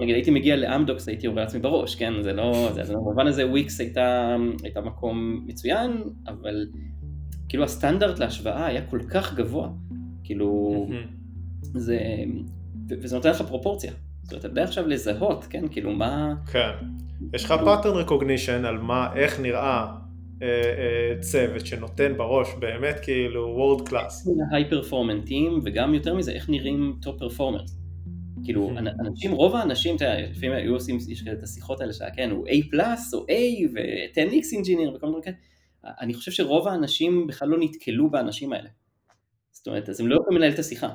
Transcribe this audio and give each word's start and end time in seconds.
נגיד 0.00 0.14
הייתי 0.14 0.30
מגיע 0.30 0.56
לאמדוקס 0.56 1.08
הייתי 1.08 1.26
יורה 1.26 1.42
לעצמי 1.42 1.60
בראש, 1.60 1.94
כן, 1.94 2.22
זה 2.22 2.32
לא, 2.32 2.70
זה, 2.74 2.84
זה 2.84 2.94
במובן 2.94 3.26
הזה 3.26 3.46
וויקס 3.46 3.80
הייתה, 3.80 4.36
הייתה 4.62 4.80
מקום 4.80 5.44
מצוין, 5.46 6.02
אבל 6.28 6.66
כאילו 7.48 7.64
הסטנדרט 7.64 8.18
להשוואה 8.18 8.66
היה 8.66 8.82
כל 8.82 9.00
כך 9.10 9.34
גבוה, 9.34 9.68
כאילו, 10.24 10.86
זה, 11.62 11.98
וזה 12.88 13.16
נותן 13.16 13.30
לך 13.30 13.42
פרופורציה, 13.42 13.92
זאת 14.22 14.32
אומרת, 14.32 14.44
אתה 14.44 14.52
יודע 14.52 14.62
עכשיו 14.62 14.88
לזהות, 14.88 15.46
כן, 15.50 15.68
כאילו 15.68 15.92
מה... 15.92 16.34
כן, 16.52 16.72
יש 17.34 17.44
לך 17.44 17.50
pattern 17.50 18.08
recognition 18.08 18.66
על 18.66 18.78
מה, 18.78 19.08
איך 19.14 19.40
נראה 19.40 19.86
אה, 20.42 20.48
אה, 20.48 21.20
צוות 21.20 21.66
שנותן 21.66 22.16
בראש 22.16 22.48
באמת 22.60 23.00
כאילו 23.02 23.42
world 23.56 23.88
class. 23.88 24.28
high 24.52 24.70
performance 24.70 25.36
team 25.36 25.60
וגם 25.64 25.94
יותר 25.94 26.14
מזה 26.14 26.32
איך 26.32 26.48
נראים 26.48 26.96
top 27.02 27.18
performers. 27.18 27.81
כאילו 28.44 28.70
אנשים, 29.06 29.32
רוב 29.32 29.56
האנשים, 29.56 29.96
אתה 29.96 30.04
יודע, 30.04 30.30
לפעמים 30.30 30.52
היו 30.52 30.74
עושים, 30.74 30.98
יש 31.08 31.22
כאלה 31.22 31.38
את 31.38 31.42
השיחות 31.42 31.80
האלה 31.80 31.92
שהיה, 31.92 32.10
כן, 32.10 32.30
הוא 32.30 32.48
A 32.48 32.70
פלאס 32.70 33.14
או 33.14 33.26
A 33.26 33.32
ו-10X 33.74 34.52
אינג'יניר 34.52 34.94
וכל 34.94 35.06
מיני 35.06 35.22
כאלה, 35.22 35.36
אני 35.84 36.14
חושב 36.14 36.30
שרוב 36.30 36.68
האנשים 36.68 37.26
בכלל 37.26 37.48
לא 37.48 37.56
נתקלו 37.60 38.10
באנשים 38.10 38.52
האלה. 38.52 38.68
זאת 39.52 39.66
אומרת, 39.66 39.88
אז 39.88 40.00
הם 40.00 40.08
לא 40.08 40.16
יכולים 40.20 40.38
לנהל 40.38 40.52
את 40.52 40.58
השיחה. 40.58 40.88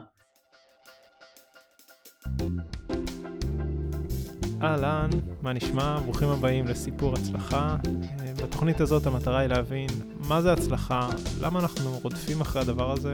אהלן, 4.62 5.10
מה 5.42 5.54
נשמע? 5.54 6.00
ברוכים 6.00 6.30
הבאים 6.30 6.68
לסיפור 6.68 7.14
הצלחה. 7.14 7.78
אה, 8.20 8.34
בתוכנית 8.44 8.82
הזאת 8.82 9.06
המטרה 9.06 9.40
היא 9.40 9.48
להבין 9.48 9.90
מה 10.28 10.42
זה 10.42 10.54
הצלחה, 10.54 11.10
למה 11.42 11.60
אנחנו 11.60 12.00
רודפים 12.02 12.42
אחרי 12.42 12.62
הדבר 12.62 12.92
הזה, 12.92 13.12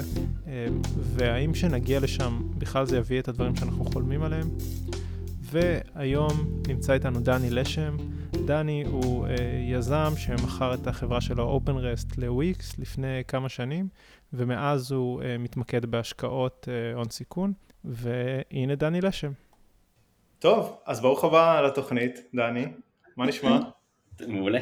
אה, 0.47 0.65
והאם 0.95 1.55
שנגיע 1.55 1.99
לשם 1.99 2.41
בכלל 2.57 2.85
זה 2.85 2.97
יביא 2.97 3.19
את 3.19 3.27
הדברים 3.27 3.55
שאנחנו 3.55 3.85
חולמים 3.85 4.23
עליהם. 4.23 4.49
והיום 5.41 6.31
נמצא 6.67 6.93
איתנו 6.93 7.19
דני 7.19 7.49
לשם. 7.49 7.97
דני 8.45 8.83
הוא 8.91 9.27
אה, 9.27 9.33
יזם 9.69 10.13
שמכר 10.17 10.73
את 10.73 10.87
החברה 10.87 11.21
שלו 11.21 11.59
OpenRest 11.59 12.13
לוויקס 12.17 12.79
לפני 12.79 13.21
כמה 13.27 13.49
שנים, 13.49 13.87
ומאז 14.33 14.91
הוא 14.91 15.21
אה, 15.21 15.37
מתמקד 15.37 15.85
בהשקעות 15.85 16.67
אה, 16.71 16.95
הון 16.95 17.09
סיכון, 17.09 17.53
והנה 17.85 18.75
דני 18.75 19.01
לשם. 19.01 19.31
טוב, 20.43 20.81
אז 20.85 21.01
ברוך 21.01 21.23
הבא 21.23 21.61
לתוכנית, 21.61 22.19
דני, 22.33 22.65
מה 23.17 23.25
נשמע? 23.25 23.59
מעולה, 24.27 24.59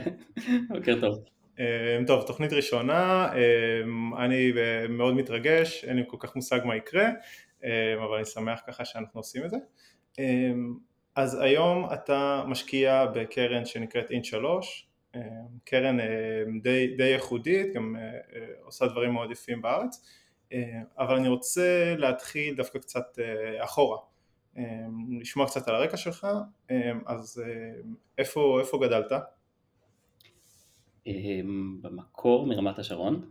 בוקר 0.69 1.01
טוב. 1.01 1.23
אמ, 1.59 2.05
טוב, 2.07 2.27
תוכנית 2.27 2.53
ראשונה, 2.53 3.29
אמ, 3.33 4.15
אני 4.15 4.51
מאוד 4.89 5.13
מתרגש, 5.13 5.85
אין 5.85 5.97
לי 5.97 6.03
כל 6.07 6.17
כך 6.19 6.35
מושג 6.35 6.59
מה 6.65 6.75
יקרה, 6.75 7.07
אמ, 7.63 7.69
אבל 8.03 8.15
אני 8.15 8.25
שמח 8.25 8.61
ככה 8.67 8.85
שאנחנו 8.85 9.19
עושים 9.19 9.45
את 9.45 9.49
זה. 9.49 9.57
אז 11.15 11.41
היום 11.41 11.87
אתה 11.93 12.43
משקיע 12.47 13.05
בקרן 13.15 13.65
שנקראת 13.65 14.11
אינט 14.11 14.25
3, 14.25 14.89
קרן 15.63 15.97
די, 16.61 16.95
די 16.97 17.03
ייחודית, 17.03 17.73
גם 17.73 17.95
אה, 17.95 18.01
אה, 18.01 18.47
עושה 18.63 18.85
דברים 18.85 19.13
מאוד 19.13 19.31
יפים 19.31 19.61
בארץ, 19.61 20.05
אבל 20.97 21.15
אני 21.15 21.27
רוצה 21.27 21.95
להתחיל 21.97 22.55
דווקא 22.55 22.79
קצת 22.79 23.19
אה, 23.19 23.63
אחורה. 23.63 24.10
אמ, 24.57 25.19
לשמוע 25.19 25.47
קצת 25.47 25.67
על 25.67 25.75
הרקע 25.75 25.97
שלך, 25.97 26.27
אמ, 26.71 26.75
אז 27.05 27.43
אמ, 27.45 27.95
איפה, 28.17 28.59
איפה 28.59 28.79
גדלת? 28.81 29.11
במקור 31.81 32.47
מרמת 32.47 32.79
השרון, 32.79 33.29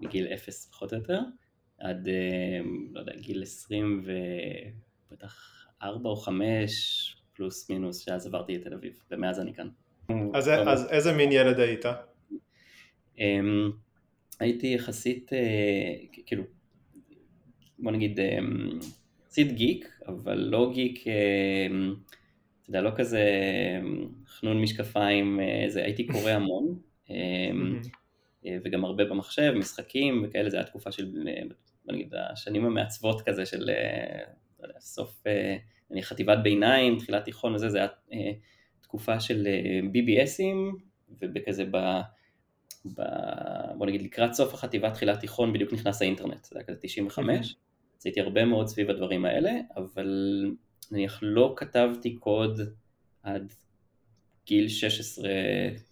מגיל 0.00 0.26
אפס 0.26 0.70
פחות 0.70 0.92
או 0.92 0.98
יותר, 0.98 1.20
עד 1.78 2.08
לא 2.92 3.00
יודע, 3.00 3.12
גיל 3.16 3.42
עשרים 3.42 4.04
ובטח 5.10 5.66
ארבע 5.82 6.08
או 6.08 6.16
חמש 6.16 7.16
פלוס 7.32 7.70
מינוס 7.70 7.98
שאז 7.98 8.26
עברתי 8.26 8.58
לתל 8.58 8.74
אביב 8.74 9.02
ומאז 9.10 9.40
אני 9.40 9.54
כאן. 9.54 9.68
אז, 10.34 10.48
אז 10.48 10.88
איזה 10.90 11.12
מין 11.12 11.32
ילד 11.32 11.60
היית? 11.60 11.84
הייתי 14.40 14.66
יחסית 14.66 15.32
אה, 15.32 15.94
כאילו 16.26 16.44
בוא 17.78 17.92
נגיד 17.92 18.20
יחסית 19.30 19.52
גיק, 19.52 20.00
אבל 20.06 20.38
לא 20.38 20.70
גיק, 20.74 21.06
אה, 21.06 21.66
אתה 22.62 22.70
יודע, 22.70 22.80
לא 22.80 22.90
כזה 22.96 23.18
אה, 23.18 23.80
חנון 24.26 24.62
משקפיים, 24.62 25.40
אה, 25.40 25.64
זה, 25.68 25.84
הייתי 25.84 26.06
קורא 26.06 26.30
המון, 26.30 26.78
וגם 28.64 28.84
הרבה 28.84 29.04
במחשב, 29.04 29.52
משחקים 29.56 30.24
וכאלה, 30.24 30.50
זו 30.50 30.56
הייתה 30.56 30.70
תקופה 30.70 30.92
של, 30.92 31.28
נגיד, 31.86 32.14
השנים 32.14 32.64
המעצבות 32.64 33.22
כזה 33.22 33.46
של 33.46 33.70
לא 34.60 34.80
סוף, 34.80 35.24
אני 35.90 36.02
חטיבת 36.02 36.38
ביניים, 36.42 36.98
תחילת 36.98 37.24
תיכון 37.24 37.54
וזה, 37.54 37.68
זה 37.68 37.78
היה 37.78 37.88
תקופה 38.80 39.20
של 39.20 39.48
BBSים, 39.92 40.76
ובכזה 41.20 41.64
ב... 41.70 41.76
ב... 42.94 43.02
בוא 43.78 43.86
נגיד 43.86 44.02
לקראת 44.02 44.32
סוף 44.32 44.54
החטיבה, 44.54 44.90
תחילת 44.90 45.20
תיכון, 45.20 45.52
בדיוק 45.52 45.72
נכנס 45.72 46.02
האינטרנט, 46.02 46.44
זה 46.44 46.58
היה 46.58 46.66
כזה 46.66 46.78
95, 46.80 47.56
אז 48.00 48.06
הייתי 48.06 48.20
הרבה 48.20 48.44
מאוד 48.44 48.66
סביב 48.66 48.90
הדברים 48.90 49.24
האלה, 49.24 49.50
אבל 49.76 50.44
נניח 50.90 51.18
לא 51.22 51.54
כתבתי 51.56 52.16
קוד 52.16 52.60
עד 53.22 53.52
גיל 54.46 54.68
16 54.68 55.28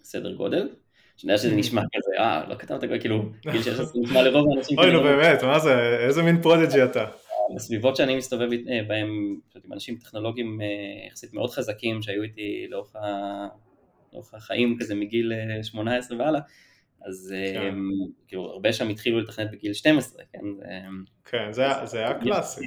סדר 0.03 0.35
גודל. 0.35 0.69
שאני 1.17 1.33
יודע 1.33 1.43
שזה 1.43 1.57
נשמע 1.63 1.83
כזה, 1.83 2.23
אה, 2.23 2.49
לא 2.49 2.55
כתבת, 2.55 3.01
כאילו, 3.01 3.23
גיל 3.53 3.63
16 3.63 4.03
נשמע 4.03 4.23
לרוב 4.23 4.47
האנשים. 4.55 4.79
אוי, 4.79 4.93
נו 4.93 5.03
באמת, 5.03 5.43
מה 5.43 5.59
זה, 5.59 5.99
איזה 6.07 6.23
מין 6.23 6.43
prodigy 6.43 6.85
אתה. 6.85 7.07
בסביבות 7.55 7.97
שאני 7.97 8.17
מסתובב 8.17 8.49
אה, 8.53 8.81
בהם, 8.89 9.37
עם 9.65 9.73
אנשים 9.73 9.97
טכנולוגיים 9.97 10.61
אה, 10.61 11.07
יחסית 11.07 11.35
מאוד 11.35 11.51
חזקים 11.51 12.03
שהיו 12.03 12.23
איתי 12.23 12.67
לאורך 12.71 14.35
החיים, 14.35 14.77
כזה 14.81 14.95
מגיל 14.95 15.33
18 15.63 16.19
אה, 16.19 16.25
והלאה, 16.25 16.41
אז 17.07 17.35
כן. 17.55 17.63
אמ, 17.63 17.91
כאילו 18.27 18.51
הרבה 18.51 18.73
שם 18.73 18.89
התחילו 18.89 19.21
לתכנת 19.21 19.51
בגיל 19.51 19.73
12, 19.73 20.23
כן? 20.33 20.39
כן, 21.25 21.53
זה, 21.53 21.67
זה 21.85 21.99
היה 21.99 22.21
קלאסי. 22.21 22.67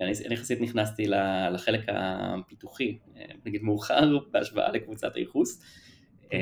אני 0.00 0.34
יחסית 0.34 0.60
נכנסתי 0.60 1.06
לחלק 1.52 1.80
הפיתוחי, 1.88 2.98
נגיד 3.46 3.62
מאוחר 3.62 4.18
בהשוואה 4.30 4.72
לקבוצת 4.72 5.16
הייחוס. 5.16 5.62
אמ, 6.32 6.38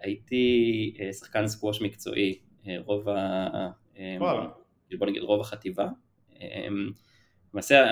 הייתי 0.00 0.94
אה, 1.00 1.12
שחקן 1.12 1.46
סקווש 1.46 1.82
מקצועי 1.82 2.38
אה, 2.66 2.76
רוב 2.84 3.08
ה... 3.08 3.48
אמ, 3.96 4.18
בוא 4.98 5.06
נגיד 5.06 5.22
רוב 5.22 5.40
החטיבה. 5.40 5.88
למעשה 7.54 7.86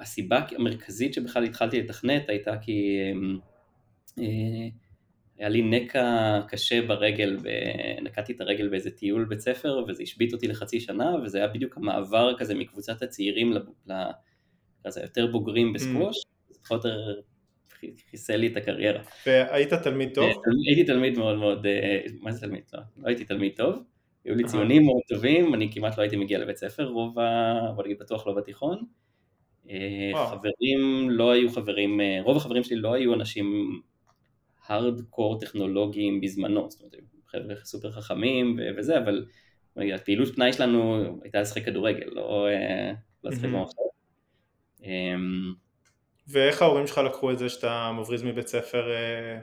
הסיבה 0.00 0.40
המרכזית 0.56 1.14
שבכלל 1.14 1.44
התחלתי 1.44 1.82
לתכנת 1.82 2.28
הייתה 2.28 2.58
כי 2.58 2.98
אה, 4.18 4.24
היה 5.42 5.48
לי 5.48 5.62
נקע 5.62 6.40
קשה 6.48 6.82
ברגל, 6.82 7.36
נקעתי 8.02 8.32
את 8.32 8.40
הרגל 8.40 8.68
באיזה 8.68 8.90
טיול 8.90 9.24
בית 9.24 9.40
ספר 9.40 9.84
וזה 9.88 10.02
השבית 10.02 10.32
אותי 10.32 10.48
לחצי 10.48 10.80
שנה 10.80 11.14
וזה 11.24 11.38
היה 11.38 11.48
בדיוק 11.48 11.76
המעבר 11.76 12.34
כזה 12.38 12.54
מקבוצת 12.54 13.02
הצעירים 13.02 13.52
לכזה 14.84 15.00
יותר 15.00 15.26
בוגרים 15.26 15.72
בסקווש, 15.72 16.16
mm. 16.16 16.54
זה 16.54 16.60
פחות 16.64 16.84
או 16.84 16.90
יותר 16.90 17.20
חיסל 18.10 18.36
לי 18.36 18.46
את 18.46 18.56
הקריירה. 18.56 19.02
והיית 19.26 19.74
תלמיד 19.74 20.14
טוב? 20.14 20.24
אה, 20.24 20.32
הייתי 20.66 20.84
תלמיד 20.84 21.18
מאוד 21.18 21.38
מאוד, 21.38 21.66
אה, 21.66 22.00
מה 22.20 22.32
זה 22.32 22.40
תלמיד? 22.40 22.62
לא, 22.72 22.80
לא 22.96 23.08
הייתי 23.08 23.24
תלמיד 23.24 23.52
טוב, 23.56 23.82
היו 24.24 24.34
לי 24.34 24.44
ציונים 24.44 24.82
מאוד 24.82 25.02
טובים, 25.08 25.54
אני 25.54 25.72
כמעט 25.72 25.98
לא 25.98 26.02
הייתי 26.02 26.16
מגיע 26.16 26.38
לבית 26.38 26.56
ספר, 26.56 26.84
רוב 26.84 27.18
ה... 27.18 27.54
בוא 27.76 27.84
נגיד 27.84 27.98
בטוח 27.98 28.26
לא 28.26 28.34
בתיכון. 28.34 28.84
אה, 29.70 30.26
חברים 30.30 31.10
לא 31.10 31.30
היו 31.30 31.50
חברים, 31.50 32.00
רוב 32.24 32.36
החברים 32.36 32.62
שלי 32.62 32.76
לא 32.76 32.94
היו 32.94 33.14
אנשים 33.14 33.80
הארדקור 34.72 35.40
טכנולוגיים 35.40 36.20
בזמנו, 36.20 36.70
זאת 36.70 36.80
אומרת, 36.80 36.94
חבר'ה 37.26 37.54
סופר 37.64 37.92
חכמים 37.92 38.58
וזה, 38.76 38.98
אבל 38.98 39.26
הפעילות 39.76 40.34
פנאי 40.34 40.52
שלנו 40.52 41.04
הייתה 41.22 41.40
לשחק 41.40 41.64
כדורגל, 41.64 42.06
לא 42.12 42.48
אה, 42.48 42.92
לשחק 43.24 43.44
במחשב. 43.44 43.76
אמ, 44.82 45.54
ואיך 46.28 46.62
ההורים 46.62 46.86
שלך 46.86 46.98
לקחו 46.98 47.30
את 47.30 47.38
זה 47.38 47.48
שאתה 47.48 47.92
מבריז 47.98 48.22
מבית 48.22 48.46
ספר 48.46 48.90
אה, 48.90 49.38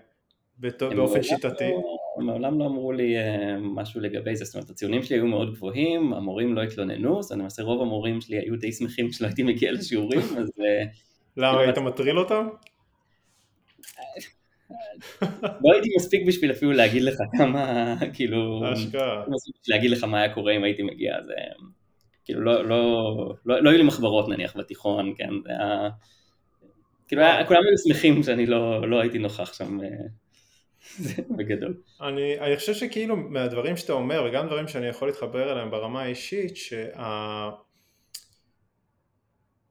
באופן 0.95 1.23
שיטתי? 1.23 1.69
לא- 1.69 2.25
מעולם 2.25 2.59
לא 2.59 2.65
אמרו 2.65 2.91
לי 2.91 3.17
אה, 3.17 3.57
משהו 3.59 4.01
לגבי 4.01 4.35
זה, 4.35 4.45
זאת 4.45 4.55
אומרת 4.55 4.69
הציונים 4.69 5.03
שלי 5.03 5.15
היו 5.15 5.27
מאוד 5.27 5.53
גבוהים, 5.53 6.13
המורים 6.13 6.55
לא 6.55 6.61
התלוננו, 6.61 7.19
אז 7.19 7.31
למעשה 7.31 7.63
רוב 7.63 7.81
המורים 7.81 8.21
שלי 8.21 8.37
היו 8.37 8.55
די 8.55 8.71
שמחים 8.71 9.11
שלא 9.11 9.27
הייתי 9.27 9.43
מגיע 9.43 9.71
לשיעורים, 9.71 10.19
אז... 10.37 10.49
למה 11.37 11.61
היית 11.61 11.77
מטריל 11.77 12.19
אותם? 12.19 12.47
לא 15.41 15.73
הייתי 15.73 15.89
מספיק 15.95 16.27
בשביל 16.27 16.51
אפילו 16.51 16.71
להגיד 16.71 17.01
לך 17.03 17.15
כמה, 17.37 17.95
כאילו, 18.13 18.61
אשכרה. 18.73 19.25
להגיד 19.67 19.91
לך 19.91 20.03
מה 20.03 20.17
היה 20.21 20.33
קורה 20.33 20.55
אם 20.55 20.63
הייתי 20.63 20.83
מגיע, 20.83 21.13
זה 21.25 21.33
כאילו 22.25 22.41
לא, 22.41 22.65
לא, 22.65 23.13
לא, 23.45 23.63
לא 23.63 23.69
היו 23.69 23.77
לי 23.77 23.83
מחברות 23.83 24.29
נניח 24.29 24.57
בתיכון, 24.57 25.13
כן, 25.17 25.29
זה 25.43 25.49
היה, 25.49 25.89
כאילו 27.07 27.21
היה, 27.21 27.45
כולם 27.45 27.59
היו 27.67 27.77
שמחים 27.87 28.23
שאני 28.23 28.45
לא, 28.45 28.89
לא 28.89 29.01
הייתי 29.01 29.17
נוכח 29.17 29.53
שם 29.53 29.79
אה, 29.81 29.87
בגדול. 31.37 31.73
אני, 32.01 32.39
אני 32.39 32.57
חושב 32.57 32.73
שכאילו 32.73 33.15
מהדברים 33.15 33.77
שאתה 33.77 33.93
אומר 33.93 34.25
וגם 34.29 34.47
דברים 34.47 34.67
שאני 34.67 34.87
יכול 34.87 35.07
להתחבר 35.07 35.51
אליהם 35.51 35.71
ברמה 35.71 36.01
האישית, 36.01 36.57
שה... 36.57 37.49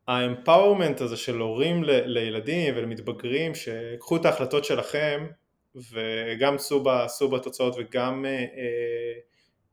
האמפאורמנט 0.09 1.01
הזה 1.01 1.17
של 1.17 1.39
הורים 1.39 1.85
ל, 1.85 1.91
לילדים 1.91 2.77
ולמתבגרים, 2.77 3.53
שקחו 3.55 4.17
את 4.17 4.25
ההחלטות 4.25 4.65
שלכם 4.65 5.27
וגם 5.75 6.59
סעו 7.07 7.29
בתוצאות 7.31 7.75
וגם 7.79 8.25
אה, 8.25 8.31
אה, 8.31 9.19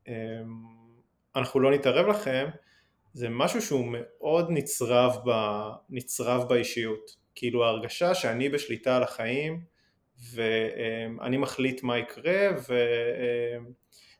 אה, 0.08 0.42
אנחנו 1.36 1.60
לא 1.60 1.70
נתערב 1.70 2.06
לכם, 2.06 2.46
זה 3.12 3.28
משהו 3.28 3.62
שהוא 3.62 3.86
מאוד 3.90 4.46
נצרב, 4.50 5.16
ב, 5.26 5.30
נצרב 5.90 6.48
באישיות. 6.48 7.26
כאילו 7.34 7.64
ההרגשה 7.64 8.14
שאני 8.14 8.48
בשליטה 8.48 8.96
על 8.96 9.02
החיים 9.02 9.60
ואני 10.34 11.36
מחליט 11.36 11.82
מה 11.82 11.98
יקרה 11.98 12.48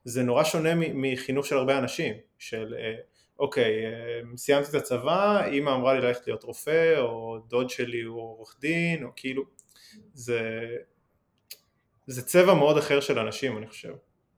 וזה 0.07 0.23
נורא 0.23 0.45
שונה 0.45 0.71
מחינוך 0.75 1.47
של 1.47 1.57
הרבה 1.57 1.79
אנשים, 1.79 2.15
של 2.39 2.75
אוקיי, 3.39 3.85
סיימתי 4.37 4.69
את 4.69 4.75
הצבא, 4.75 5.45
אימא 5.45 5.71
אמרה 5.71 5.95
לי 5.95 6.01
ללכת 6.01 6.27
להיות 6.27 6.43
רופא, 6.43 6.99
או 6.99 7.39
דוד 7.49 7.71
שלי 7.71 8.03
הוא 8.03 8.21
עורך 8.21 8.57
דין, 8.61 9.05
או 9.05 9.09
כאילו, 9.17 9.43
זה, 10.13 10.61
זה 12.07 12.23
צבע 12.23 12.55
מאוד 12.55 12.79
אחר 12.79 13.01
של 13.01 13.19
אנשים 13.19 13.59
אני 13.59 13.67
חושב. 13.67 13.93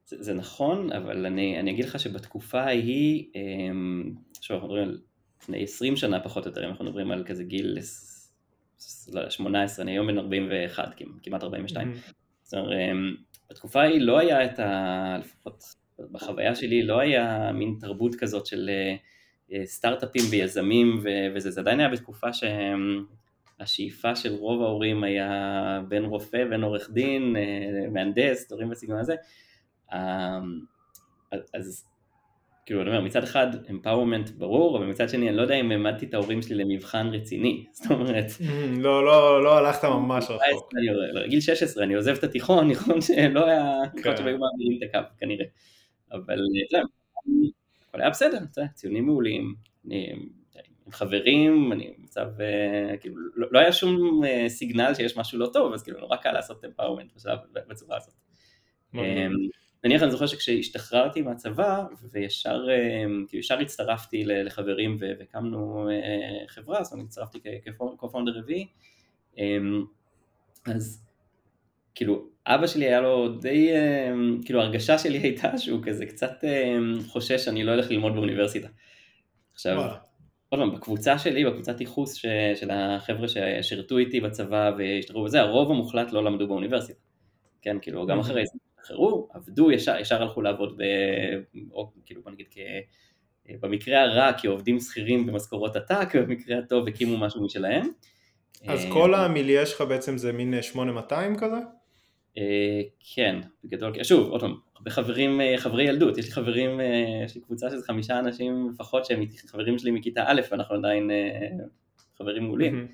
זה, 0.06 0.17
זה 0.23 0.35
נכון, 0.35 0.93
אבל 0.93 1.27
אני, 1.27 1.61
אני 1.61 1.71
אגיד 1.71 1.85
לך 1.85 2.00
שבתקופה 2.00 2.61
ההיא, 2.61 3.25
אמ, 3.35 4.15
עכשיו 4.39 4.56
אנחנו 4.56 4.69
מדברים 4.69 4.89
על 4.89 4.99
לפני 5.43 5.62
20 5.62 5.97
שנה 5.97 6.21
פחות 6.21 6.44
או 6.44 6.51
יותר, 6.51 6.65
אם 6.65 6.71
אנחנו 6.71 6.85
מדברים 6.85 7.11
על 7.11 7.25
כזה 7.27 7.44
גיל 7.44 7.79
לא 9.12 9.31
18, 9.31 9.83
אני 9.83 9.93
היום 9.93 10.06
בן 10.06 10.19
41, 10.19 10.94
כמעט 11.23 11.43
42. 11.43 11.93
Mm-hmm. 11.93 12.12
זאת 12.43 12.55
אומרת, 12.55 12.73
אמ, 12.73 13.15
בתקופה 13.51 13.81
ההיא 13.81 14.01
לא 14.01 14.19
היה 14.19 14.44
את 14.44 14.59
ה... 14.59 15.17
לפחות 15.19 15.65
בחוויה 16.12 16.55
שלי 16.55 16.83
לא 16.83 17.00
היה 17.00 17.50
מין 17.53 17.77
תרבות 17.81 18.15
כזאת 18.15 18.47
של 18.47 18.71
אה, 19.53 19.67
סטארט-אפים 19.67 20.23
ויזמים 20.31 20.99
וזה, 21.35 21.50
זה 21.50 21.61
עדיין 21.61 21.81
היה 21.81 21.89
בתקופה 21.89 22.29
שהשאיפה 22.33 24.17
של 24.17 24.35
רוב 24.35 24.62
ההורים 24.62 25.05
היה 25.05 25.81
בין 25.89 26.05
רופא, 26.05 26.45
בין 26.45 26.62
עורך 26.62 26.91
דין, 26.91 27.37
אה, 27.37 27.89
מהנדס, 27.91 28.53
דברים 28.53 28.71
בסגנון 28.71 28.99
הזה. 28.99 29.15
אמ, 29.95 30.61
אז 31.55 31.85
כאילו, 32.69 32.83
אני 32.83 32.91
אומר, 32.91 33.01
מצד 33.01 33.23
אחד 33.23 33.47
אמפאורמנט 33.71 34.31
ברור, 34.31 34.79
אבל 34.79 34.87
מצד 34.87 35.09
שני 35.09 35.29
אני 35.29 35.37
לא 35.37 35.43
יודע 35.43 35.55
אם 35.55 35.71
העמדתי 35.71 36.06
את 36.06 36.15
ההורים 36.15 36.43
שלי 36.43 36.65
למבחן 36.65 37.06
רציני, 37.06 37.65
זאת 37.73 37.91
אומרת... 37.91 38.27
Mm, 38.41 38.79
לא, 38.79 39.05
לא, 39.05 39.44
לא 39.44 39.59
הלכת 39.59 39.85
ממש 39.85 40.25
רחוק. 40.31 40.73
גיל 41.29 41.41
16, 41.41 41.85
אני 41.85 41.94
עוזב 41.94 42.17
את 42.17 42.25
התיכון, 42.25 42.69
נכון 42.73 43.01
שלא 43.01 43.47
היה, 43.47 43.73
נכון 43.99 44.17
שהיו 44.17 44.39
מעבירים 44.39 44.79
את 44.79 44.89
הקו 44.89 45.09
כנראה. 45.21 45.44
אבל 46.12 46.38
זהו, 46.70 46.82
הכל 47.88 48.00
היה 48.00 48.10
בסדר, 48.10 48.38
ציונים 48.75 49.06
מעולים, 49.06 49.55
עם 50.88 50.93
חברים, 50.93 51.72
אני 51.72 51.93
במצב, 51.99 52.26
אה, 52.40 52.96
כאילו, 52.96 53.16
לא, 53.34 53.49
לא 53.50 53.58
היה 53.58 53.72
שום 53.72 54.25
אה, 54.25 54.49
סיגנל 54.49 54.94
שיש 54.94 55.16
משהו 55.16 55.38
לא 55.38 55.50
טוב, 55.52 55.72
אז 55.72 55.82
כאילו 55.82 56.00
נורא 56.00 56.16
קל 56.16 56.32
לעשות 56.32 56.64
אמפאורמנט 56.64 57.12
בצורה 57.69 57.96
הזאת. 57.96 58.14
נניח 59.84 60.02
אני 60.02 60.10
זוכר 60.10 60.26
שכשהשתחררתי 60.26 61.22
מהצבא 61.22 61.84
וישר 62.10 62.66
כאילו 63.28 63.40
ישר 63.40 63.58
הצטרפתי 63.58 64.25
לחברים 64.25 64.96
והקמנו 65.00 65.88
אה, 65.90 66.49
חברה, 66.49 66.84
זאת 66.84 66.93
אומרת 66.93 67.06
הצטרפתי 67.06 67.38
כ-co-founder 67.64 68.31
רביעי, 68.34 68.66
אז 70.66 71.07
כאילו 71.99 72.27
אבא 72.47 72.67
שלי 72.67 72.85
היה 72.85 73.00
לו 73.00 73.29
די, 73.29 73.71
אמ, 73.73 74.41
כאילו 74.45 74.61
הרגשה 74.61 74.99
שלי 74.99 75.19
הייתה 75.19 75.59
שהוא 75.59 75.81
כזה 75.83 76.06
קצת 76.06 76.45
חושש 77.06 77.45
שאני 77.45 77.65
לא 77.65 77.75
אלך 77.75 77.91
ללמוד 77.91 78.15
באוניברסיטה. 78.15 78.69
עכשיו, 79.53 79.91
עוד 80.49 80.61
פעם, 80.61 80.75
בקבוצה 80.75 81.19
שלי, 81.19 81.45
בקבוצת 81.45 81.81
ייחוס 81.81 82.15
של 82.55 82.71
החבר'ה 82.71 83.27
ששירתו 83.29 83.99
איתי 83.99 84.21
בצבא 84.21 84.71
והשתחררו 84.79 85.25
וזה, 85.25 85.41
הרוב 85.41 85.71
המוחלט 85.71 86.12
לא 86.12 86.25
למדו 86.25 86.49
באוניברסיטה. 86.49 87.00
כן, 87.62 87.77
כאילו 87.83 88.06
גם 88.06 88.21
אחרי 88.21 88.47
זה 88.47 88.53
השתחררו, 88.79 89.29
עבדו, 89.35 89.71
ישר, 89.71 89.97
ישר 90.01 90.23
הלכו 90.23 90.43
לעבוד, 90.43 90.77
ב, 90.77 90.83
או 91.73 91.93
כאילו 92.05 92.23
בוא 92.23 92.33
נגיד 92.33 92.47
כ... 92.51 92.59
במקרה 93.61 94.03
הרע 94.03 94.31
כעובדים 94.39 94.81
שכירים 94.81 95.27
במשכורות 95.27 95.77
עתק, 95.77 96.09
ובמקרה 96.15 96.59
הטוב 96.59 96.89
הקימו 96.89 97.19
משהו 97.19 97.44
משלהם. 97.44 97.89
אז 98.67 98.87
כל 98.93 99.15
המיליה 99.15 99.67
שלך 99.67 99.81
בעצם 99.81 100.19
זה 100.19 100.33
מין 100.33 100.62
8200 100.62 101.37
כזה? 101.37 101.56
אה, 102.38 102.81
כן, 103.14 103.40
בגדול, 103.64 104.05
שוב, 104.05 104.29
עוד 104.31 104.40
פעם, 104.40 104.55
הרבה 104.76 104.90
חברים, 104.90 105.40
אה, 105.40 105.55
חברי 105.58 105.85
ילדות, 105.85 106.19
יש 106.19 106.25
לי 106.26 106.32
חברים, 106.32 106.81
אה, 106.81 107.23
יש 107.25 107.35
לי 107.35 107.40
קבוצה 107.40 107.70
של 107.70 107.82
חמישה 107.82 108.19
אנשים 108.19 108.70
לפחות 108.75 109.05
שהם 109.05 109.25
חברים 109.46 109.79
שלי 109.79 109.90
מכיתה 109.90 110.25
א', 110.26 110.40
ואנחנו 110.50 110.75
עדיין 110.75 111.11
חברים 112.19 112.44
מעולים. 112.44 112.88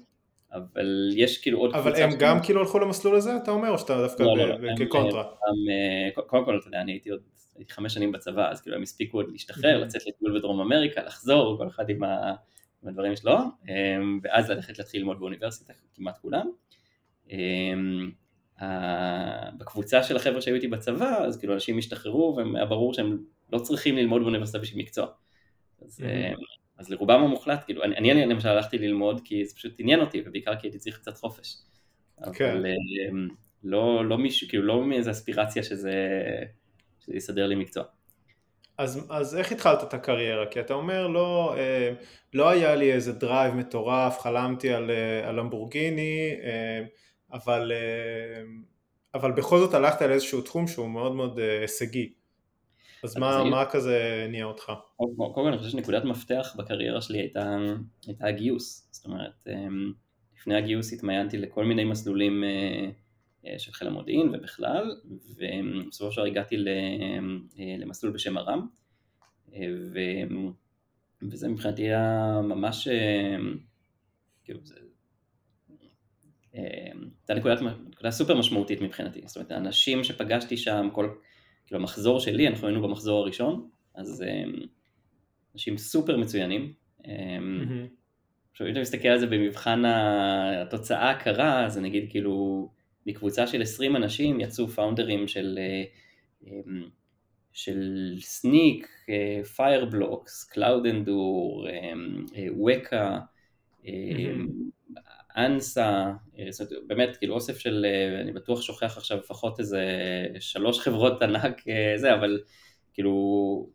אבל 0.53 1.11
יש 1.15 1.43
כאילו 1.43 1.59
עוד 1.59 1.73
קבוצה... 1.73 1.89
אבל 1.89 2.03
הם 2.03 2.11
גם 2.19 2.39
כאילו 2.43 2.61
הלכו 2.61 2.79
למסלול 2.79 3.17
הזה, 3.17 3.37
אתה 3.37 3.51
אומר, 3.51 3.71
או 3.71 3.79
שאתה 3.79 4.03
דווקא 4.03 4.23
לא, 4.23 4.37
לא, 4.37 4.61
לא, 4.61 4.77
כקונטרה? 4.77 5.25
קודם 6.15 6.45
כל, 6.45 6.59
אתה 6.59 6.69
יודע, 6.69 6.81
אני 6.81 6.93
הייתי 6.93 7.11
עוד 7.11 7.21
הייתי 7.57 7.73
חמש 7.73 7.95
שנים 7.95 8.13
בצבא, 8.13 8.51
אז 8.51 8.61
כאילו 8.61 8.77
הם 8.77 8.83
הספיקו 8.83 9.19
עוד 9.19 9.31
להשתחרר, 9.33 9.81
לצאת 9.81 10.03
לטיול 10.07 10.39
בדרום 10.39 10.61
אמריקה, 10.61 11.03
לחזור, 11.03 11.59
כל 11.59 11.69
אחד 11.69 11.91
עם 11.91 12.03
הדברים 12.85 13.17
שלו, 13.17 13.37
ואז 14.23 14.51
ללכת 14.51 14.79
להתחיל 14.79 15.01
ללמוד 15.01 15.21
באוניברסיטה, 15.21 15.73
כמעט 15.95 16.19
כולם. 16.19 16.47
בקבוצה 19.59 20.03
של 20.03 20.17
החבר'ה 20.17 20.41
שהיו 20.41 20.55
איתי 20.55 20.69
בצבא, 20.69 21.25
אז 21.27 21.39
כאילו 21.39 21.55
אנשים 21.55 21.79
השתחררו, 21.79 22.37
והיה 22.37 22.67
ברור 22.67 22.95
שהם 22.95 23.19
לא 23.53 23.59
צריכים 23.59 23.97
ללמוד 23.97 24.23
באוניברסיטה 24.23 24.59
בשביל 24.59 24.83
מקצוע. 24.83 25.07
אז 25.83 26.01
אז 26.79 26.91
לרובם 26.91 27.21
המוחלט, 27.21 27.65
כאילו, 27.65 27.85
אני, 27.85 28.13
אני 28.13 28.27
למשל 28.27 28.49
הלכתי 28.49 28.79
ללמוד 28.79 29.21
כי 29.25 29.45
זה 29.45 29.55
פשוט 29.55 29.75
עניין 29.79 30.01
אותי, 30.01 30.23
ובעיקר 30.27 30.57
כי 30.57 30.67
הייתי 30.67 30.79
צריך 30.79 30.99
קצת 30.99 31.17
חופש. 31.17 31.57
כן. 32.35 32.51
אבל 32.51 32.67
אמ, 32.67 33.29
לא, 33.65 34.09
לא 34.09 34.19
מישהו, 34.19 34.49
כאילו 34.49 34.63
לא 34.63 34.85
מאיזה 34.85 35.11
אספירציה 35.11 35.63
שזה, 35.63 35.95
שזה 37.01 37.17
יסדר 37.17 37.47
לי 37.47 37.55
מקצוע. 37.55 37.85
אז, 38.79 39.07
אז 39.11 39.37
איך 39.37 39.53
התחלת 39.53 39.83
את 39.83 39.95
הקריירה? 39.95 40.47
כי 40.47 40.61
אתה 40.61 40.75
אומר 40.75 41.07
לא, 41.07 41.55
אה, 41.59 41.93
לא 42.35 42.49
היה 42.49 42.75
לי 42.75 42.93
איזה 42.93 43.13
דרייב 43.13 43.55
מטורף, 43.55 44.19
חלמתי 44.19 44.73
על, 44.73 44.91
אה, 44.91 45.29
על 45.29 45.41
למבורגיני, 45.41 46.37
אה, 46.43 46.85
אבל, 47.35 47.73
אבל 49.15 49.33
בכל 49.33 49.59
זאת 49.59 49.75
הלכת 49.75 50.03
על 50.03 50.13
איזשהו 50.13 50.43
תחום 50.43 50.67
שהוא 50.67 50.89
מאוד 50.89 51.15
מאוד 51.15 51.39
הישגי. 51.39 52.13
אז 53.05 53.17
מה, 53.17 53.45
מה 53.45 53.65
כזה 53.71 54.27
ניע 54.31 54.45
אותך? 54.45 54.73
קודם 54.97 55.35
כל 55.35 55.49
אני 55.49 55.59
חושב 55.59 55.71
שנקודת 55.71 56.05
מפתח 56.05 56.55
בקריירה 56.59 57.01
שלי 57.01 57.19
הייתה, 57.19 57.57
הייתה 58.07 58.27
הגיוס, 58.27 58.89
זאת 58.91 59.05
אומרת 59.05 59.49
אמ, 59.49 59.93
לפני 60.37 60.55
הגיוס 60.57 60.93
התמיינתי 60.93 61.39
לכל 61.39 61.65
מיני 61.65 61.85
מסלולים 61.85 62.45
אה, 62.45 62.91
אה, 63.47 63.59
של 63.59 63.73
חיל 63.73 63.89
המודיעין 63.89 64.29
ובכלל, 64.35 64.91
ובסופו 65.37 66.13
של 66.13 66.21
דבר 66.21 66.27
הגעתי 66.27 66.57
אה, 66.57 67.77
למסלול 67.79 68.13
בשם 68.13 68.39
ארם, 68.39 68.67
ו... 69.59 69.99
וזה 71.31 71.49
מבחינתי 71.49 71.83
היה 71.83 72.41
ממש, 72.43 72.89
כאילו 74.45 74.61
זה, 74.63 74.75
הייתה 76.55 77.35
נקודה, 77.35 77.55
נקודה 77.91 78.11
סופר 78.11 78.39
משמעותית 78.39 78.81
מבחינתי, 78.81 79.21
זאת 79.27 79.37
אומרת 79.37 79.53
האנשים 79.53 80.05
שפגשתי 80.05 80.57
שם, 80.57 80.89
כל 80.93 81.09
כאילו 81.67 81.81
המחזור 81.81 82.21
שלי, 82.21 82.49
אנחנו 82.49 82.67
היינו 82.67 82.83
במחזור 82.83 83.21
הראשון, 83.21 83.69
אז 83.95 84.23
אמ, 84.23 84.53
אנשים 85.55 85.79
סופר 85.79 86.17
מצוינים. 86.17 86.73
אמ, 87.07 87.87
עכשיו 88.53 88.67
אם 88.67 88.73
אתה 88.73 88.81
מסתכל 88.81 89.09
על 89.09 89.19
זה 89.19 89.27
במבחן 89.27 89.83
התוצאה 89.85 91.11
הקרה, 91.11 91.67
אז 91.67 91.79
אני 91.79 91.89
אגיד 91.89 92.11
כאילו 92.11 92.69
מקבוצה 93.07 93.47
של 93.47 93.63
20 93.63 93.97
אנשים 93.97 94.41
יצאו 94.41 94.69
פאונדרים 94.69 95.29
של, 95.29 95.59
אה, 95.59 95.85
אמ, 96.47 96.89
של 97.53 98.15
Snyk, 98.21 98.89
Fireblocks, 99.57 100.45
CloudEndure, 100.45 101.67
WEKA, 102.57 103.19
אנסה, 105.37 106.13
אה, 106.39 106.47
זאת 106.51 106.73
אומרת, 106.73 106.87
באמת 106.87 107.17
כאילו 107.17 107.35
אוסף 107.35 107.59
של, 107.59 107.87
אה, 107.89 108.21
אני 108.21 108.33
בטוח 108.33 108.63
שוכח 108.63 108.97
עכשיו 108.97 109.19
לפחות 109.19 109.61
איזה 109.61 109.87
שלוש 110.41 110.81
חברות 110.81 111.23
ענק 111.23 111.69
אה, 111.69 111.93
זה, 111.97 112.15
אבל 112.15 112.41
כאילו 112.93 113.67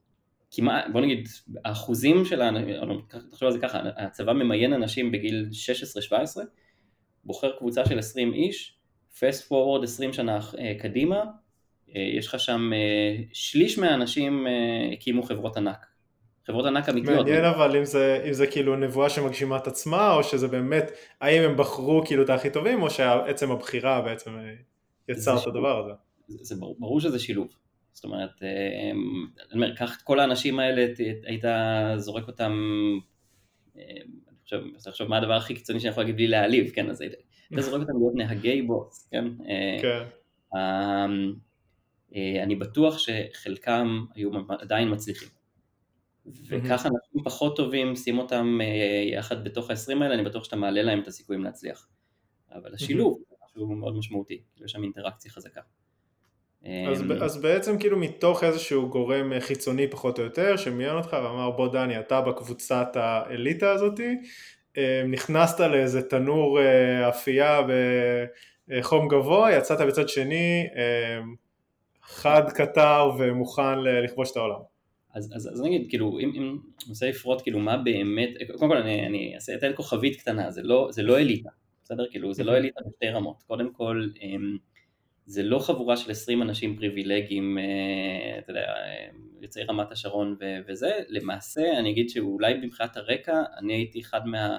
כמעט, 0.52 0.86
בוא 0.92 1.02
נגיד, 1.02 1.28
האחוזים 1.66 2.26
של 2.26 2.42
האנשים, 2.42 2.76
תחשוב 3.32 3.48
על 3.48 3.54
זה 3.54 3.60
ככה, 3.60 3.82
הצבא 3.98 4.34
ממיין 4.34 4.74
אנשים 4.74 5.12
בגיל 5.12 5.50
16-17, 6.12 6.14
בוחר 7.24 7.58
קבוצה 7.58 7.86
של 7.86 8.00
20 8.00 8.34
איש, 8.34 8.78
פסט 9.20 9.48
פורוורד 9.48 9.84
20 9.84 10.14
שנה 10.14 10.40
קדימה, 10.80 11.24
יש 11.88 12.28
לך 12.28 12.40
שם 12.40 12.72
שליש 13.34 13.78
מהאנשים 13.80 14.48
הקימו 14.94 15.24
חברות 15.24 15.58
ענק. 15.58 15.89
חברות 16.50 16.66
ענק 16.66 16.90
אמיתיות. 16.90 17.18
מעניין 17.18 17.46
אבל 17.46 17.78
אם 17.78 17.86
זה, 17.86 18.24
אם 18.28 18.34
זה 18.34 18.48
כאילו 18.48 18.76
נבואה 18.76 19.10
שמגשימה 19.10 19.58
את 19.58 19.68
עצמה, 19.68 20.14
או 20.14 20.24
שזה 20.24 20.48
באמת, 20.48 20.92
האם 21.22 21.44
הם 21.44 21.58
בחרו 21.58 22.02
כאילו 22.06 22.24
את 22.24 22.30
הכי 22.30 22.50
טובים, 22.50 22.82
או 22.82 22.90
שעצם 22.90 23.52
הבחירה 23.52 24.02
בעצם 24.02 24.32
אה, 24.38 24.54
יצר 25.10 25.38
את 25.42 25.48
הדבר 25.48 25.80
הזה. 25.80 25.92
זה, 26.28 26.38
זה 26.42 26.56
ברור, 26.56 26.76
ברור 26.80 27.00
שזה 27.00 27.20
שילוב. 27.20 27.48
זאת 27.94 28.04
אומרת, 28.04 28.44
אה, 28.44 28.92
אני 28.92 29.54
אומר, 29.54 29.76
קח 29.76 29.98
את 29.98 30.02
כל 30.02 30.20
האנשים 30.20 30.60
האלה, 30.60 30.86
היית 31.24 31.44
זורק 31.96 32.28
אותם, 32.28 32.52
אה, 33.78 33.84
אני 34.30 34.38
עכשיו, 34.44 34.60
עכשיו 34.88 35.08
מה 35.08 35.18
הדבר 35.18 35.34
הכי 35.34 35.56
קיצוני 35.56 35.80
שאני 35.80 35.92
יכול 35.92 36.04
להגיד 36.04 36.16
בלי 36.16 36.28
להעליב, 36.28 36.72
כן, 36.76 36.90
אז 36.90 37.04
אתה 37.52 37.62
זורק 37.62 37.82
אותם 37.82 37.94
להיות 38.00 38.16
נהגי 38.16 38.62
בוס, 38.62 39.10
כן? 39.12 39.26
כן. 39.82 40.04
אמ, 40.56 41.34
אני 42.44 42.56
בטוח 42.56 42.98
שחלקם 42.98 44.06
היו 44.16 44.30
עדיין 44.60 44.94
מצליחים. 44.94 45.39
וככה 46.50 46.90
אנשים 46.90 47.24
פחות 47.24 47.56
טובים, 47.56 47.96
שים 47.96 48.18
אותם 48.18 48.60
יחד 49.14 49.44
בתוך 49.44 49.70
ה-20 49.70 50.04
האלה, 50.04 50.14
אני 50.14 50.24
בטוח 50.24 50.44
שאתה 50.44 50.56
מעלה 50.56 50.82
להם 50.82 51.02
את 51.02 51.08
הסיכויים 51.08 51.44
להצליח. 51.44 51.88
אבל 52.52 52.74
השילוב, 52.74 53.20
הוא 53.54 53.78
מאוד 53.78 53.98
משמעותי, 53.98 54.42
יש 54.66 54.72
שם 54.72 54.84
אינטראקציה 54.84 55.32
חזקה. 55.32 55.62
אז, 56.64 57.02
אמ, 57.02 57.12
אז 57.12 57.42
בעצם 57.42 57.80
כאילו 57.80 57.98
מתוך 57.98 58.44
איזשהו 58.44 58.90
גורם 58.90 59.40
חיצוני 59.40 59.88
פחות 59.88 60.20
או 60.20 60.24
יותר, 60.24 60.58
שמיין 60.58 60.96
אותך 60.96 61.14
ואמר 61.14 61.52
בוא 61.52 61.68
דני 61.68 62.00
אתה 62.00 62.22
בקבוצת 62.22 62.88
האליטה 62.96 63.72
הזאתי, 63.72 64.16
אמ, 64.78 64.82
נכנסת 65.12 65.60
לאיזה 65.60 66.02
תנור 66.02 66.60
אה, 66.60 67.10
אפייה 67.10 67.62
בחום 68.68 69.08
גבוה, 69.08 69.52
יצאת 69.52 69.88
בצד 69.88 70.10
שני 70.10 70.68
חד 72.04 72.50
קטר 72.50 73.12
ומוכן 73.20 73.80
לכבוש 73.80 74.32
את 74.32 74.38
העולם. 74.38 74.60
אז, 75.14 75.32
אז, 75.36 75.50
אז 75.54 75.62
נגיד, 75.62 75.90
כאילו, 75.90 76.20
אם, 76.20 76.32
אם 76.36 76.58
ננסה 76.88 77.10
לפרוט, 77.10 77.42
כאילו, 77.42 77.60
מה 77.60 77.78
באמת, 77.78 78.30
קודם 78.58 78.72
כל 78.72 78.78
אני, 78.78 79.06
אני 79.06 79.36
אתן 79.58 79.72
כוכבית 79.76 80.16
קטנה, 80.16 80.52
זה 80.52 80.64
לא, 80.64 80.88
זה 80.92 81.04
לא 81.04 81.18
אליטה, 81.18 81.50
בסדר? 81.84 82.06
כאילו, 82.12 82.34
זה 82.34 82.44
לא 82.44 82.58
אליטה 82.58 82.80
בשתי 82.88 83.10
רמות. 83.10 83.44
קודם 83.48 83.74
כל, 83.74 84.08
זה 85.26 85.44
לא 85.44 85.60
חבורה 85.60 85.98
של 85.98 86.12
20 86.12 86.42
אנשים 86.42 86.76
פריבילגיים, 86.76 87.58
אה, 87.58 88.40
אתה 88.40 88.52
יודע, 88.52 88.62
אה, 88.62 89.08
יוצאי 89.42 89.64
רמת 89.64 89.92
השרון 89.92 90.36
וזה, 90.68 90.92
למעשה 91.10 91.80
אני 91.80 91.92
אגיד 91.92 92.10
שאולי 92.10 92.54
מבחינת 92.54 92.98
הרקע, 92.98 93.44
אני 93.58 93.74
הייתי 93.74 94.02
אחד 94.02 94.28
מה... 94.28 94.58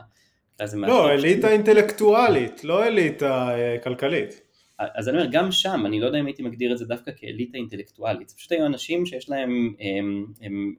לא, 0.74 1.12
אליטה. 1.12 1.50
אינטלקטואלית, 1.50 2.64
לא 2.64 2.86
אליטה 2.86 3.48
אה, 3.54 3.78
כלכלית. 3.78 4.49
אז 4.94 5.08
אני 5.08 5.18
אומר, 5.18 5.28
גם 5.32 5.52
שם, 5.52 5.82
אני 5.86 6.00
לא 6.00 6.06
יודע 6.06 6.20
אם 6.20 6.26
הייתי 6.26 6.42
מגדיר 6.42 6.72
את 6.72 6.78
זה 6.78 6.86
דווקא 6.86 7.10
כאליטה 7.16 7.58
אינטלקטואלית, 7.58 8.28
זה 8.28 8.36
פשוט 8.36 8.52
היו 8.52 8.66
אנשים 8.66 9.06
שיש 9.06 9.30
להם, 9.30 9.74
הם, 9.80 10.26
הם, 10.40 10.74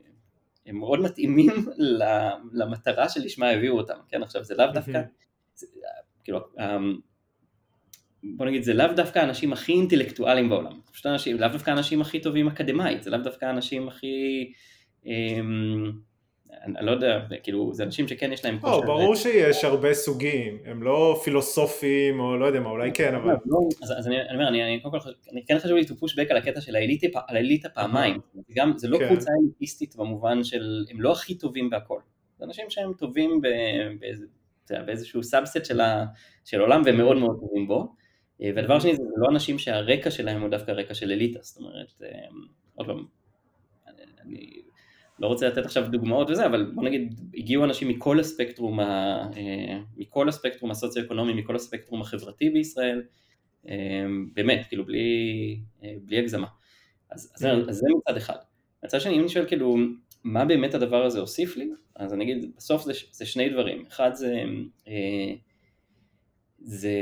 הם 0.65 0.77
מאוד 0.77 0.99
מתאימים 0.99 1.51
למטרה 2.59 3.09
שלשמה 3.09 3.49
הביאו 3.49 3.77
אותם, 3.77 3.97
כן, 4.07 4.23
עכשיו 4.23 4.43
זה 4.43 4.55
לאו 4.55 4.65
דווקא, 4.73 5.01
זה, 5.55 5.67
כאילו, 6.23 6.39
אמ, 6.59 6.99
בוא 8.23 8.45
נגיד, 8.45 8.63
זה 8.63 8.73
לאו 8.73 8.93
דווקא 8.95 9.19
האנשים 9.19 9.53
הכי 9.53 9.71
אינטלקטואליים 9.71 10.49
בעולם, 10.49 10.79
זה 10.85 10.91
פשוט 10.91 11.05
אנשים, 11.05 11.39
לאו 11.39 11.49
דווקא 11.49 11.69
האנשים 11.69 12.01
הכי 12.01 12.19
טובים 12.19 12.47
אקדמאית, 12.47 13.03
זה 13.03 13.09
לאו 13.09 13.19
דווקא 13.19 13.45
האנשים 13.45 13.87
הכי, 13.87 14.51
אמ, 15.05 15.91
אני 16.63 16.85
לא 16.85 16.91
יודע, 16.91 17.19
כאילו, 17.43 17.73
זה 17.73 17.83
אנשים 17.83 18.07
שכן 18.07 18.33
יש 18.33 18.45
להם 18.45 18.59
כושר. 18.59 18.77
לא, 18.77 18.85
ברור 18.85 19.15
שיש 19.15 19.63
הרבה 19.63 19.93
סוגים, 19.93 20.57
הם 20.65 20.83
לא 20.83 21.21
פילוסופים, 21.23 22.19
או 22.19 22.37
לא 22.37 22.45
יודע 22.45 22.59
מה, 22.59 22.69
אולי 22.69 22.91
כן, 22.93 23.15
אבל... 23.15 23.35
לא, 23.45 23.59
אז 23.81 24.07
אני 24.07 24.15
אומר, 24.33 24.47
אני 24.47 24.79
קודם 24.83 24.99
כל, 24.99 25.09
אני 25.31 25.45
כן 25.45 25.59
חשוב 25.59 25.71
לי 25.71 25.81
to 25.81 25.91
push 25.91 26.15
back 26.15 26.27
על 26.29 26.37
הקטע 26.37 26.61
של 26.61 26.75
האליטה 26.75 27.69
פעמיים, 27.69 28.19
זה 28.75 28.87
לא 28.87 28.97
כן. 28.97 29.07
קבוצה 29.07 29.31
אליטיסטית 29.41 29.95
במובן 29.95 30.43
של, 30.43 30.85
הם 30.91 31.01
לא 31.01 31.11
הכי 31.11 31.35
טובים 31.35 31.69
בהכל, 31.69 31.99
זה 32.39 32.45
אנשים 32.45 32.65
שהם 32.69 32.93
טובים 32.93 33.41
באיזשהו 34.85 35.23
subset 35.23 35.65
של 36.45 36.59
העולם 36.59 36.81
ומאוד 36.85 37.17
מאוד 37.17 37.39
טובים 37.39 37.67
בו, 37.67 37.95
אה, 38.41 38.51
והדבר 38.55 38.73
השני 38.73 38.95
זה 38.95 39.03
לא 39.17 39.27
אנשים 39.31 39.59
שהרקע 39.59 40.11
שלהם 40.11 40.41
הוא 40.41 40.49
דווקא 40.49 40.71
רקע 40.71 40.93
של 40.93 41.11
אליטה, 41.11 41.39
זאת 41.41 41.57
אומרת, 41.57 41.93
אה, 42.03 42.09
עוד 42.75 42.87
פעם, 42.87 43.05
אני 44.25 44.60
לא 45.21 45.27
רוצה 45.27 45.47
לתת 45.47 45.65
עכשיו 45.65 45.91
דוגמאות 45.91 46.29
וזה, 46.29 46.45
אבל 46.45 46.71
בוא 46.75 46.83
נגיד, 46.83 47.19
הגיעו 47.37 47.63
אנשים 47.63 47.87
מכל 47.87 48.19
הספקטרום, 48.19 48.79
ה, 48.79 48.83
אה, 49.37 49.79
מכל 49.97 50.29
הספקטרום 50.29 50.71
הסוציו-אקונומי, 50.71 51.33
מכל 51.33 51.55
הספקטרום 51.55 52.01
החברתי 52.01 52.49
בישראל, 52.49 53.03
באמת, 54.33 54.65
כאילו 54.67 54.85
בלי, 54.85 55.59
בלי 55.81 56.19
הגזמה. 56.19 56.47
אז, 57.09 57.33
אז, 57.35 57.45
אז 57.69 57.75
זה 57.75 57.87
מצד 57.97 58.17
אחד. 58.17 58.35
מצד 58.83 59.01
שני, 59.01 59.15
אם 59.15 59.19
אני 59.19 59.29
שואל 59.29 59.47
כאילו, 59.47 59.77
מה 60.23 60.45
באמת 60.45 60.73
הדבר 60.73 61.05
הזה 61.05 61.19
הוסיף 61.19 61.57
לי, 61.57 61.69
אז 61.95 62.13
אני 62.13 62.23
אגיד, 62.23 62.51
בסוף 62.57 62.83
זה, 62.83 62.93
זה 63.11 63.25
שני 63.25 63.49
דברים. 63.49 63.85
אחד 63.87 64.11
זה, 64.13 64.43
זה, 66.59 66.93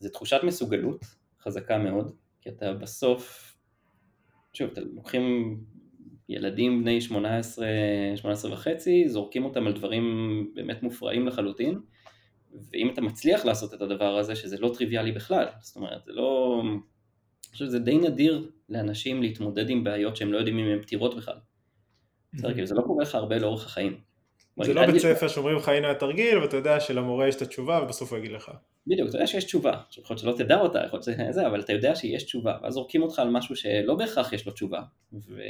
זה 0.00 0.08
תחושת 0.10 0.40
מסוגלות 0.42 1.04
חזקה 1.40 1.78
מאוד, 1.78 2.12
כי 2.40 2.48
אתה 2.48 2.72
בסוף, 2.72 3.54
שוב, 4.52 4.70
אתם 4.70 4.82
לוקחים 4.94 5.56
ילדים 6.28 6.82
בני 6.82 7.00
18, 7.00 7.66
18 8.16 8.52
וחצי, 8.52 9.08
זורקים 9.08 9.44
אותם 9.44 9.66
על 9.66 9.72
דברים 9.72 10.04
באמת 10.54 10.82
מופרעים 10.82 11.26
לחלוטין, 11.26 11.80
ואם 12.72 12.90
אתה 12.90 13.00
מצליח 13.00 13.44
לעשות 13.44 13.74
את 13.74 13.82
הדבר 13.82 14.18
הזה, 14.18 14.36
שזה 14.36 14.58
לא 14.60 14.72
טריוויאלי 14.74 15.12
בכלל, 15.12 15.46
זאת 15.60 15.76
אומרת, 15.76 16.04
זה 16.04 16.12
לא... 16.12 16.62
אני 16.64 17.52
חושב 17.52 17.64
שזה 17.64 17.78
די 17.78 17.98
נדיר 17.98 18.50
לאנשים 18.68 19.22
להתמודד 19.22 19.70
עם 19.70 19.84
בעיות 19.84 20.16
שהם 20.16 20.32
לא 20.32 20.38
יודעים 20.38 20.58
אם 20.58 20.66
הן 20.66 20.82
פתירות 20.82 21.16
בכלל. 21.16 21.38
בסדר, 22.32 22.54
כאילו 22.54 22.66
זה 22.66 22.74
לא 22.74 22.82
קורה 22.82 23.02
לך 23.02 23.14
הרבה 23.14 23.38
לאורך 23.38 23.66
החיים. 23.66 24.07
זה 24.64 24.74
לא 24.74 24.86
בית 24.86 25.02
ספר 25.02 25.28
שאומרים 25.28 25.56
לך 25.56 25.68
הנה 25.68 25.90
התרגיל 25.90 26.38
ואתה 26.38 26.56
יודע 26.56 26.80
שלמורה 26.80 27.28
יש 27.28 27.36
את 27.36 27.42
התשובה 27.42 27.80
ובסוף 27.82 28.12
הוא 28.12 28.18
יגיד 28.18 28.32
לך. 28.32 28.50
בדיוק, 28.86 29.08
אתה 29.08 29.16
יודע 29.16 29.26
שיש 29.26 29.44
תשובה, 29.44 29.72
יכול 29.98 30.14
להיות 30.14 30.18
שלא 30.18 30.44
תדע 30.44 30.60
אותה, 30.60 30.78
יכול 30.86 31.00
להיות 31.06 31.30
שזה, 31.30 31.46
אבל 31.46 31.60
אתה 31.60 31.72
יודע 31.72 31.94
שיש 31.94 32.22
תשובה, 32.22 32.58
ואז 32.62 32.74
זורקים 32.74 33.02
אותך 33.02 33.18
על 33.18 33.30
משהו 33.30 33.56
שלא 33.56 33.94
בהכרח 33.94 34.32
יש 34.32 34.46
לו 34.46 34.52
תשובה, 34.52 34.80
ו... 35.12 35.40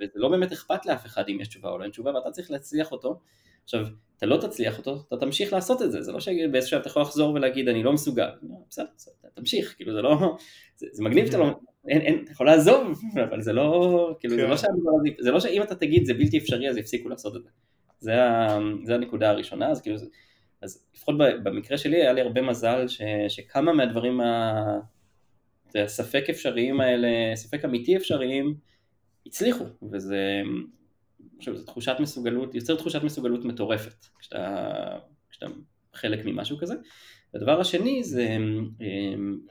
וזה 0.00 0.12
לא 0.14 0.28
באמת 0.28 0.52
אכפת 0.52 0.86
לאף 0.86 1.06
אחד 1.06 1.28
אם 1.28 1.40
יש 1.40 1.48
תשובה 1.48 1.70
או 1.70 1.78
לא 1.78 1.82
אין 1.82 1.90
תשובה, 1.90 2.14
ואתה 2.14 2.30
צריך 2.30 2.50
להצליח 2.50 2.92
אותו. 2.92 3.20
עכשיו, 3.64 3.86
אתה 4.16 4.26
לא 4.26 4.36
תצליח 4.36 4.78
אותו, 4.78 5.04
אתה 5.08 5.16
תמשיך 5.16 5.52
לעשות 5.52 5.82
את 5.82 5.92
זה, 5.92 6.02
זה 6.02 6.12
לא 6.12 6.20
שבאיזשהו 6.20 6.70
שלב 6.70 6.80
אתה 6.80 6.88
יכול 6.88 7.02
לחזור 7.02 7.34
ולהגיד 7.34 7.68
אני 7.68 7.82
לא 7.82 7.92
מסוגל, 7.92 8.28
בסדר, 8.70 8.86
תמשיך, 9.34 9.74
כאילו 9.76 9.92
זה 9.92 10.02
לא, 10.02 10.36
זה, 10.76 10.86
זה 10.92 11.04
מגניב 11.04 11.26
שאתה 11.26 11.38
לא, 11.38 11.46
אין, 11.88 12.00
אין, 12.00 12.24
אתה 12.24 12.32
יכול 12.32 12.46
לעזוב, 12.46 13.00
אבל 13.28 13.40
זה 13.40 13.52
לא, 13.52 14.16
כאילו 14.20 14.36
זה 14.36 14.42
לא 14.42 14.56
כן. 14.56 14.66
הזה, 14.66 15.10
זה 15.20 15.30
לא 15.30 15.40
שאם 15.40 15.62
אתה 15.62 15.74
תגיד 15.74 16.04
זה 16.04 16.14
בלתי 16.14 16.38
אפשרי 16.38 16.68
אז 16.68 16.76
יפסיקו 16.76 17.08
לעשות 17.08 17.36
את 17.36 17.42
זה. 17.42 17.48
זה, 18.00 18.24
ה, 18.24 18.58
זה 18.84 18.94
הנקודה 18.94 19.30
הראשונה, 19.30 19.68
אז 19.68 19.82
כאילו, 19.82 19.96
אז 20.62 20.86
לפחות 20.94 21.14
במקרה 21.18 21.78
שלי 21.78 21.96
היה 21.96 22.12
לי 22.12 22.20
הרבה 22.20 22.42
מזל 22.42 22.88
ש, 22.88 23.02
שכמה 23.28 23.72
מהדברים 23.72 24.20
הספק 25.74 26.24
אפשריים 26.30 26.80
האלה, 26.80 27.08
ספק 27.34 27.64
אמיתי 27.64 27.96
אפשריים, 27.96 28.54
הצליחו, 29.26 29.64
וזה, 29.92 30.42
עכשיו, 31.38 31.56
זו 31.56 31.64
תחושת 31.64 31.96
מסוגלות, 32.00 32.54
יוצר 32.54 32.76
תחושת 32.76 33.02
מסוגלות 33.02 33.44
מטורפת, 33.44 34.06
כשאתה, 34.18 34.98
כשאתה 35.30 35.46
חלק 35.94 36.24
ממשהו 36.24 36.58
כזה. 36.58 36.74
הדבר 37.34 37.60
השני 37.60 38.04
זה, 38.04 38.36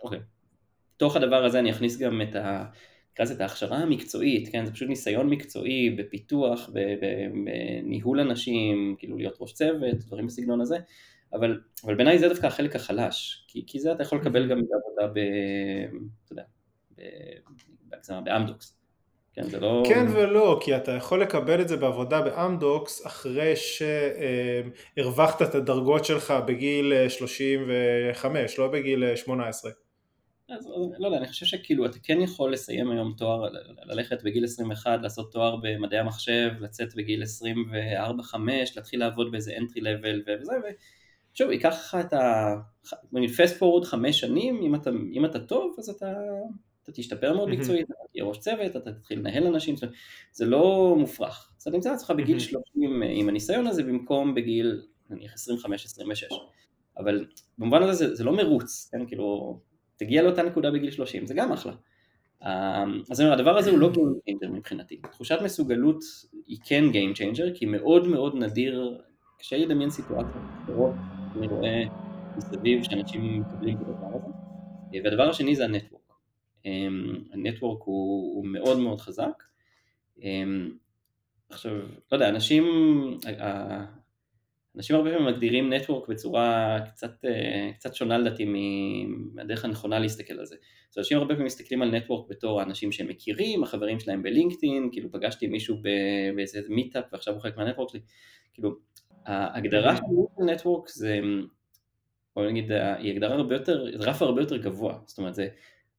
אוקיי, 0.04 0.20
בתוך 0.96 1.16
הדבר 1.16 1.46
הזה 1.46 1.60
אני 1.60 1.72
אכניס 1.72 1.98
גם 1.98 2.22
את 2.22 2.36
ה... 2.36 2.66
נקרא 3.18 3.26
לזה 3.26 3.34
את 3.34 3.42
ההכשרה 3.42 3.78
המקצועית, 3.78 4.50
כן, 4.52 4.66
זה 4.66 4.72
פשוט 4.72 4.90
ניסיון 4.90 5.30
מקצועי 5.30 5.90
בפיתוח, 5.90 6.70
בניהול 7.84 8.20
אנשים, 8.20 8.96
כאילו 9.00 9.18
להיות 9.18 9.38
ראש 9.40 9.54
צוות, 9.54 9.96
דברים 10.08 10.28
בסגנון 10.28 10.62
הזה, 10.62 10.78
אבל, 11.34 11.62
אבל 11.86 11.96
בעיניי 11.96 12.20
זה 12.20 12.30
דווקא 12.30 12.48
החלק 12.48 12.76
החלש, 12.76 13.46
כי, 13.48 13.64
כי 13.68 13.80
זה 13.80 13.92
אתה 13.92 14.04
יכול 14.04 14.18
לקבל 14.18 14.50
גם 14.50 14.58
בעבודה 14.58 15.14
ב... 15.14 15.20
אתה 16.26 16.34
יודע, 16.34 16.44
בהגזמה, 17.90 18.22
באמדוקס. 18.22 18.78
כן, 19.34 19.44
זה 19.44 19.60
לא... 19.60 19.84
כן 19.88 20.06
ולא, 20.14 20.60
כי 20.64 20.76
אתה 20.78 20.92
יכול 20.92 21.22
לקבל 21.22 21.62
את 21.62 21.68
זה 21.68 21.78
בעבודה 21.78 22.22
באמדוקס 22.22 23.06
אחרי 23.06 23.54
שהרווחת 24.96 25.42
את 25.42 25.56
הדרגות 25.56 26.06
שלך 26.06 26.34
בגיל 26.48 26.94
35, 27.10 28.60
לא 28.60 28.68
בגיל 28.68 29.16
18. 29.16 29.72
אז 30.50 30.68
לא 31.00 31.08
יודע, 31.08 31.18
אני 31.18 31.28
חושב 31.28 31.46
שכאילו 31.46 31.86
אתה 31.86 31.98
כן 32.04 32.22
יכול 32.22 32.54
לסיים 32.54 32.92
היום 32.92 33.14
תואר, 33.18 33.50
ללכת 33.86 34.24
בגיל 34.24 34.44
21, 34.44 35.00
לעשות 35.02 35.32
תואר 35.32 35.56
במדעי 35.56 36.00
המחשב, 36.00 36.50
לצאת 36.60 36.96
בגיל 36.96 37.24
24-5, 37.24 38.36
להתחיל 38.76 39.00
לעבוד 39.00 39.32
באיזה 39.32 39.58
entry 39.58 39.80
level 39.80 40.42
וזה, 40.42 40.54
ושוב, 41.34 41.52
ייקח 41.52 41.74
לך 41.74 41.98
את 42.00 42.14
ה... 42.14 42.56
נגיד 43.12 43.30
fast 43.30 43.60
forward 43.60 43.86
חמש 43.86 44.20
שנים, 44.20 44.62
אם 44.62 44.76
אתה, 44.76 44.90
אם 45.14 45.26
אתה 45.26 45.40
טוב, 45.40 45.76
אז 45.78 45.90
אתה, 45.90 46.14
אתה 46.84 46.92
תשתפר 46.92 47.34
מאוד 47.34 47.50
מקצועית, 47.50 47.86
אתה 47.86 47.94
תהיה 48.12 48.24
ראש 48.24 48.38
צוות, 48.38 48.76
אתה 48.76 48.92
תתחיל 48.92 49.20
לנהל 49.20 49.48
אנשים, 49.48 49.76
זה 50.32 50.46
לא 50.46 50.96
מופרך. 51.00 51.52
אז 51.58 51.62
אתה 51.62 51.72
נמצא 51.72 51.92
לעצמך 51.92 52.14
בגיל 52.18 52.40
30 52.40 53.04
עם 53.04 53.30
הניסיון 53.30 53.68
הזה, 53.68 53.84
במקום 53.84 54.36
בגיל 54.36 54.82
נניח 55.10 55.34
25-26. 55.34 55.38
אבל 56.98 57.26
במובן 57.58 57.84
הזה 57.84 57.94
זה, 57.94 58.16
זה 58.16 58.24
לא 58.24 58.36
מרוץ, 58.36 58.90
כן, 58.92 59.08
כאילו... 59.08 59.60
תגיע 59.98 60.22
לאותה 60.24 60.44
נקודה 60.44 60.72
בגיל 60.72 60.92
30, 60.92 61.26
זה 61.26 61.34
גם 61.34 61.52
אחלה. 61.52 61.74
אמ, 62.44 63.02
אז 63.12 63.22
אני 63.22 63.30
אומר, 63.30 63.40
הדבר 63.40 63.58
הזה 63.58 63.72
הוא 63.72 63.80
לא 63.80 63.90
Game 63.90 64.30
Changer 64.30 64.50
מבחינתי. 64.50 64.98
תחושת 65.12 65.38
מסוגלות 65.44 66.00
היא 66.46 66.58
כן 66.66 66.84
Game 66.92 67.18
Changer, 67.18 67.58
כי 67.58 67.66
מאוד 67.66 68.08
מאוד 68.08 68.36
נדיר, 68.36 69.02
קשה 69.40 69.58
לדמיין 69.58 69.90
סיטואציות 69.90 70.44
אחרות, 70.64 70.94
אני 71.38 71.48
רואה 71.48 71.84
מסביב 72.38 72.84
שאנשים 72.84 73.42
מקבלים 73.42 73.78
את 73.78 73.82
הדבר 73.82 74.08
הזה. 74.16 74.32
והדבר 75.04 75.30
השני 75.30 75.56
זה 75.56 75.66
הנטוורק. 75.66 76.02
אמ, 76.66 77.16
הנטוורק 77.34 77.84
הוא, 77.84 78.36
הוא 78.36 78.46
מאוד 78.46 78.80
מאוד 78.80 79.02
חזק. 79.02 79.44
אמ, 80.22 80.72
עכשיו, 81.50 81.72
לא 82.12 82.16
יודע, 82.18 82.30
אנשים, 82.30 82.64
אנשים 84.78 84.96
הרבה 84.96 85.12
פעמים 85.12 85.28
מגדירים 85.28 85.74
נטוורק 85.74 86.08
בצורה 86.08 86.78
קצת, 86.86 87.12
קצת 87.76 87.96
שונה 87.96 88.18
לדעתי 88.18 88.46
מהדרך 89.34 89.66
הנכונה 89.66 90.00
להסתכל 90.00 90.34
על 90.34 90.46
זה. 90.46 90.56
אז 90.92 90.98
אנשים 90.98 91.18
הרבה 91.18 91.34
פעמים 91.34 91.46
מסתכלים 91.46 91.82
על 91.82 91.96
נטוורק 91.96 92.30
בתור 92.30 92.60
האנשים 92.60 92.92
שהם 92.92 93.08
מכירים, 93.08 93.64
החברים 93.64 94.00
שלהם 94.00 94.24
בלינקדאין, 94.24 94.90
כאילו 94.92 95.12
פגשתי 95.12 95.48
מישהו 95.48 95.78
באיזה 96.36 96.60
מיטאפ 96.70 97.04
ועכשיו 97.12 97.34
הוא 97.34 97.42
חלק 97.42 97.58
מהנטוורק 97.58 97.90
שלי, 97.90 98.00
כאילו 98.54 98.76
ההגדרה 99.26 99.96
של 99.96 100.04
נטוורק 100.44 100.90
זה, 100.90 101.20
בוא 102.36 102.50
נגיד, 102.50 102.72
היא 102.72 103.12
הגדרה 103.12 103.36
הרבה 103.36 103.56
יותר, 103.56 103.86
רף 104.00 104.22
הרבה 104.22 104.42
יותר 104.42 104.58
גבוה, 104.58 105.00
זאת 105.06 105.18
אומרת 105.18 105.36
זה, 105.36 105.48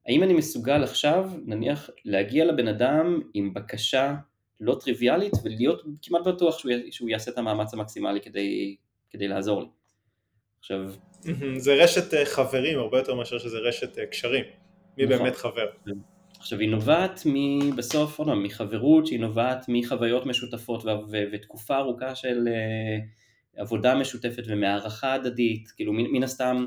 האם 0.06 0.23
אני 0.23 0.32
מסוגל 0.32 0.82
עכשיו, 0.82 1.30
נניח, 1.47 1.90
להגיע 2.04 2.44
לבן 2.44 2.68
אדם 2.68 3.20
עם 3.35 3.54
בקשה 3.54 4.14
לא 4.60 4.76
טריוויאלית 4.80 5.32
ולהיות 5.44 5.82
כמעט 6.02 6.22
בטוח 6.26 6.58
שהוא, 6.58 6.72
שהוא 6.90 7.08
יעשה 7.08 7.30
את 7.30 7.38
המאמץ 7.38 7.74
המקסימלי 7.74 8.20
כדי, 8.20 8.76
כדי 9.10 9.28
לעזור 9.28 9.60
לי. 9.60 9.68
עכשיו... 10.58 10.92
זה 11.56 11.74
רשת 11.74 12.14
אה, 12.14 12.24
חברים 12.24 12.78
הרבה 12.78 12.98
יותר 12.98 13.14
מאשר 13.14 13.38
שזה 13.38 13.58
רשת 13.58 13.98
אה, 13.98 14.06
קשרים. 14.06 14.44
מי 14.98 15.06
נכון. 15.06 15.18
באמת 15.18 15.36
חבר. 15.36 15.66
עכשיו 16.38 16.58
היא 16.58 16.68
נובעת 16.68 17.20
בסוף, 17.76 18.18
עוד 18.18 18.28
פעם, 18.28 18.42
מחברות 18.42 19.06
שהיא 19.06 19.20
נובעת 19.20 19.64
מחוויות 19.68 20.26
משותפות 20.26 20.84
ו- 20.84 20.88
ו- 21.10 21.24
ותקופה 21.32 21.76
ארוכה 21.76 22.14
של 22.14 22.48
uh, 22.48 23.60
עבודה 23.60 23.94
משותפת 23.94 24.42
ומהערכה 24.46 25.14
הדדית, 25.14 25.68
כאילו 25.76 25.92
מן, 25.92 26.04
מן 26.04 26.22
הסתם, 26.22 26.64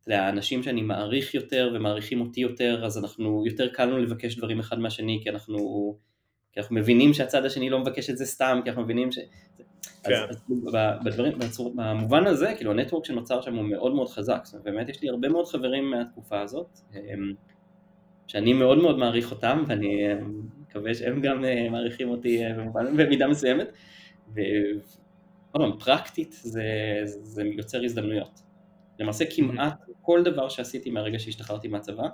אתה 0.00 0.08
יודע, 0.08 0.22
האנשים 0.22 0.62
שאני 0.62 0.82
מעריך 0.82 1.34
יותר 1.34 1.72
ומעריכים 1.74 2.20
אותי 2.20 2.40
יותר, 2.40 2.84
אז 2.84 2.98
אנחנו, 2.98 3.44
יותר 3.46 3.68
קל 3.68 3.84
לנו 3.84 3.98
לבקש 3.98 4.36
דברים 4.36 4.58
אחד 4.58 4.78
מהשני, 4.78 5.20
כי 5.22 5.30
אנחנו, 5.30 5.58
כי 6.52 6.60
אנחנו 6.60 6.76
מבינים 6.76 7.14
שהצד 7.14 7.44
השני 7.44 7.70
לא 7.70 7.78
מבקש 7.78 8.10
את 8.10 8.18
זה 8.18 8.26
סתם, 8.26 8.60
כי 8.64 8.70
אנחנו 8.70 8.82
מבינים 8.82 9.12
ש... 9.12 9.18
כן. 10.02 10.14
אז, 10.14 10.36
אז 10.36 10.36
בדברים, 11.04 11.38
בצור, 11.38 11.72
במובן 11.76 12.26
הזה, 12.26 12.52
כאילו 12.56 12.70
הנטוורק 12.70 13.04
שנוצר 13.04 13.40
שם 13.40 13.54
הוא 13.54 13.64
מאוד 13.64 13.94
מאוד 13.94 14.08
חזק, 14.08 14.40
זאת 14.44 14.54
אומרת, 14.54 14.64
באמת 14.64 14.88
יש 14.88 15.02
לי 15.02 15.08
הרבה 15.08 15.28
מאוד 15.28 15.46
חברים 15.46 15.90
מהתקופה 15.90 16.40
הזאת, 16.40 16.78
שאני 18.26 18.52
מאוד 18.52 18.78
מאוד 18.78 18.98
מעריך 18.98 19.30
אותם, 19.30 19.64
ואני 19.66 20.08
אה, 20.08 20.14
מקווה 20.60 20.94
שהם 20.94 21.20
גם 21.20 21.44
אה, 21.44 21.68
מעריכים 21.70 22.10
אותי 22.10 22.44
אה, 22.44 22.52
במידה 22.96 23.28
מסוימת. 23.28 23.68
ועוד 24.34 24.82
פעם, 25.52 25.78
פרקטית 25.78 26.32
זה, 26.32 26.62
זה 27.04 27.42
יוצר 27.42 27.84
הזדמנויות. 27.84 28.40
למעשה 28.98 29.24
כמעט 29.36 29.84
כל 30.02 30.22
דבר 30.22 30.48
שעשיתי 30.48 30.90
מהרגע 30.90 31.18
שהשתחררתי 31.18 31.68
מהצבא, 31.68 32.08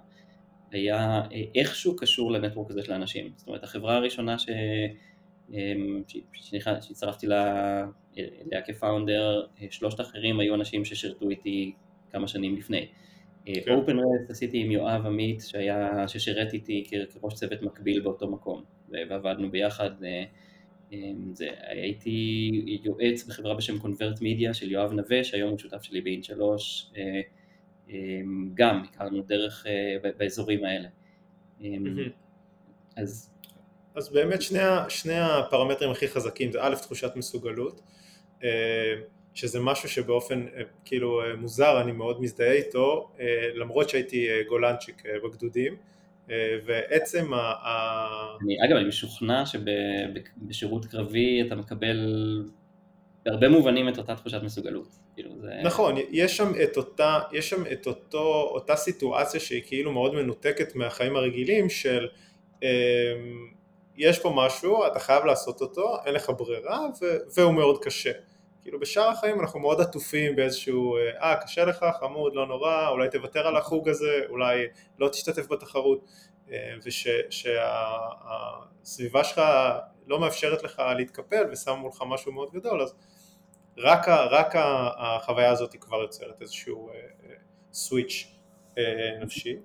היה 0.70 1.22
איכשהו 1.54 1.96
קשור 1.96 2.32
לנטוורק 2.32 2.70
הזה 2.70 2.82
של 2.82 2.92
האנשים. 2.92 3.32
זאת 3.36 3.48
אומרת, 3.48 3.64
החברה 3.64 3.96
הראשונה 3.96 4.38
ש... 4.38 4.48
שהצטרפתי 6.32 7.26
אליה 8.16 8.62
כפאונדר, 8.66 9.46
שלושת 9.70 10.00
האחרים 10.00 10.40
היו 10.40 10.54
אנשים 10.54 10.84
ששירתו 10.84 11.30
איתי 11.30 11.72
כמה 12.12 12.28
שנים 12.28 12.56
לפני. 12.56 12.86
אופן 13.70 13.92
כן. 13.92 13.98
רסט 13.98 14.30
עשיתי 14.30 14.58
עם 14.58 14.70
יואב 14.70 15.06
עמית 15.06 15.40
שהיה, 15.46 16.08
ששירת 16.08 16.52
איתי 16.52 16.84
כראש 17.20 17.34
צוות 17.34 17.62
מקביל 17.62 18.00
באותו 18.00 18.30
מקום 18.30 18.62
ועבדנו 18.88 19.50
ביחד 19.50 19.90
אה, 20.04 20.24
זה, 21.32 21.48
הייתי 21.62 22.50
יועץ 22.84 23.28
בחברה 23.28 23.54
בשם 23.54 23.78
קונברט 23.78 24.20
מידיה 24.20 24.54
של 24.54 24.70
יואב 24.70 24.92
נווה 24.92 25.24
שהיום 25.24 25.50
הוא 25.50 25.58
שותף 25.58 25.82
שלי 25.82 26.00
באין 26.00 26.22
שלוש 26.22 26.90
אה, 26.96 27.20
גם 28.54 28.82
הכרנו 28.82 29.22
דרך 29.22 29.66
אה, 29.66 30.10
באזורים 30.18 30.60
האלה 30.64 30.88
אז 32.96 33.30
אז 33.94 34.12
באמת 34.12 34.42
שני, 34.42 34.58
שני 34.88 35.18
הפרמטרים 35.18 35.90
הכי 35.90 36.08
חזקים 36.08 36.52
זה 36.52 36.58
א' 36.62 36.74
תחושת 36.74 37.12
מסוגלות 37.16 37.80
שזה 39.36 39.60
משהו 39.60 39.88
שבאופן 39.88 40.46
אה, 40.56 40.62
כאילו 40.84 41.22
אה, 41.22 41.36
מוזר 41.36 41.80
אני 41.80 41.92
מאוד 41.92 42.20
מזדהה 42.20 42.52
איתו 42.52 43.10
אה, 43.20 43.26
למרות 43.54 43.88
שהייתי 43.88 44.28
גולנצ'יק 44.48 45.02
בגדודים 45.24 45.76
ועצם 46.64 47.34
ה... 47.34 47.52
אני, 48.42 48.56
אגב 48.64 48.76
אני 48.76 48.88
משוכנע 48.88 49.44
שבשירות 49.46 50.86
קרבי 50.86 51.42
אתה 51.46 51.54
מקבל 51.54 51.96
בהרבה 53.24 53.48
מובנים 53.48 53.88
את 53.88 53.98
אותה 53.98 54.14
תחושת 54.14 54.42
מסוגלות. 54.42 54.88
כאילו 55.16 55.30
זה... 55.40 55.50
נכון, 55.64 55.94
יש 56.10 56.36
שם 56.36 56.52
את 56.62 56.76
אותה, 56.76 57.20
יש 57.32 57.50
שם 57.50 57.62
את 57.72 57.86
אותו, 57.86 58.50
אותה 58.52 58.76
סיטואציה 58.76 59.40
שהיא 59.40 59.62
כאילו 59.66 59.92
מאוד 59.92 60.14
מנותקת 60.14 60.74
מהחיים 60.74 61.16
הרגילים 61.16 61.70
של 61.70 62.08
יש 63.96 64.18
פה 64.18 64.32
משהו, 64.36 64.86
אתה 64.86 64.98
חייב 64.98 65.24
לעשות 65.24 65.60
אותו, 65.60 65.96
אין 66.06 66.14
לך 66.14 66.32
ברירה 66.38 66.86
והוא 67.36 67.54
מאוד 67.54 67.84
קשה. 67.84 68.12
כאילו 68.62 68.80
בשאר 68.80 69.08
החיים 69.08 69.40
אנחנו 69.40 69.60
מאוד 69.60 69.80
עטופים 69.80 70.36
באיזשהו, 70.36 70.96
אה 71.20 71.36
קשה 71.42 71.64
לך, 71.64 71.86
חמוד, 72.00 72.34
לא 72.34 72.46
נורא, 72.46 72.88
אולי 72.88 73.08
תוותר 73.10 73.46
על 73.46 73.56
החוג 73.56 73.88
הזה, 73.88 74.20
אולי 74.28 74.66
לא 74.98 75.08
תשתתף 75.08 75.46
בתחרות 75.46 76.04
אה, 76.50 76.74
ושהסביבה 78.84 79.24
שלך 79.24 79.40
לא 80.06 80.20
מאפשרת 80.20 80.62
לך 80.62 80.82
להתקפל 80.96 81.44
ושם 81.52 81.72
מולך 81.72 82.02
משהו 82.06 82.32
מאוד 82.32 82.50
גדול 82.52 82.82
אז 82.82 82.94
רק, 83.78 84.08
רק 84.08 84.54
החוויה 84.98 85.50
הזאת 85.50 85.72
היא 85.72 85.80
כבר 85.80 86.02
יוצרת 86.02 86.42
איזשהו 86.42 86.90
סוויץ' 87.72 88.26
אה, 88.78 88.82
אה, 88.82 89.18
נפשי. 89.20 89.56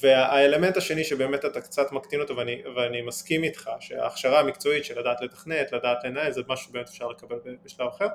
והאלמנט 0.00 0.76
השני 0.76 1.04
שבאמת 1.04 1.44
אתה 1.44 1.60
קצת 1.60 1.92
מקטין 1.92 2.20
אותו 2.20 2.36
ואני, 2.36 2.62
ואני 2.76 3.02
מסכים 3.02 3.44
איתך 3.44 3.70
שההכשרה 3.80 4.40
המקצועית 4.40 4.84
של 4.84 5.00
לדעת 5.00 5.20
לתכנת, 5.20 5.72
לדעת 5.72 6.04
לנהל 6.04 6.32
זה 6.32 6.40
משהו 6.48 6.68
שבאמת 6.68 6.88
אפשר 6.88 7.08
לקבל 7.08 7.36
בשלב 7.64 7.86
אחר. 7.86 8.06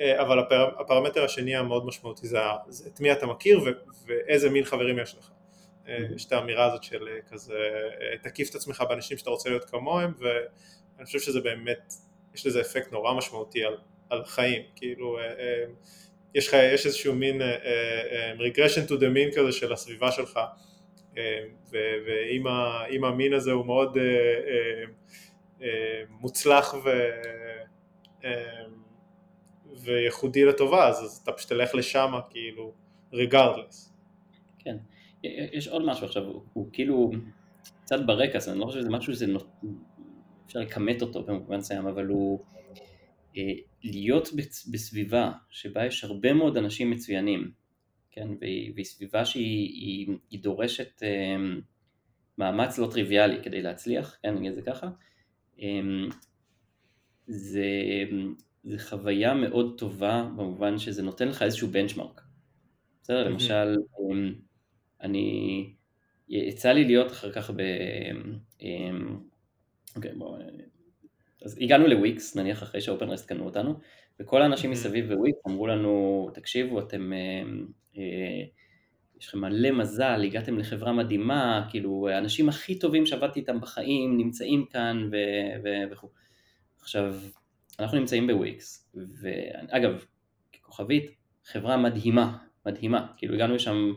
אה, 0.00 0.22
אבל 0.22 0.38
הפר, 0.38 0.80
הפרמטר 0.80 1.24
השני 1.24 1.56
המאוד 1.56 1.86
משמעותי 1.86 2.26
זה, 2.26 2.38
זה 2.68 2.88
את 2.88 3.00
מי 3.00 3.12
אתה 3.12 3.26
מכיר 3.26 3.60
ו, 3.60 3.70
ואיזה 4.06 4.50
מין 4.50 4.64
חברים 4.64 4.98
יש 4.98 5.16
לך. 5.18 5.30
אה, 5.88 5.98
יש 6.14 6.24
את 6.24 6.32
האמירה 6.32 6.64
הזאת 6.64 6.82
של 6.82 7.08
אה, 7.08 7.22
כזה 7.30 7.58
תקיף 8.22 8.50
את 8.50 8.54
עצמך 8.54 8.84
באנשים 8.88 9.18
שאתה 9.18 9.30
רוצה 9.30 9.48
להיות 9.48 9.64
כמוהם 9.64 10.14
ואני 10.18 11.06
חושב 11.06 11.18
שזה 11.18 11.40
באמת 11.40 11.94
יש 12.34 12.46
לזה 12.46 12.60
אפקט 12.60 12.92
נורא 12.92 13.14
משמעותי 13.14 13.64
על, 13.64 13.76
על 14.10 14.24
חיים 14.24 14.62
כאילו 14.76 15.18
יש, 16.34 16.48
לך, 16.48 16.54
יש 16.74 16.86
איזשהו 16.86 17.14
מין 17.14 17.40
regression 18.38 18.88
to 18.88 18.92
the 18.92 19.14
mean 19.14 19.36
כזה 19.36 19.52
של 19.52 19.72
הסביבה 19.72 20.12
שלך 20.12 20.40
ואם 21.70 23.04
המין 23.04 23.32
הזה 23.32 23.52
הוא 23.52 23.66
מאוד 23.66 23.96
אה, 23.96 24.02
אה, 24.02 24.84
אה, 25.62 26.02
מוצלח 26.20 26.74
ו... 26.84 26.90
וייחודי 29.84 30.44
לטובה 30.44 30.88
אז 30.88 31.20
אתה 31.22 31.32
פשוט 31.32 31.48
תלך 31.48 31.74
לשם 31.74 32.12
כאילו 32.30 32.72
regardless. 33.12 33.92
כן, 34.58 34.76
יש 35.52 35.68
עוד 35.68 35.82
משהו 35.86 36.06
עכשיו, 36.06 36.22
הוא, 36.52 36.68
כאילו 36.72 37.10
קצת 37.84 38.00
ברקע, 38.06 38.38
אז 38.38 38.48
אני 38.48 38.58
לא 38.58 38.64
חושב 38.64 38.80
שזה 38.80 38.90
משהו 38.90 39.12
שזה. 39.12 39.26
אפשר 40.46 40.58
לכמת 40.58 41.02
אותו 41.02 41.22
במובן 41.22 41.56
מסוים, 41.56 41.86
אבל 41.86 42.06
הוא 42.06 42.44
להיות 43.84 44.28
בסביבה 44.72 45.32
שבה 45.50 45.86
יש 45.86 46.04
הרבה 46.04 46.32
מאוד 46.32 46.56
אנשים 46.56 46.90
מצוינים 46.90 47.52
כן, 48.12 48.28
והיא, 48.40 48.84
סביבה 48.84 49.24
שהיא 49.24 49.68
היא, 49.68 50.16
היא 50.30 50.42
דורשת 50.42 51.02
um, 51.02 51.60
מאמץ 52.38 52.78
לא 52.78 52.88
טריוויאלי 52.92 53.42
כדי 53.42 53.62
להצליח, 53.62 54.16
כן, 54.22 54.34
נגיד 54.34 54.48
את 54.48 54.54
זה 54.54 54.62
ככה, 54.62 54.88
um, 55.56 55.62
זה, 57.26 57.70
זה 58.64 58.78
חוויה 58.78 59.34
מאוד 59.34 59.78
טובה 59.78 60.28
במובן 60.36 60.78
שזה 60.78 61.02
נותן 61.02 61.28
לך 61.28 61.42
איזשהו 61.42 61.68
בנצ'מרק, 61.68 62.20
בסדר, 63.02 63.26
mm-hmm. 63.26 63.30
למשל, 63.30 63.76
um, 63.94 64.42
אני, 65.00 65.74
יצא 66.28 66.72
לי 66.72 66.84
להיות 66.84 67.12
אחר 67.12 67.32
כך 67.32 67.50
ב... 67.50 67.62
אוקיי, 69.96 70.12
בואו, 70.14 70.36
אז 71.44 71.58
הגענו 71.60 71.86
לוויקס, 71.86 72.36
נניח 72.36 72.62
אחרי 72.62 72.80
שאופנרסט 72.80 73.28
קנו 73.28 73.44
אותנו, 73.44 73.74
וכל 74.20 74.42
האנשים 74.42 74.70
mm-hmm. 74.70 74.72
מסביב 74.72 75.14
בוויקס 75.14 75.38
אמרו 75.46 75.66
לנו, 75.66 76.30
תקשיבו, 76.34 76.80
אתם 76.80 77.12
אה, 77.98 78.02
יש 79.22 79.28
לכם 79.28 79.38
מלא 79.38 79.70
מזל, 79.70 80.22
הגעתם 80.24 80.58
לחברה 80.58 80.92
מדהימה, 80.92 81.66
כאילו 81.70 82.08
האנשים 82.08 82.48
הכי 82.48 82.78
טובים 82.78 83.06
שעבדתי 83.06 83.40
איתם 83.40 83.60
בחיים 83.60 84.16
נמצאים 84.16 84.66
כאן 84.66 85.10
וכו'. 85.90 86.08
עכשיו, 86.80 87.14
אנחנו 87.78 87.98
נמצאים 87.98 88.26
בוויקס, 88.26 88.92
ואגב, 88.94 90.04
ככוכבית, 90.52 91.10
חברה 91.44 91.76
מדהימה, 91.76 92.38
מדהימה, 92.66 93.06
כאילו 93.16 93.34
הגענו 93.34 93.54
לשם 93.54 93.92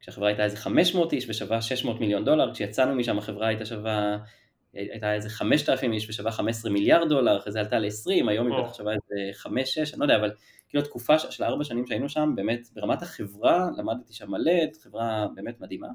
כשהחברה 0.00 0.28
הייתה 0.28 0.44
איזה 0.44 0.56
500 0.56 1.12
איש 1.12 1.28
ושווה 1.28 1.62
600 1.62 2.00
מיליון 2.00 2.24
דולר, 2.24 2.54
כשיצאנו 2.54 2.94
משם 2.94 3.18
החברה 3.18 3.48
הייתה 3.48 3.66
שווה, 3.66 4.18
הייתה 4.74 5.14
איזה 5.14 5.28
5,000 5.28 5.92
איש 5.92 6.10
ושווה 6.10 6.32
15 6.32 6.72
מיליארד 6.72 7.08
דולר, 7.08 7.38
אחרי 7.38 7.52
זה 7.52 7.60
עלתה 7.60 7.78
ל-20, 7.78 8.30
היום 8.30 8.52
היא 8.52 8.62
בטח 8.62 8.74
שווה 8.74 8.92
איזה 8.92 9.38
5-6, 9.42 9.48
אני 9.92 9.98
לא 9.98 10.04
יודע, 10.04 10.16
אבל 10.16 10.30
כאילו 10.68 10.84
התקופה 10.84 11.18
של 11.18 11.44
ארבע 11.44 11.64
שנים 11.64 11.86
שהיינו 11.86 12.08
שם, 12.08 12.32
באמת 12.36 12.68
ברמת 12.74 13.02
החברה, 13.02 13.70
למדתי 13.76 14.12
שם 14.12 14.30
מלא, 14.30 14.52
חברה 14.82 15.26
באמת 15.34 15.60
מדהימה, 15.60 15.88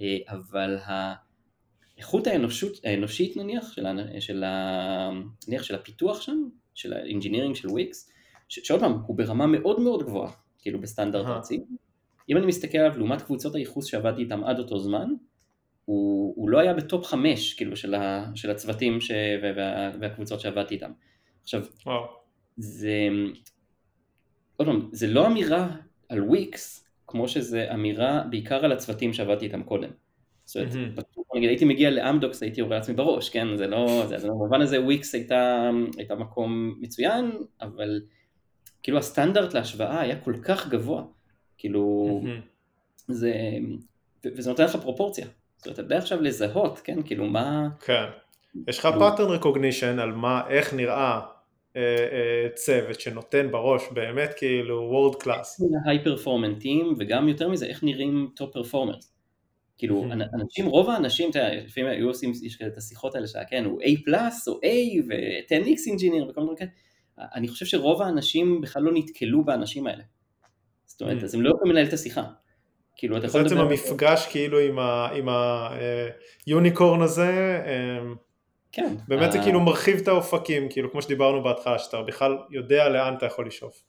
אה, 0.00 0.16
אבל 0.28 0.78
האיכות 1.96 2.26
האנושות, 2.26 2.72
האנושית 2.84 3.36
נניח, 3.36 3.72
של, 3.72 3.86
של, 4.20 4.44
נניח 5.48 5.62
של 5.62 5.74
הפיתוח 5.74 6.20
שם, 6.20 6.48
של 6.74 6.92
ה-engineering 6.92 7.54
של 7.54 7.68
וויקס, 7.68 8.10
שעוד 8.48 8.80
פעם, 8.80 8.92
הוא 9.06 9.16
ברמה 9.16 9.46
מאוד 9.46 9.80
מאוד 9.80 10.02
גבוהה, 10.02 10.32
כאילו 10.58 10.80
בסטנדרט 10.80 11.26
ארצי. 11.26 11.64
אם 12.28 12.36
אני 12.36 12.46
מסתכל 12.46 12.78
עליו 12.78 12.98
לעומת 12.98 13.22
קבוצות 13.22 13.54
הייחוס 13.54 13.86
שעבדתי 13.86 14.22
איתם 14.22 14.44
עד 14.44 14.58
אותו 14.58 14.78
זמן, 14.78 15.08
הוא, 15.84 16.34
הוא 16.36 16.50
לא 16.50 16.58
היה 16.58 16.74
ב-top 16.74 17.04
חמש, 17.06 17.54
כאילו, 17.54 17.76
של, 17.76 17.94
ה, 17.94 18.30
של 18.34 18.50
הצוותים 18.50 19.00
ש, 19.00 19.10
וה, 19.42 19.90
והקבוצות 20.00 20.40
שעבדתי 20.40 20.74
איתם. 20.74 20.92
עכשיו, 21.42 21.62
וואו. 21.86 22.04
זה, 22.56 23.08
עוד 24.56 24.68
פעם, 24.68 24.88
זה 24.92 25.06
לא 25.06 25.26
אמירה 25.26 25.76
על 26.08 26.22
וויקס, 26.22 26.88
כמו 27.06 27.28
שזה 27.28 27.74
אמירה 27.74 28.24
בעיקר 28.30 28.64
על 28.64 28.72
הצוותים 28.72 29.12
שעבדתי 29.12 29.44
איתם 29.44 29.62
קודם. 29.62 29.90
זאת 30.44 30.56
אומרת, 30.56 30.72
mm-hmm. 30.72 31.36
נגיד 31.36 31.48
הייתי 31.48 31.64
מגיע 31.64 31.90
לאמדוקס 31.90 32.42
הייתי 32.42 32.60
יורה 32.60 32.76
לעצמי 32.76 32.94
בראש, 32.94 33.28
כן? 33.28 33.56
זה 33.56 33.66
לא, 33.66 34.06
זה, 34.08 34.18
זה 34.18 34.28
במובן 34.28 34.60
הזה 34.60 34.80
וויקס 34.80 35.14
הייתה, 35.14 35.70
הייתה 35.96 36.14
מקום 36.14 36.74
מצוין, 36.80 37.30
אבל 37.60 38.00
כאילו 38.82 38.98
הסטנדרט 38.98 39.54
להשוואה 39.54 40.00
היה 40.00 40.20
כל 40.20 40.34
כך 40.42 40.68
גבוה, 40.68 41.04
כאילו, 41.58 42.20
mm-hmm. 42.24 43.12
זה, 43.12 43.34
וזה 44.24 44.50
נותן 44.50 44.64
לך 44.64 44.76
פרופורציה. 44.76 45.26
זאת 45.62 45.66
אומרת, 45.66 45.78
אתה 45.78 45.82
יודע 45.82 45.98
עכשיו 45.98 46.20
לזהות, 46.20 46.80
כן? 46.84 47.02
כאילו 47.02 47.24
מה... 47.24 47.68
כן. 47.86 48.04
יש 48.68 48.78
לך 48.78 48.86
pattern 48.86 49.42
recognition 49.42 50.00
על 50.00 50.12
מה, 50.12 50.42
איך 50.48 50.74
נראה 50.74 51.20
אה, 51.76 51.80
אה, 52.12 52.48
צוות 52.54 53.00
שנותן 53.00 53.50
בראש 53.50 53.82
באמת 53.92 54.30
כאילו 54.36 54.76
world 54.76 55.16
class. 55.16 55.60
High 55.86 56.04
performing 56.04 56.68
team 56.68 56.94
וגם 56.98 57.28
יותר 57.28 57.48
מזה 57.48 57.66
איך 57.66 57.84
נראים 57.84 58.30
top 58.36 58.52
performers. 58.52 59.12
כאילו 59.78 60.04
אנשים, 60.34 60.66
רוב 60.66 60.90
האנשים, 60.90 61.30
אתה 61.30 61.38
יודע, 61.38 61.54
לפעמים 61.54 61.90
היו 61.90 62.08
עושים, 62.08 62.32
יש 62.42 62.56
כאלה 62.56 62.70
את 62.70 62.76
השיחות 62.76 63.14
האלה 63.14 63.26
שלה, 63.26 63.44
כן, 63.44 63.64
הוא 63.64 63.82
A 63.82 64.04
plus 64.04 64.48
או 64.48 64.54
A 64.54 64.66
ו-10X 65.08 65.78
engineer 65.86 66.28
וכל 66.28 66.40
מיני 66.40 66.56
כאלה, 66.56 66.70
אני 67.18 67.48
חושב 67.48 67.66
שרוב 67.66 68.02
האנשים 68.02 68.60
בכלל 68.60 68.82
לא 68.82 68.90
נתקלו 68.94 69.44
באנשים 69.44 69.86
האלה. 69.86 70.02
זאת 70.86 71.02
אומרת, 71.02 71.22
אז 71.22 71.34
הם 71.34 71.42
לא 71.42 71.50
יכולים 71.50 71.72
לנהל 71.72 71.88
את 71.88 71.92
השיחה. 71.92 72.22
כאילו 73.02 73.16
אתה 73.16 73.26
יכול 73.26 73.40
לדבר... 73.40 73.64
בעצם 73.64 73.66
המפגש 73.66 74.26
כאילו 74.26 74.58
עם 75.14 75.28
היוניקורן 76.46 77.02
הזה, 77.02 77.62
אמ, 77.66 78.14
כן. 78.72 78.94
באמת 79.08 79.32
זה 79.32 79.38
כאילו 79.38 79.60
מרחיב 79.60 79.98
את 80.02 80.08
האופקים, 80.08 80.68
כאילו 80.70 80.92
כמו 80.92 81.02
שדיברנו 81.02 81.42
בהתחלה, 81.42 81.78
שאתה 81.78 82.02
בכלל 82.02 82.38
יודע 82.50 82.88
לאן 82.88 83.14
אתה 83.14 83.26
יכול 83.26 83.46
לשאוף. 83.46 83.82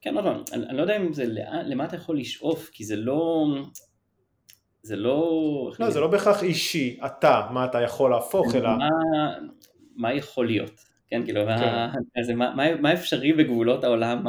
כן, 0.00 0.16
עוד 0.16 0.24
פעם, 0.24 0.42
אני 0.52 0.76
לא 0.76 0.82
יודע 0.82 0.96
אם 0.96 1.12
זה 1.12 1.24
למה 1.64 1.84
אתה 1.84 1.96
יכול 1.96 2.18
לשאוף, 2.18 2.70
כי 2.72 2.84
זה 2.84 2.96
לא... 2.96 3.46
זה 4.82 4.96
לא... 4.96 5.70
לא, 5.80 5.90
זה 5.90 6.00
לא 6.00 6.06
בהכרח 6.08 6.42
אישי, 6.42 6.98
אתה, 7.06 7.46
מה 7.50 7.64
אתה 7.64 7.80
יכול 7.80 8.10
להפוך, 8.10 8.54
אלא... 8.54 8.70
מה 9.96 10.14
יכול 10.14 10.46
להיות, 10.46 10.80
כן, 11.08 11.24
כאילו, 11.24 11.40
כן. 11.46 12.40
מה 12.80 12.92
אפשרי 12.92 13.32
בגבולות 13.32 13.84
העולם 13.84 14.24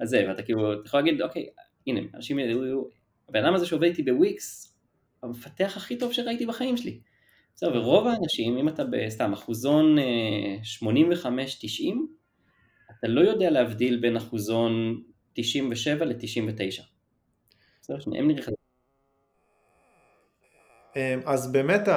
הזה, 0.00 0.24
ואתה 0.28 0.42
כאילו, 0.42 0.72
אתה 0.72 0.82
יכול 0.86 1.00
להגיד, 1.00 1.22
אוקיי, 1.22 1.46
הנה, 1.86 2.00
אנשים 2.14 2.38
ידעו, 2.38 2.88
הבן 3.28 3.44
אדם 3.44 3.54
הזה 3.54 3.66
שעובד 3.66 3.88
איתי 3.88 4.02
בוויקס, 4.02 4.76
המפתח 5.22 5.72
הכי 5.76 5.98
טוב 5.98 6.12
שראיתי 6.12 6.46
בחיים 6.46 6.76
שלי. 6.76 7.00
בסדר, 7.56 7.76
ורוב 7.76 8.06
האנשים, 8.06 8.58
אם 8.58 8.68
אתה 8.68 8.84
בסתם 8.84 9.32
אחוזון 9.32 9.98
85-90, 9.98 9.98
אה, 9.98 11.36
אתה 12.98 13.08
לא 13.08 13.20
יודע 13.20 13.50
להבדיל 13.50 14.00
בין 14.00 14.16
אחוזון 14.16 15.02
97 15.32 16.04
ל-99. 16.04 16.82
בסדר, 17.80 18.00
שניהם 18.00 18.28
נראה 18.28 18.46
אמ, 20.96 21.20
אז 21.24 21.52
באמת 21.52 21.88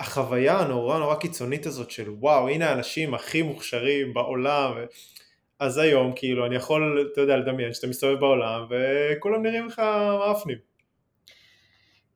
החוויה 0.00 0.58
הנורא 0.58 0.98
נורא 0.98 1.14
קיצונית 1.14 1.66
הזאת 1.66 1.90
של 1.90 2.10
וואו 2.10 2.48
הנה 2.48 2.70
האנשים 2.70 3.14
הכי 3.14 3.42
מוכשרים 3.42 4.14
בעולם 4.14 4.72
אז 5.60 5.78
היום 5.78 6.12
כאילו 6.16 6.46
אני 6.46 6.56
יכול 6.56 7.08
אתה 7.12 7.20
יודע 7.20 7.36
לדמיין 7.36 7.72
שאתה 7.72 7.86
מסתובב 7.86 8.20
בעולם 8.20 8.66
וכולם 8.70 9.42
נראים 9.42 9.66
לך 9.66 9.82
מאפנים 10.18 10.58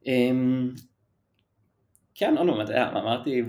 אמ, 0.07 0.71
כן, 2.15 2.35
לא, 2.35 2.47
לא, 2.47 2.63
אמרתי 2.87 3.43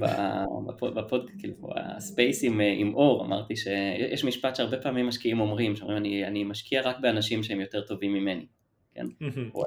בפוד, 0.96 1.32
כאילו, 1.40 1.56
הספייס 1.76 2.44
עם 2.78 2.94
אור, 2.94 3.26
אמרתי 3.26 3.56
שיש 3.56 4.24
משפט 4.24 4.56
שהרבה 4.56 4.78
פעמים 4.78 5.08
משקיעים 5.08 5.40
אומרים, 5.40 5.76
שאומרים 5.76 5.98
אני, 5.98 6.28
אני 6.28 6.44
משקיע 6.44 6.82
רק 6.82 7.00
באנשים 7.00 7.44
שהם 7.44 7.62
יותר 7.62 7.82
טובים 7.82 8.14
ממני, 8.14 8.46
כן? 8.94 9.06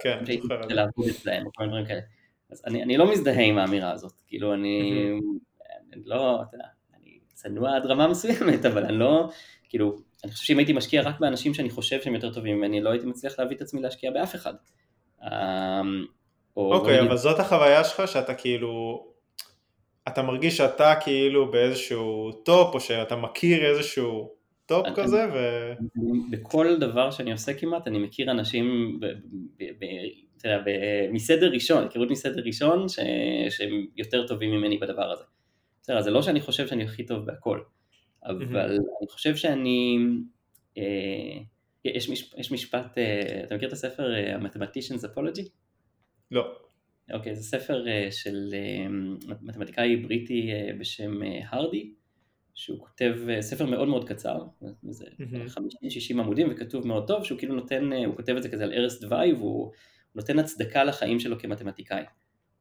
כן, 0.02 0.24
זוכר. 0.42 0.60
דברים 1.66 1.86
כאלה. 1.86 2.00
אז 2.50 2.62
אני, 2.66 2.82
אני 2.82 2.96
לא 2.96 3.12
מזדהה 3.12 3.44
עם 3.44 3.58
האמירה 3.58 3.92
הזאת, 3.92 4.12
כאילו 4.26 4.54
אני, 4.54 5.10
אני 5.92 6.02
לא, 6.04 6.42
אתה 6.42 6.56
יודע, 6.56 6.66
אני 6.94 7.18
צנוע 7.32 7.76
עד 7.76 7.86
רמה 7.86 8.08
מסוימת, 8.08 8.64
אבל 8.64 8.84
אני 8.84 8.98
לא, 8.98 9.28
כאילו, 9.68 9.96
אני 10.24 10.32
חושב 10.32 10.44
שאם 10.44 10.58
הייתי 10.58 10.72
משקיע 10.72 11.02
רק 11.02 11.20
באנשים 11.20 11.54
שאני 11.54 11.70
חושב 11.70 12.02
שהם 12.02 12.14
יותר 12.14 12.32
טובים 12.32 12.56
ממני, 12.56 12.80
לא 12.80 12.90
הייתי 12.90 13.06
מצליח 13.06 13.38
להביא 13.38 13.56
את 13.56 13.62
עצמי 13.62 13.82
להשקיע 13.82 14.10
באף 14.10 14.34
אחד. 14.34 14.54
אמ, 15.22 15.28
אוקיי, 16.56 17.00
אבל 17.00 17.16
זאת 17.16 17.40
החוויה 17.40 17.84
שלך 17.84 18.08
שאתה 18.08 18.34
כאילו, 18.34 19.04
אתה 20.08 20.22
מרגיש 20.22 20.56
שאתה 20.56 20.94
כאילו 21.00 21.50
באיזשהו 21.50 22.32
top, 22.32 22.74
או 22.74 22.80
שאתה 22.80 23.16
מכיר 23.16 23.66
איזשהו 23.66 24.30
top 24.66 24.86
אני, 24.86 24.94
כזה, 24.96 25.26
ו... 25.34 25.38
בכל 26.30 26.76
דבר 26.76 27.10
שאני 27.10 27.32
עושה 27.32 27.54
כמעט, 27.54 27.88
אני 27.88 27.98
מכיר 27.98 28.30
אנשים 28.30 28.98
אתה 30.44 30.48
יודע, 30.48 30.72
מסדר 31.12 31.50
ראשון, 31.52 31.82
היכרות 31.82 32.10
מסדר 32.10 32.42
ראשון, 32.44 32.88
ש, 32.88 32.98
שהם 33.50 33.86
יותר 33.96 34.26
טובים 34.26 34.50
ממני 34.50 34.78
בדבר 34.78 35.12
הזה. 35.12 35.24
בסדר, 35.82 36.00
זה 36.00 36.10
לא 36.10 36.22
שאני 36.22 36.40
חושב 36.40 36.66
שאני 36.66 36.84
הכי 36.84 37.06
טוב 37.06 37.26
בהכל, 37.26 37.60
אבל 38.24 38.70
אני 38.70 39.08
חושב 39.08 39.36
שאני... 39.36 39.98
אה, 40.78 41.38
יש, 41.84 42.10
מש, 42.10 42.34
יש 42.36 42.52
משפט, 42.52 42.98
אה, 42.98 43.40
אתה 43.44 43.56
מכיר 43.56 43.68
את 43.68 43.72
הספר 43.72 44.14
אה, 44.14 44.36
ה-Mathematician's 44.36 45.04
Apology? 45.04 45.48
לא. 46.30 46.64
אוקיי, 47.12 47.34
זה 47.34 47.42
ספר 47.42 47.88
אה, 47.88 48.08
של 48.10 48.54
אה, 48.54 48.86
מתמטיקאי 49.42 49.96
בריטי 49.96 50.52
אה, 50.52 50.70
בשם 50.78 51.20
הרדי, 51.48 51.92
שהוא 52.54 52.78
כותב 52.80 53.16
ספר 53.40 53.66
מאוד 53.66 53.88
מאוד 53.88 54.08
קצר, 54.08 54.44
זה 54.90 55.06
50-60 55.48 55.58
עמודים 56.10 56.48
וכתוב 56.50 56.86
מאוד 56.86 57.06
טוב, 57.06 57.24
שהוא 57.24 57.38
כאילו 57.38 57.54
נותן, 57.54 57.92
הוא 57.92 58.16
כותב 58.16 58.36
את 58.36 58.42
זה 58.42 58.48
כזה 58.48 58.64
על 58.64 58.72
ערש 58.72 59.00
דווי 59.00 59.32
והוא 59.32 59.72
נותן 60.14 60.38
הצדקה 60.38 60.84
לחיים 60.84 61.20
שלו 61.20 61.38
כמתמטיקאי. 61.38 62.04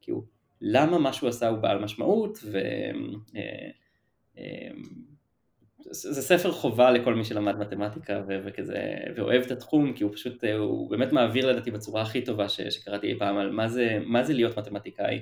הוא, 0.08 0.24
למה 0.62 0.98
מה 0.98 1.14
שהוא 1.14 1.30
עשה 1.30 1.48
הוא 1.48 1.58
בעל 1.58 1.80
משמעות 1.80 2.40
ו... 2.44 2.60
זה 5.92 6.22
ספר 6.22 6.52
חובה 6.52 6.92
לכל 6.92 7.14
מי 7.16 7.24
שלמד 7.24 7.58
מתמטיקה 7.58 8.22
ו- 8.28 8.40
וכזה, 8.46 8.94
ואוהב 9.16 9.42
את 9.42 9.52
התחום, 9.52 9.94
כי 9.94 10.04
הוא 10.04 10.14
פשוט, 10.14 10.44
הוא 10.58 10.90
באמת 10.90 11.12
מעביר 11.12 11.50
לדעתי 11.50 11.72
בצורה 11.72 12.02
הכי 12.02 12.22
טובה 12.22 12.50
ש- 12.50 12.62
שקראתי 12.62 13.08
אי 13.08 13.20
פעם 13.20 13.38
על 13.38 13.52
מה 13.52 13.68
זה, 13.68 13.98
מה 14.06 14.24
זה 14.24 14.34
להיות 14.34 14.58
מתמטיקאי, 14.58 15.20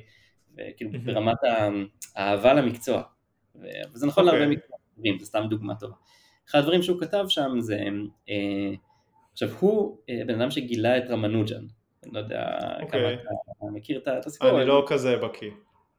וכאילו 0.57 0.91
ברמת 1.03 1.37
האהבה 2.15 2.53
למקצוע, 2.53 3.01
וזה 3.93 4.07
נכון 4.07 4.23
okay. 4.23 4.31
להרבה 4.31 4.45
אוקיי. 4.45 4.57
מקצועים, 4.57 5.19
זה 5.19 5.25
סתם 5.25 5.43
דוגמה 5.49 5.75
טובה. 5.75 5.95
אחד 6.49 6.59
הדברים 6.59 6.83
שהוא 6.83 6.99
כתב 6.99 7.25
שם 7.27 7.59
זה, 7.59 7.79
אה, 8.29 8.75
עכשיו 9.33 9.49
הוא 9.59 9.97
אה, 10.09 10.21
בן 10.27 10.41
אדם 10.41 10.51
שגילה 10.51 10.97
את 10.97 11.03
רמנוג'ן, 11.09 11.65
אני 12.03 12.13
לא 12.13 12.19
יודע 12.19 12.57
okay. 12.59 12.77
כמה 12.77 12.83
אוקיי. 12.83 13.13
אתה 13.13 13.65
מכיר 13.73 13.99
את 13.99 14.25
הסיפור. 14.25 14.57
אני 14.57 14.67
לא 14.67 14.85
כזה 14.87 15.17
בקיא. 15.17 15.51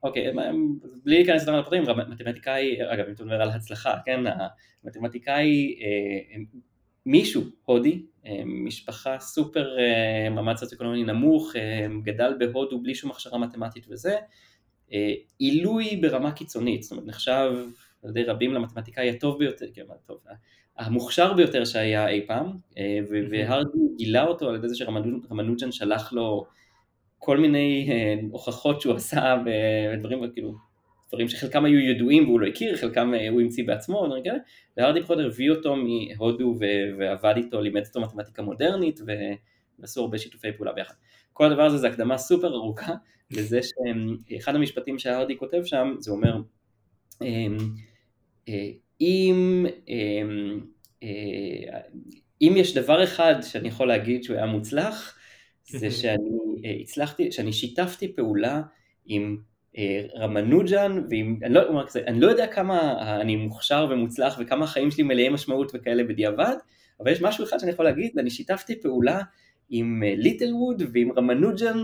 אוקיי, 0.02 0.32
בלי 1.04 1.16
להיכנס 1.16 1.48
לדברים 1.48 1.82
לפרטים, 1.82 1.84
מתמטיקאי, 2.08 2.92
אגב, 2.92 3.06
אם 3.06 3.12
אתה 3.12 3.24
מדבר 3.24 3.42
על 3.42 3.50
הצלחה, 3.50 3.94
כן, 4.04 4.20
המתמטיקאי, 4.84 5.78
אה, 5.80 6.36
מישהו 7.06 7.42
הודי, 7.64 8.02
אה, 8.26 8.42
משפחה 8.44 9.18
סופר 9.18 9.78
אה, 9.78 10.30
מעמד 10.30 10.56
סוציו-אקונומי 10.56 11.04
נמוך, 11.04 11.52
גדל 12.02 12.34
בהודו 12.38 12.82
בלי 12.82 12.94
שום 12.94 13.10
הכשרה 13.10 13.38
מתמטית 13.38 13.86
וזה, 13.88 14.16
עילוי 15.38 15.96
ברמה 15.96 16.32
קיצונית, 16.32 16.82
זאת 16.82 16.92
אומרת 16.92 17.06
נחשב 17.06 17.52
על 18.02 18.10
ידי 18.10 18.24
רבים 18.24 18.54
למתמטיקאי 18.54 19.10
הטוב 19.10 19.38
ביותר, 19.38 19.66
כן, 19.74 19.82
טוב, 20.06 20.18
המוכשר 20.78 21.32
ביותר 21.32 21.64
שהיה 21.64 22.08
אי 22.08 22.26
פעם, 22.26 22.46
והרדי 23.30 23.78
גילה 23.96 24.24
אותו 24.24 24.48
על 24.48 24.54
ידי 24.54 24.68
זה 24.68 24.74
שרמנוג'ן 24.74 25.72
שלח 25.72 26.12
לו 26.12 26.46
כל 27.24 27.38
מיני 27.38 27.88
אה, 27.90 28.14
הוכחות 28.30 28.80
שהוא 28.80 28.94
עשה 28.94 29.36
ודברים 29.94 30.32
כאילו 30.32 30.54
דברים 31.08 31.28
שחלקם 31.28 31.64
היו 31.64 31.78
ידועים 31.78 32.28
והוא 32.28 32.40
לא 32.40 32.46
הכיר, 32.46 32.76
חלקם 32.76 33.14
אה, 33.14 33.28
הוא 33.28 33.40
המציא 33.40 33.64
בעצמו, 33.66 34.06
ודברים 34.06 34.24
כאלה, 34.24 34.38
והרדי 34.76 35.02
פחות 35.02 35.18
הביא 35.18 35.50
אותו 35.50 35.76
מהודו 35.76 36.56
ועבד 36.98 37.34
איתו, 37.36 37.60
לימד 37.60 37.82
אותו 37.86 38.00
מתמטיקה 38.00 38.42
מודרנית 38.42 39.00
ועשו 39.78 40.00
הרבה 40.00 40.18
שיתופי 40.18 40.52
פעולה 40.52 40.72
ביחד. 40.72 40.94
כל 41.32 41.44
הדבר 41.44 41.62
הזה 41.62 41.76
זה 41.76 41.88
הקדמה 41.88 42.18
סופר 42.18 42.54
ארוכה 42.54 42.92
לזה 43.30 43.60
שאחד 43.62 44.54
המשפטים 44.54 44.98
שהרדי 44.98 45.36
כותב 45.38 45.62
שם, 45.64 45.94
זה 45.98 46.10
אומר, 46.10 46.36
אמ, 47.22 47.56
אה, 48.48 48.70
אם, 49.00 49.66
אם, 49.88 50.60
אם 52.42 52.54
יש 52.56 52.74
דבר 52.74 53.04
אחד 53.04 53.34
שאני 53.42 53.68
יכול 53.68 53.88
להגיד 53.88 54.22
שהוא 54.22 54.36
היה 54.36 54.46
מוצלח, 54.46 55.18
זה 55.64 55.90
שאני 56.00 56.41
הצלחתי, 56.82 57.32
שאני 57.32 57.52
שיתפתי 57.52 58.12
פעולה 58.16 58.62
עם 59.06 59.36
רמנוג'ן, 60.16 61.02
ואני 61.10 61.54
לא, 61.54 61.82
אני 62.06 62.20
לא 62.20 62.26
יודע 62.26 62.46
כמה 62.46 62.98
אני 63.20 63.36
מוכשר 63.36 63.86
ומוצלח 63.90 64.36
וכמה 64.40 64.64
החיים 64.64 64.90
שלי 64.90 65.02
מלאי 65.02 65.28
משמעות 65.28 65.72
וכאלה 65.74 66.04
בדיעבד, 66.04 66.56
אבל 67.00 67.12
יש 67.12 67.22
משהו 67.22 67.44
אחד 67.44 67.58
שאני 67.58 67.72
יכול 67.72 67.84
להגיד, 67.84 68.18
אני 68.18 68.30
שיתפתי 68.30 68.80
פעולה 68.80 69.20
עם 69.70 70.02
ליטל 70.16 70.54
ווד 70.54 70.82
ועם 70.92 71.12
רמנוג'ן 71.12 71.78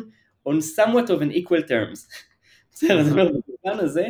on 0.49 0.53
somewhat 0.77 1.09
of 1.09 1.21
an 1.23 1.35
equal 1.35 1.69
terms. 1.69 2.01
בסדר, 2.73 3.01
אז 3.01 3.07
אני 3.07 3.11
אומר, 3.11 3.29
במובן 3.29 3.85
הזה, 3.85 4.07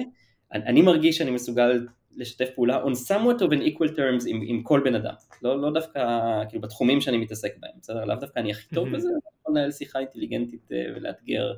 אני 0.53 0.83
מרגיש 0.83 1.19
שאני 1.19 1.31
מסוגל 1.31 1.87
לשתף 2.19 2.49
פעולה 2.55 2.85
on 2.85 2.95
somewhat 3.09 3.41
of 3.41 3.53
an 3.53 3.61
equal 3.61 3.89
terms 3.97 4.25
עם, 4.27 4.41
עם 4.47 4.63
כל 4.63 4.81
בן 4.85 4.95
אדם, 4.95 5.15
לא, 5.43 5.61
לא 5.61 5.71
דווקא 5.71 6.01
כאילו 6.49 6.63
בתחומים 6.63 7.01
שאני 7.01 7.17
מתעסק 7.17 7.53
בהם, 7.61 7.73
בסדר? 7.81 8.05
לאו 8.05 8.17
דווקא 8.17 8.39
אני 8.39 8.51
הכי 8.51 8.75
טוב 8.75 8.89
בזה, 8.89 9.09
אני 9.09 9.19
יכול 9.41 9.55
לנהל 9.57 9.73
שיחה 9.73 9.99
אינטליגנטית 9.99 10.73
אה, 10.73 10.85
ולאתגר. 10.97 11.53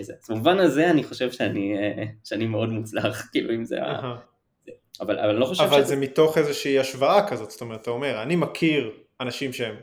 זה. 0.00 0.12
אז 0.22 0.30
במובן 0.30 0.58
הזה 0.58 0.90
אני 0.90 1.04
חושב 1.04 1.32
שאני, 1.32 1.78
אה, 1.78 2.04
שאני 2.24 2.46
מאוד 2.46 2.68
מוצלח, 2.68 3.22
כאילו 3.32 3.54
אם 3.54 3.64
זה 3.64 3.82
ה... 3.82 4.16
אבל, 5.00 5.18
אבל 5.18 5.34
לא 5.34 5.46
חושב 5.46 5.62
אבל 5.62 5.78
שזה... 5.78 5.88
זה 5.88 5.96
מתוך 5.96 6.38
איזושהי 6.38 6.78
השוואה 6.78 7.28
כזאת, 7.28 7.50
זאת 7.50 7.60
אומרת, 7.60 7.82
אתה 7.82 7.90
אומר, 7.90 8.22
אני 8.22 8.36
מכיר 8.36 8.90
אנשים 9.20 9.52
שהם 9.52 9.74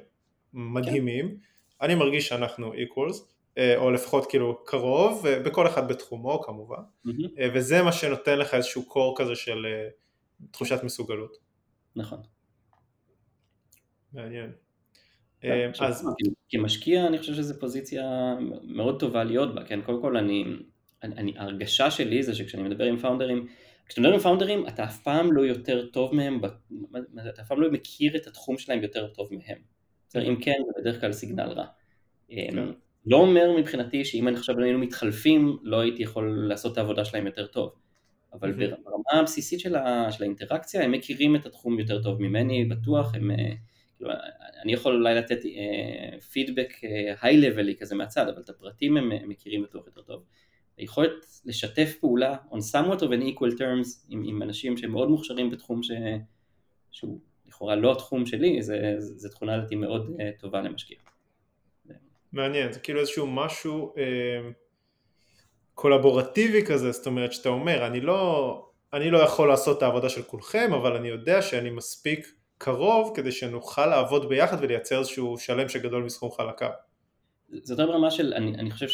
מדהימים, 0.53 1.29
כן. 1.29 1.85
אני 1.85 1.95
מרגיש 1.95 2.27
שאנחנו 2.27 2.73
equals, 2.73 3.15
אה, 3.15 3.25
או 3.77 3.91
לפחות 3.91 4.29
כאילו 4.29 4.63
קרוב, 4.65 5.27
בכל 5.45 5.67
אחד 5.67 5.87
בתחומו 5.87 6.41
כמובן, 6.41 6.81
mm-hmm. 7.07 7.11
וזה 7.53 7.81
מה 7.81 7.91
שנותן 7.91 8.39
לך 8.39 8.53
איזשהו 8.53 8.85
קור 8.85 9.15
כזה 9.17 9.35
של 9.35 9.65
אה, 9.65 9.89
תחושת 10.51 10.83
מסוגלות. 10.83 11.37
נכון. 11.95 12.19
מעניין. 14.13 14.51
כן, 15.41 15.71
אז... 15.79 16.07
כמשקיע 16.49 17.07
אני 17.07 17.17
חושב 17.17 17.33
שזו 17.33 17.59
פוזיציה 17.59 18.35
מאוד 18.63 18.99
טובה 18.99 19.23
להיות 19.23 19.55
בה, 19.55 19.65
כן? 19.65 19.81
קודם 19.81 20.01
כל 20.01 20.17
אני, 20.17 20.45
אני, 21.03 21.33
ההרגשה 21.37 21.91
שלי 21.91 22.23
זה 22.23 22.35
שכשאני 22.35 22.63
מדבר 22.63 22.83
עם 22.83 22.97
פאונדרים, 22.97 23.47
כשאתה 23.85 24.01
מדבר 24.01 24.13
עם 24.13 24.19
פאונדרים 24.19 24.67
אתה 24.67 24.83
אף 24.83 25.03
פעם 25.03 25.31
לא 25.31 25.41
יותר 25.41 25.85
טוב 25.85 26.15
מהם, 26.15 26.41
אתה 27.29 27.41
אף 27.41 27.47
פעם 27.47 27.61
לא 27.61 27.71
מכיר 27.71 28.15
את 28.15 28.27
התחום 28.27 28.57
שלהם 28.57 28.81
יותר 28.81 29.07
טוב 29.07 29.29
מהם. 29.31 29.57
אם 30.15 30.35
כן 30.41 30.55
זה 30.65 30.81
בדרך 30.81 31.01
כלל 31.01 31.11
סיגנל 31.11 31.49
רע. 31.49 31.65
לא 33.05 33.17
אומר 33.17 33.57
מבחינתי 33.57 34.05
שאם 34.05 34.27
עכשיו 34.27 34.59
היינו 34.59 34.79
מתחלפים 34.79 35.57
לא 35.63 35.79
הייתי 35.79 36.03
יכול 36.03 36.45
לעשות 36.47 36.73
את 36.73 36.77
העבודה 36.77 37.05
שלהם 37.05 37.25
יותר 37.25 37.47
טוב, 37.47 37.71
אבל 38.33 38.51
ברמה 38.53 39.21
הבסיסית 39.21 39.59
של, 39.59 39.75
ה, 39.75 40.12
של 40.12 40.23
האינטראקציה 40.23 40.83
הם 40.83 40.91
מכירים 40.91 41.35
את 41.35 41.45
התחום 41.45 41.79
יותר 41.79 42.03
טוב 42.03 42.21
ממני, 42.21 42.65
בטוח, 42.65 43.15
הם, 43.15 43.31
אה, 43.31 43.53
כאילו, 43.97 44.12
אני 44.63 44.73
יכול 44.73 44.95
אולי 44.95 45.15
לתת 45.15 45.39
פידבק 46.31 46.73
היי-לבלי 47.21 47.75
כזה 47.75 47.95
מהצד, 47.95 48.27
אבל 48.27 48.41
את 48.41 48.49
הפרטים 48.49 48.97
הם, 48.97 49.12
הם 49.12 49.29
מכירים 49.29 49.63
בטוח 49.63 49.85
יותר 49.85 50.01
טוב. 50.01 50.23
היכולת 50.77 51.25
לשתף 51.45 51.95
פעולה 51.99 52.38
on 52.51 52.57
somewhat 52.73 52.99
of 52.99 53.09
an 53.09 53.35
equal 53.35 53.57
terms 53.57 54.05
עם, 54.09 54.23
עם 54.25 54.43
אנשים 54.43 54.77
שהם 54.77 54.91
מאוד 54.91 55.09
מוכשרים 55.09 55.49
בתחום 55.49 55.83
ש, 55.83 55.91
שהוא 56.91 57.19
לכאורה 57.47 57.75
לא 57.75 57.91
התחום 57.91 58.25
שלי, 58.25 58.59
זו 58.99 59.29
תכונה 59.29 59.57
לדעתי 59.57 59.75
מאוד 59.75 60.12
טובה 60.39 60.62
למשקיע. 60.62 60.97
מעניין, 62.33 62.71
זה 62.71 62.79
כאילו 62.79 62.99
איזשהו 62.99 63.27
משהו 63.27 63.93
אה, 63.97 64.49
קולבורטיבי 65.73 66.65
כזה, 66.65 66.91
זאת 66.91 67.07
אומרת 67.07 67.33
שאתה 67.33 67.49
אומר, 67.49 67.87
אני 67.87 68.01
לא, 68.01 68.69
אני 68.93 69.11
לא 69.11 69.17
יכול 69.17 69.47
לעשות 69.47 69.77
את 69.77 69.83
העבודה 69.83 70.09
של 70.09 70.21
כולכם, 70.21 70.73
אבל 70.73 70.95
אני 70.95 71.07
יודע 71.07 71.41
שאני 71.41 71.69
מספיק 71.69 72.27
קרוב 72.57 73.11
כדי 73.15 73.31
שנוכל 73.31 73.85
לעבוד 73.85 74.29
ביחד 74.29 74.57
ולייצר 74.61 74.99
איזשהו 74.99 75.37
שלם 75.37 75.69
שגדול 75.69 76.03
מסכום 76.03 76.31
חלקיו. 76.31 76.69
זאת 77.63 77.77
ברמה 77.77 78.11
של, 78.11 78.33
אני, 78.33 78.55
אני 78.55 78.71
חושב 78.71 78.87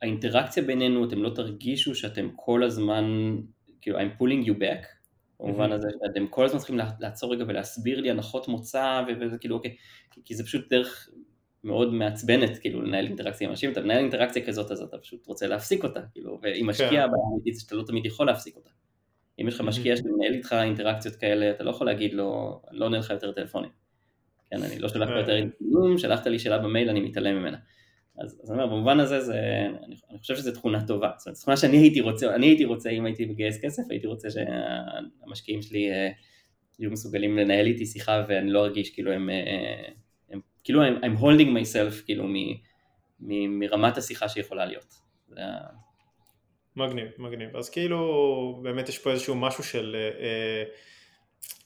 שהאינטראקציה 0.00 0.62
שה, 0.62 0.66
בינינו, 0.66 1.08
אתם 1.08 1.22
לא 1.22 1.30
תרגישו 1.30 1.94
שאתם 1.94 2.28
כל 2.36 2.62
הזמן, 2.62 3.04
כאילו, 3.80 3.98
I'm 3.98 4.20
pulling 4.20 4.46
you 4.46 4.52
back, 4.52 4.86
במובן 5.40 5.72
הזה 5.72 5.88
שאתם 5.90 6.26
כל 6.26 6.44
הזמן 6.44 6.58
צריכים 6.58 6.78
לעצור 7.00 7.32
רגע 7.32 7.44
ולהסביר 7.48 8.00
לי 8.00 8.10
הנחות 8.10 8.48
מוצא, 8.48 9.02
וזה 9.20 9.38
כאילו, 9.38 9.56
אוקיי, 9.56 9.76
כי 10.24 10.34
זה 10.34 10.44
פשוט 10.44 10.70
דרך 10.70 11.08
מאוד 11.64 11.94
מעצבנת 11.94 12.58
כאילו 12.58 12.82
לנהל 12.82 13.06
אינטראקציה 13.06 13.46
עם 13.46 13.50
אנשים, 13.50 13.72
אתה 13.72 13.80
מנהל 13.80 13.98
אינטראקציה 13.98 14.46
כזאת 14.46 14.70
אז 14.70 14.82
אתה 14.82 14.98
פשוט 14.98 15.26
רוצה 15.26 15.46
להפסיק 15.46 15.84
אותה, 15.84 16.00
כאילו, 16.12 16.38
ועם 16.42 16.66
משקיע 16.66 17.06
כן. 17.44 17.52
שאתה 17.58 17.74
לא 17.74 17.82
תמיד 17.82 18.06
יכול 18.06 18.26
להפסיק 18.26 18.56
אותה. 18.56 18.70
אם 19.40 19.48
יש 19.48 19.54
לך 19.54 19.60
משקיע 19.60 19.96
שמנהל 19.96 20.32
איתך 20.32 20.56
אינטראקציות 20.62 21.16
כאלה, 21.16 21.50
אתה 21.50 21.64
לא 21.64 21.70
יכול 21.70 21.86
להגיד 21.86 22.14
לו, 22.14 22.60
לא 22.70 22.84
עונה 22.84 22.98
לך 22.98 23.10
יותר 23.10 23.32
טלפונים. 23.32 23.70
כן, 24.50 24.62
אני 24.62 24.78
לא 24.78 24.88
שולח 24.88 25.08
לך 25.08 25.16
יותר 25.16 25.36
אינטראקציות, 25.36 25.98
שלחת 25.98 26.26
לי 26.26 26.38
שאלה 26.38 26.58
במייל, 26.58 26.90
אני 26.90 27.00
מתעלם 27.00 27.36
ממנה. 27.36 27.56
אז, 28.18 28.40
אז 28.42 28.50
אני 28.50 28.62
אומר, 28.62 28.74
במובן 28.74 29.00
הזה, 29.00 29.20
זה, 29.20 29.40
אני, 29.84 29.96
אני 30.10 30.18
חושב 30.18 30.36
שזו 30.36 30.52
תכונה 30.52 30.86
טובה. 30.86 31.10
זאת 31.18 31.26
אומרת, 31.26 31.38
תכונה 31.38 31.56
שאני 31.56 31.76
הייתי 31.76 32.00
רוצה, 32.00 32.34
אני 32.34 32.46
הייתי 32.46 32.64
רוצה, 32.64 32.90
אם 32.90 33.06
הייתי 33.06 33.24
מגייס 33.24 33.60
כסף, 33.64 33.82
הייתי 33.90 34.06
רוצה 34.06 34.28
שהמשקיעים 34.30 35.62
שלי 35.62 35.90
אה, 35.90 36.10
יהיו 36.78 36.90
מסוגלים 36.90 37.38
לנהל 37.38 37.66
איתי 37.66 37.86
שיחה 37.86 38.24
ואני 38.28 38.50
לא 38.50 38.64
ארגיש 38.64 38.90
כאילו 38.90 39.12
הם 39.12 39.30
אה, 39.30 39.88
כאילו 40.64 40.82
I'm, 40.82 41.02
I'm 41.02 41.20
holding 41.20 41.48
myself 41.48 42.04
כאילו 42.04 42.24
מ, 42.28 42.34
מ, 43.20 43.58
מרמת 43.58 43.98
השיחה 43.98 44.28
שיכולה 44.28 44.66
להיות. 44.66 44.94
זה... 45.28 45.40
מגניב, 46.76 47.08
מגניב. 47.18 47.56
אז 47.56 47.70
כאילו 47.70 48.60
באמת 48.62 48.88
יש 48.88 48.98
פה 48.98 49.10
איזשהו 49.10 49.34
משהו 49.34 49.64
של 49.64 49.96
אה, 49.98 50.24
אה, 50.24 50.64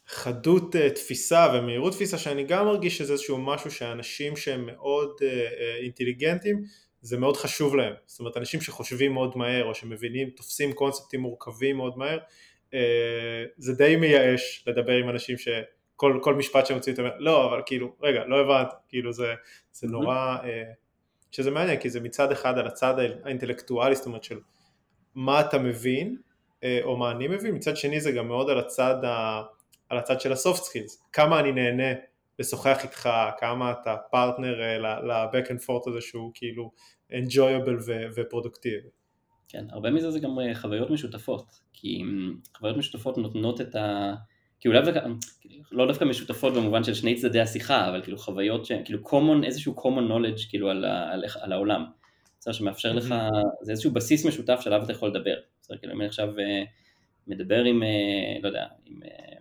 חדות 0.07 0.77
אה, 0.77 0.91
תפיסה 0.91 1.47
ומהירות 1.55 1.93
תפיסה 1.93 2.19
שאני 2.19 2.45
גם 2.45 2.67
מרגיש 2.67 2.99
שזה 2.99 3.13
איזשהו 3.13 3.39
משהו 3.39 3.71
שאנשים 3.71 4.37
שהם 4.37 4.67
מאוד 4.67 5.11
אה, 5.23 5.29
אה, 5.29 5.77
אינטליגנטים 5.77 6.63
זה 7.01 7.19
מאוד 7.19 7.37
חשוב 7.37 7.77
להם. 7.77 7.95
זאת 8.07 8.21
אומרת 8.21 8.37
אנשים 8.37 8.61
שחושבים 8.61 9.13
מאוד 9.13 9.33
מהר 9.37 9.65
או 9.65 9.75
שמבינים, 9.75 10.31
תופסים 10.31 10.73
קונספטים 10.73 11.21
מורכבים 11.21 11.77
מאוד 11.77 11.99
מהר 11.99 12.19
אה, 12.75 13.45
זה 13.57 13.75
די 13.75 13.97
מייאש 13.97 14.65
לדבר 14.67 14.93
עם 14.93 15.09
אנשים 15.09 15.39
ש... 15.39 15.49
כל, 15.97 16.19
כל 16.23 16.35
משפט 16.35 16.67
שהם 16.67 16.77
מוצאים, 16.77 16.97
לא, 17.19 17.49
אבל 17.49 17.63
כאילו, 17.67 17.93
רגע, 18.03 18.25
לא 18.25 18.41
הבנת, 18.41 18.73
כאילו 18.89 19.13
זה, 19.13 19.35
זה 19.73 19.87
נורא, 19.87 20.37
אה, 20.45 20.63
שזה 21.31 21.51
מעניין, 21.51 21.81
כי 21.81 21.91
זה 21.91 22.01
מצד 22.01 22.33
אחד 22.33 22.59
על 22.59 22.67
הצד 22.67 22.95
האינטלקטואלי, 23.25 23.95
זאת 23.95 24.07
אומרת 24.07 24.25
של 24.25 24.39
מה 25.15 25.41
אתה 25.41 25.59
מבין, 25.59 26.17
אה, 26.65 26.81
או 26.83 26.97
מה 26.97 27.11
אני 27.11 27.29
מבין, 27.29 27.55
מצד 27.55 27.77
שני 27.77 28.01
זה 28.01 28.13
גם 28.13 28.29
מאוד 28.29 28.51
על 28.51 28.59
הצד, 28.59 29.05
ה, 29.05 29.43
על 29.89 29.99
הצד 29.99 30.21
של 30.21 30.33
ה-soft 30.33 30.63
skills, 30.63 31.03
כמה 31.13 31.41
אני 31.41 31.53
נהנה 31.53 31.93
לשוחח 32.39 32.79
איתך, 32.83 33.09
כמה 33.39 33.73
אתה 33.73 33.97
פרטנר 34.11 34.79
ל-back 34.79 35.47
and 35.47 35.63
forth 35.63 35.89
הזה 35.89 36.01
שהוא 36.01 36.31
כאילו 36.35 36.71
enjoyable 37.13 37.91
ופרודוקטיבי. 38.17 38.89
כן, 39.49 39.65
הרבה 39.71 39.91
מזה 39.91 40.11
זה 40.11 40.21
גם 40.21 40.39
אה, 40.41 40.55
חוויות 40.55 40.91
משותפות, 40.91 41.47
כי 41.73 42.03
חוויות 42.57 42.77
משותפות 42.77 43.19
נותנות 43.19 43.61
את 43.61 43.75
ה... 43.75 44.15
כאילו 44.65 44.75
לאו 44.75 44.83
דווקא, 44.85 45.01
לא 45.73 45.87
דווקא 45.87 46.05
משותפות 46.05 46.55
במובן 46.55 46.85
של 46.85 46.95
שני 46.95 47.15
צדדי 47.15 47.41
השיחה, 47.41 47.89
אבל 47.89 48.03
כאילו 48.03 48.19
חוויות, 48.19 48.67
ש, 48.67 48.73
כאילו 48.85 49.01
common, 49.07 49.45
איזשהו 49.45 49.75
common 49.79 50.11
knowledge 50.11 50.49
כאילו 50.49 50.71
על, 50.71 50.85
על, 50.85 51.25
על 51.41 51.53
העולם, 51.53 51.85
בסדר, 52.41 52.53
שמאפשר 52.53 52.93
לך, 52.93 53.15
זה 53.63 53.73
איזשהו 53.73 53.91
בסיס 53.91 54.27
משותף 54.27 54.61
שעליו 54.61 54.83
אתה 54.85 54.93
יכול 54.93 55.09
לדבר, 55.09 55.35
בסדר, 55.63 55.77
כאילו 55.79 55.93
אם 55.93 56.01
אני 56.01 56.09
עכשיו 56.09 56.39
אה, 56.39 56.63
מדבר 57.27 57.65
עם, 57.65 57.83
אה, 57.83 57.89
לא 58.43 58.49
יודע, 58.49 58.67
עם, 58.87 59.01
אה, 59.05 59.37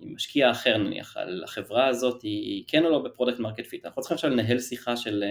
עם 0.00 0.14
משקיע 0.14 0.50
אחר 0.50 0.76
נניח, 0.76 1.16
על 1.16 1.44
החברה 1.44 1.86
הזאת 1.86 2.22
היא 2.22 2.64
כן 2.68 2.84
או 2.84 2.90
לא 2.90 2.98
ב-product 2.98 3.38
market 3.38 3.66
fit, 3.66 3.84
אנחנו 3.86 4.02
צריכים 4.02 4.14
עכשיו 4.14 4.30
לנהל 4.30 4.58
שיחה 4.58 4.96
של 4.96 5.24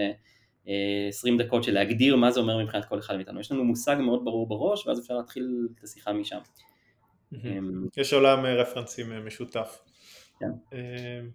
20 1.10 1.38
דקות 1.38 1.64
של 1.64 1.74
להגדיר 1.74 2.16
מה 2.16 2.32
זה 2.32 2.40
אומר 2.40 2.58
מבחינת 2.64 2.86
כל 2.86 3.00
אחד 3.00 3.16
מאיתנו, 3.16 3.40
יש 3.40 3.52
לנו 3.52 3.64
מושג 3.64 3.98
מאוד 4.00 4.26
ברור 4.26 4.48
בראש 4.48 4.88
ואז 4.88 5.00
אפשר 5.00 5.18
להתחיל 5.18 5.68
את 5.76 5.84
השיחה 5.84 6.14
משם. 6.14 6.40
אמ, 7.34 7.88
יש 7.98 8.14
עולם 8.14 8.46
אה, 8.46 8.54
רפרנסים 8.56 9.12
אה, 9.12 9.20
משותף. 9.20 9.80
כן. 10.40 10.46
אמ, 10.74 11.30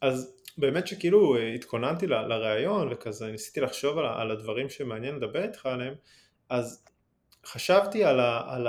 אז 0.00 0.34
באמת 0.58 0.86
שכאילו 0.86 1.36
אה, 1.36 1.54
התכוננתי 1.54 2.06
לראיון 2.06 2.88
וכזה 2.90 3.26
ניסיתי 3.30 3.60
לחשוב 3.60 3.98
על 3.98 4.30
הדברים 4.30 4.70
שמעניין 4.70 5.14
לדבר 5.16 5.42
איתך 5.42 5.66
עליהם, 5.66 5.94
אז 6.50 6.84
חשבתי 7.46 8.04
על 8.04 8.66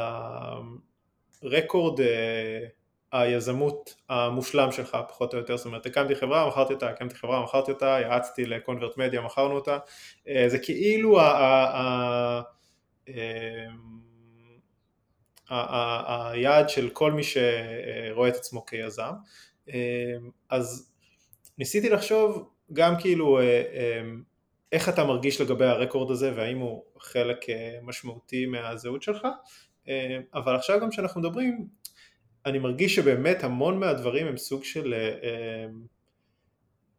הרקורד 1.44 2.00
היזמות 3.12 3.96
המושלם 4.10 4.72
שלך 4.72 4.98
פחות 5.10 5.34
או 5.34 5.40
יותר, 5.40 5.58
זאת 5.58 5.66
אומרת 5.66 5.86
הקמתי 5.86 6.16
חברה, 6.16 6.48
מכרתי 6.48 6.74
אותה, 6.74 6.90
הקמתי 6.90 7.16
חברה, 7.16 7.44
מכרתי 7.44 7.72
אותה, 7.72 7.86
יעצתי 8.02 8.46
לקונברט 8.46 8.98
מדיה, 8.98 9.22
מכרנו 9.22 9.56
אותה, 9.56 9.78
זה 10.48 10.60
כאילו 10.64 11.20
היעד 15.50 16.70
של 16.70 16.90
כל 16.90 17.12
מי 17.12 17.22
שרואה 17.24 18.30
את 18.30 18.36
עצמו 18.36 18.66
כיזם. 18.66 19.12
אז 20.50 20.92
ניסיתי 21.58 21.90
לחשוב 21.90 22.50
גם 22.74 23.00
כאילו 23.00 23.40
איך 24.72 24.90
אתה 24.90 25.04
מרגיש 25.04 25.42
לגבי 25.42 25.66
הרקורד 25.66 26.12
הזה 26.12 26.32
והאם 26.36 26.58
הוא 26.58 26.84
חלק 27.00 27.46
משמעותי 27.82 28.46
מהזהות 28.46 29.04
שלך, 29.04 29.28
אבל 30.34 30.56
עכשיו 30.56 30.80
גם 30.82 30.90
כשאנחנו 30.90 31.22
מדברים, 31.22 31.68
אני 32.46 32.60
מרגיש 32.60 32.96
שבאמת 32.96 33.44
המון 33.44 33.80
מהדברים 33.80 34.28
הם 34.28 34.38
סוג 34.38 34.64
של 34.64 34.94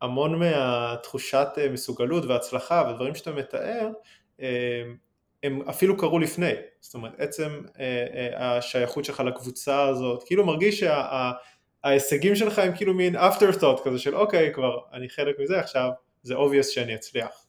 המון 0.03 0.39
מהתחושת 0.39 1.49
מסוגלות 1.73 2.25
והצלחה 2.25 2.91
ודברים 2.91 3.15
שאתה 3.15 3.33
מתאר 3.33 3.91
הם 5.43 5.63
אפילו 5.63 5.97
קרו 5.97 6.19
לפני, 6.19 6.53
זאת 6.81 6.95
אומרת 6.95 7.13
עצם 7.19 7.51
אה, 7.81 8.07
אה, 8.15 8.57
השייכות 8.57 9.05
שלך 9.05 9.21
לקבוצה 9.21 9.83
הזאת, 9.83 10.23
כאילו 10.27 10.47
מרגיש 10.47 10.81
שההישגים 10.81 12.35
שה, 12.35 12.45
שלך 12.45 12.59
הם 12.59 12.77
כאילו 12.77 12.95
מין 12.95 13.17
after 13.17 13.57
thought 13.61 13.85
כזה 13.85 13.99
של 13.99 14.17
אוקיי 14.17 14.55
כבר 14.55 14.79
אני 14.93 15.09
חלק 15.09 15.37
מזה 15.39 15.61
עכשיו 15.61 15.91
זה 16.23 16.35
obvious 16.35 16.63
שאני 16.63 16.95
אצליח. 16.95 17.47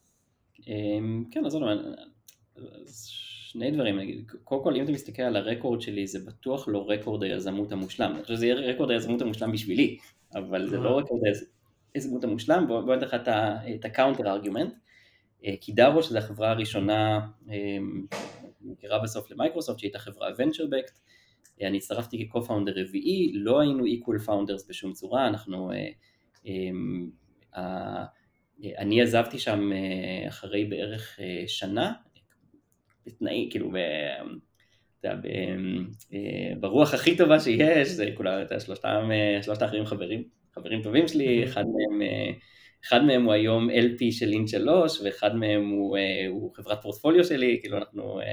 אמ, 0.67 1.23
כן 1.31 1.45
אז 1.45 3.07
שני 3.51 3.71
דברים 3.71 3.99
נגיד, 3.99 4.31
קודם 4.43 4.63
כל 4.63 4.75
אם 4.75 4.83
אתה 4.83 4.91
מסתכל 4.91 5.21
על 5.21 5.35
הרקורד 5.35 5.81
שלי 5.81 6.07
זה 6.07 6.19
בטוח 6.19 6.67
לא 6.67 6.85
רקורד 6.89 7.23
היזמות 7.23 7.71
המושלם, 7.71 8.11
אני 8.15 8.21
חושב 8.23 8.33
שזה 8.33 8.45
יהיה 8.45 8.55
רקורד 8.55 8.91
היזמות 8.91 9.21
המושלם 9.21 9.51
בשבילי, 9.51 9.97
אבל 10.35 10.69
זה 10.69 10.77
לא 10.77 10.89
אה. 10.89 10.95
רקורד 10.95 11.21
היזמות 11.93 12.23
המושלם, 12.23 12.67
בוא 12.67 12.95
ניתן 12.95 13.05
לך 13.05 13.15
את 13.75 13.85
ה-counter 13.85 14.31
argument. 14.31 14.73
Kidaro, 15.61 16.03
שזו 16.03 16.17
החברה 16.17 16.51
הראשונה, 16.51 17.19
נמכרה 18.61 18.97
אה, 18.97 19.03
בסוף 19.03 19.31
למייקרוסופט, 19.31 19.79
שהייתה 19.79 19.99
חברה 19.99 20.29
venture-backed, 20.29 20.99
אה, 21.61 21.67
אני 21.67 21.77
הצטרפתי 21.77 22.29
כ-co-founder 22.29 22.71
רביעי, 22.75 23.31
לא 23.33 23.59
היינו 23.59 23.85
equal 23.85 24.27
founders 24.27 24.69
בשום 24.69 24.93
צורה, 24.93 25.27
אנחנו, 25.27 25.71
אה, 26.47 28.05
אני 28.77 29.01
עזבתי 29.01 29.39
שם 29.39 29.71
אחרי 30.27 30.65
בערך 30.65 31.19
שנה, 31.47 31.93
בתנאי, 33.05 33.47
כאילו, 33.51 33.71
ב, 33.71 33.75
אתה 34.99 35.07
יודע, 35.07 35.21
ברוח 36.59 36.93
הכי 36.93 37.17
טובה 37.17 37.39
שיש, 37.39 37.87
זה 37.87 38.05
כולם, 38.15 38.41
אתה 38.41 38.55
יודע, 38.55 38.59
שלושת 39.41 39.61
האחרים 39.61 39.85
חברים, 39.85 40.23
חברים 40.53 40.81
טובים 40.81 41.07
שלי, 41.07 41.43
אחד 41.43 41.63
מהם 41.63 42.01
אחד 42.83 43.03
מהם 43.03 43.23
הוא 43.23 43.33
היום 43.33 43.69
LP 43.69 44.11
של 44.11 44.25
לינק 44.25 44.47
3 44.47 45.01
ואחד 45.01 45.35
מהם 45.35 45.69
הוא, 45.69 45.97
אה, 45.97 46.27
הוא 46.29 46.53
חברת 46.55 46.81
פורטפוליו 46.81 47.23
שלי, 47.23 47.57
כאילו 47.61 47.77
אנחנו, 47.77 48.19
אה, 48.19 48.25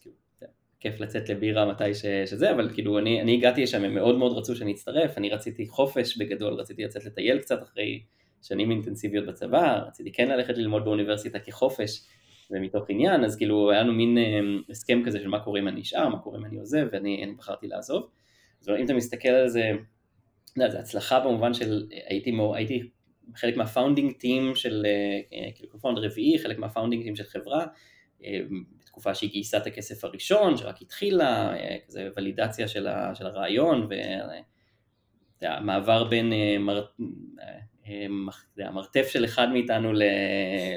כאילו, 0.00 0.16
כיף 0.80 1.00
לצאת 1.00 1.28
לבירה 1.28 1.66
מתי 1.66 1.94
ש, 1.94 2.04
שזה, 2.26 2.50
אבל 2.50 2.70
כאילו 2.74 2.98
אני, 2.98 3.20
אני 3.20 3.34
הגעתי 3.34 3.62
לשם, 3.62 3.84
הם 3.84 3.94
מאוד 3.94 4.18
מאוד 4.18 4.38
רצו 4.38 4.56
שאני 4.56 4.72
אצטרף, 4.72 5.18
אני 5.18 5.30
רציתי 5.30 5.66
חופש 5.66 6.18
בגדול, 6.18 6.54
רציתי 6.54 6.84
לצאת 6.84 7.04
לטייל 7.04 7.38
קצת 7.38 7.62
אחרי 7.62 8.02
שנים 8.42 8.70
אינטנסיביות 8.70 9.26
בצבא, 9.26 9.80
רציתי 9.86 10.12
כן 10.12 10.28
ללכת 10.28 10.58
ללמוד 10.58 10.84
באוניברסיטה 10.84 11.38
כחופש 11.38 12.02
ומתוך 12.50 12.84
עניין, 12.88 13.24
אז 13.24 13.36
כאילו 13.36 13.70
היה 13.70 13.82
לנו 13.82 13.92
מין 13.92 14.18
אה, 14.18 14.40
הסכם 14.70 15.02
כזה 15.06 15.20
של 15.20 15.28
מה 15.28 15.40
קורה 15.40 15.60
אם 15.60 15.68
אני 15.68 15.80
נשאר, 15.80 16.08
מה 16.08 16.18
קורה 16.18 16.38
אם 16.38 16.44
אני 16.44 16.58
עוזב, 16.58 16.86
ואני 16.92 17.34
בחרתי 17.38 17.66
לעזוב. 17.66 18.08
אז 18.62 18.68
אם 18.68 18.84
אתה 18.84 18.94
מסתכל 18.94 19.28
על 19.28 19.48
זה, 19.48 19.70
זה 20.56 20.78
הצלחה 20.78 21.20
במובן 21.20 21.54
של 21.54 21.86
הייתי, 22.08 22.32
הייתי 22.54 22.88
חלק 23.34 23.56
מה-founding 23.56 24.12
team 24.12 24.54
של, 24.54 24.86
אה, 24.86 25.38
אה, 25.38 25.52
כאילו 25.54 25.78
founder 25.80 25.98
רביעי, 25.98 26.38
חלק 26.38 26.58
מה-founding 26.58 27.02
team 27.02 27.16
של 27.16 27.24
חברה, 27.24 27.66
אה, 28.24 28.40
בתקופה 28.80 29.14
שהיא 29.14 29.30
גייסה 29.30 29.56
את 29.56 29.66
הכסף 29.66 30.04
הראשון, 30.04 30.56
שרק 30.56 30.82
התחילה, 30.82 31.54
כזה 31.86 32.08
ולידציה 32.16 32.68
של, 32.68 32.86
ה, 32.86 33.14
של 33.14 33.26
הרעיון, 33.26 33.88
והמעבר 35.42 36.04
בין 36.04 36.32
מר, 36.60 36.86
המרתף 38.58 39.08
של 39.08 39.24
אחד 39.24 39.48
מאיתנו 39.52 39.92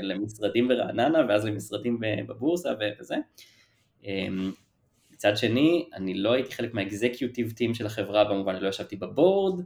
למשרדים 0.02 0.68
ברעננה, 0.68 1.26
ואז 1.30 1.46
למשרדים 1.46 2.00
בבורסה 2.28 2.70
וזה. 3.00 3.16
מצד 5.12 5.38
שני, 5.38 5.90
אני 5.94 6.14
לא 6.14 6.34
הייתי 6.34 6.52
חלק 6.52 6.74
מה-executive 6.74 7.52
team 7.52 7.74
של 7.74 7.86
החברה, 7.86 8.24
במובן 8.24 8.56
לא 8.56 8.68
ישבתי 8.68 8.96
ב-board, 8.96 9.62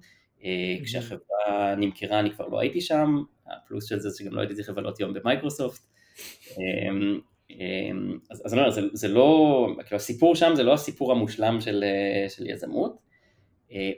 כשהחברה 0.84 1.76
נמכרה 1.78 2.20
אני 2.20 2.32
כבר 2.32 2.48
לא 2.48 2.60
הייתי 2.60 2.82
שם, 2.82 3.24
הפלוס 3.48 3.86
של 3.86 4.00
זה 4.00 4.10
שגם 4.18 4.34
לא 4.34 4.40
הייתי 4.42 4.56
צריך 4.56 4.70
לבלות 4.70 5.00
יום 5.00 5.14
במייקרוסופט. 5.14 5.82
אמ, 6.58 7.20
אמ, 7.50 8.18
אז, 8.32 8.42
אז 8.46 8.54
אני 8.54 8.62
אומר, 8.62 8.72
זה, 8.72 8.82
זה 8.94 9.08
לא, 9.08 9.68
כאילו 9.86 9.96
הסיפור 9.96 10.36
שם 10.36 10.52
זה 10.56 10.64
לא 10.64 10.74
הסיפור 10.74 11.12
המושלם 11.12 11.62
של, 11.62 11.84
אה, 11.84 12.30
של 12.30 12.48
יזמות. 12.48 13.14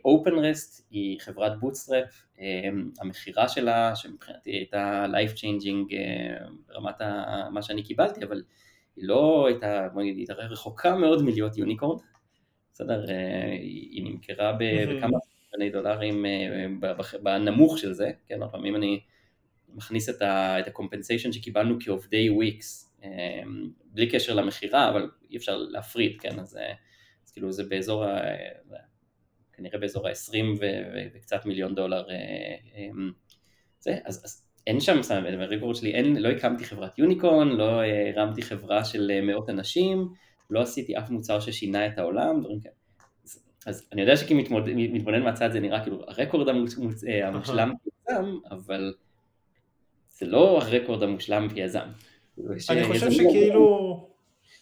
OpenRest 0.08 0.79
אה, 0.79 0.86
היא 0.89 1.19
חברת 1.19 1.60
bootstrap, 1.60 2.26
אמ, 2.39 2.89
המכירה 3.01 3.49
שלה, 3.49 3.95
שמבחינתי 3.95 4.51
הייתה 4.51 5.05
life 5.12 5.38
changing 5.38 5.95
ברמת 6.67 7.01
מה 7.51 7.62
שאני 7.62 7.84
קיבלתי, 7.84 8.25
אבל 8.25 8.43
היא 8.95 9.08
לא 9.08 9.47
הייתה, 9.47 9.88
בוא 9.93 10.01
נגיד, 10.01 10.15
היא 10.15 10.25
הייתה 10.29 10.43
רחוקה 10.43 10.95
מאוד 10.95 11.23
מלהיות 11.23 11.58
יוניקורד, 11.58 12.01
בסדר? 12.73 13.05
היא 13.60 14.03
נמכרה 14.03 14.53
בכמה 14.60 15.17
מיליוני 15.58 15.70
דולרים 15.70 16.26
אה, 16.26 16.89
בנמוך 17.24 17.78
של 17.78 17.94
זה, 17.94 18.12
כן, 18.28 18.44
עוד 18.44 18.65
אם 18.65 18.76
אני 18.76 19.00
מכניס 19.74 20.10
את 20.10 20.22
ה-compensation 20.22 21.32
שקיבלנו 21.32 21.78
כעובדי 21.80 22.30
וויקס, 22.30 22.96
אה, 23.04 23.41
בלי 23.86 24.10
קשר 24.10 24.34
למכירה, 24.34 24.89
אבל 24.89 25.10
אי 25.32 25.38
אפשר 25.38 25.58
להפריד, 25.58 26.22
כן, 26.22 26.39
אז, 26.39 26.58
אה, 26.58 26.74
אז 27.26 27.32
כאילו 27.32 27.52
זה 27.52 27.63
באזור, 27.63 28.06
ה, 28.06 28.20
כנראה 29.54 29.80
באזור 29.80 30.08
ה-20 30.08 30.63
וקצת 31.13 31.46
מיליון 31.46 31.76
דולר, 31.76 32.08
זה, 33.80 33.98
אז, 34.06 34.22
אז 34.26 34.46
אין 34.68 34.80
שם, 34.80 35.02
בריקורד 35.50 35.76
שלי, 35.76 35.94
אין, 35.94 36.15
לא 36.15 36.30
הקמתי 36.30 36.65
חברת 36.65 37.00
יוניקורן, 37.00 37.48
לא 37.48 37.82
הרמתי 37.84 38.41
חברה 38.41 38.86
של 38.86 39.22
מאות 39.22 39.50
אנשים, 39.50 40.08
לא 40.50 40.62
עשיתי 40.62 40.98
אף 40.98 41.10
מוצר 41.10 41.39
ששינה 41.39 41.88
את 41.88 41.98
העולם, 41.98 42.41
דברים 42.41 42.60
כאלה. 42.60 42.85
אז 43.65 43.88
אני 43.93 44.01
יודע 44.01 44.17
שכמתבונן 44.17 45.23
מהצד 45.23 45.51
זה 45.51 45.60
נראה 45.60 45.84
כאילו 45.84 46.04
הרקורד 46.08 46.49
אה, 46.49 47.28
המושלם 47.28 47.73
כיזם, 47.84 48.36
אבל 48.51 48.93
זה 50.10 50.25
לא 50.25 50.62
הרקורד 50.62 51.04
המושלם 51.04 51.47
כיזם. 51.54 51.88
אני 52.69 52.84
חושב 52.84 53.12
שכאילו... 53.12 54.10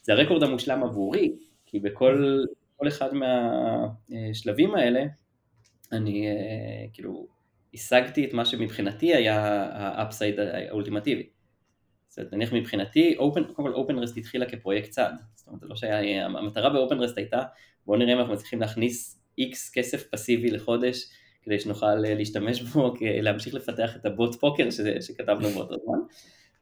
זה 0.01 0.13
הרקורד 0.13 0.43
המושלם 0.43 0.83
עבורי, 0.83 1.35
כי 1.65 1.79
בכל 1.79 2.43
אחד 2.87 3.09
מהשלבים 3.13 4.75
האלה, 4.75 5.05
אני 5.91 6.27
אה, 6.27 6.85
כאילו 6.93 7.27
השגתי 7.73 8.25
את 8.25 8.33
מה 8.33 8.45
שמבחינתי 8.45 9.15
היה 9.15 9.67
ה-upside 9.71 10.39
האולטימטיבי. 10.39 11.29
זאת 12.07 12.17
אומרת, 12.17 12.33
נניח 12.33 12.53
מבחינתי, 12.53 13.15
קודם 13.17 13.53
כל 13.55 13.73
OpenRest 13.73 14.17
התחילה 14.17 14.45
כפרויקט 14.45 14.89
צד, 14.89 15.13
זאת 15.35 15.47
אומרת, 15.47 15.61
זה 15.61 15.67
לא 15.67 15.75
שהיה, 15.75 16.25
המטרה 16.25 16.69
ב-OpenRest 16.69 17.17
הייתה 17.17 17.41
בואו 17.85 17.97
נראה 17.97 18.13
אם 18.13 18.19
אנחנו 18.19 18.33
מצליחים 18.33 18.61
להכניס 18.61 19.19
X 19.37 19.71
כסף 19.73 20.07
פסיבי 20.09 20.51
לחודש 20.51 21.05
כדי 21.43 21.59
שנוכל 21.59 21.85
אה, 21.85 22.15
להשתמש 22.15 22.61
בו, 22.61 22.93
להמשיך 23.25 23.53
לפתח 23.53 23.95
את 23.95 24.05
הבוט 24.05 24.35
פוקר 24.35 24.69
ש, 24.71 24.79
שכתבנו 25.07 25.49
באותו 25.49 25.75
זמן. 25.85 25.99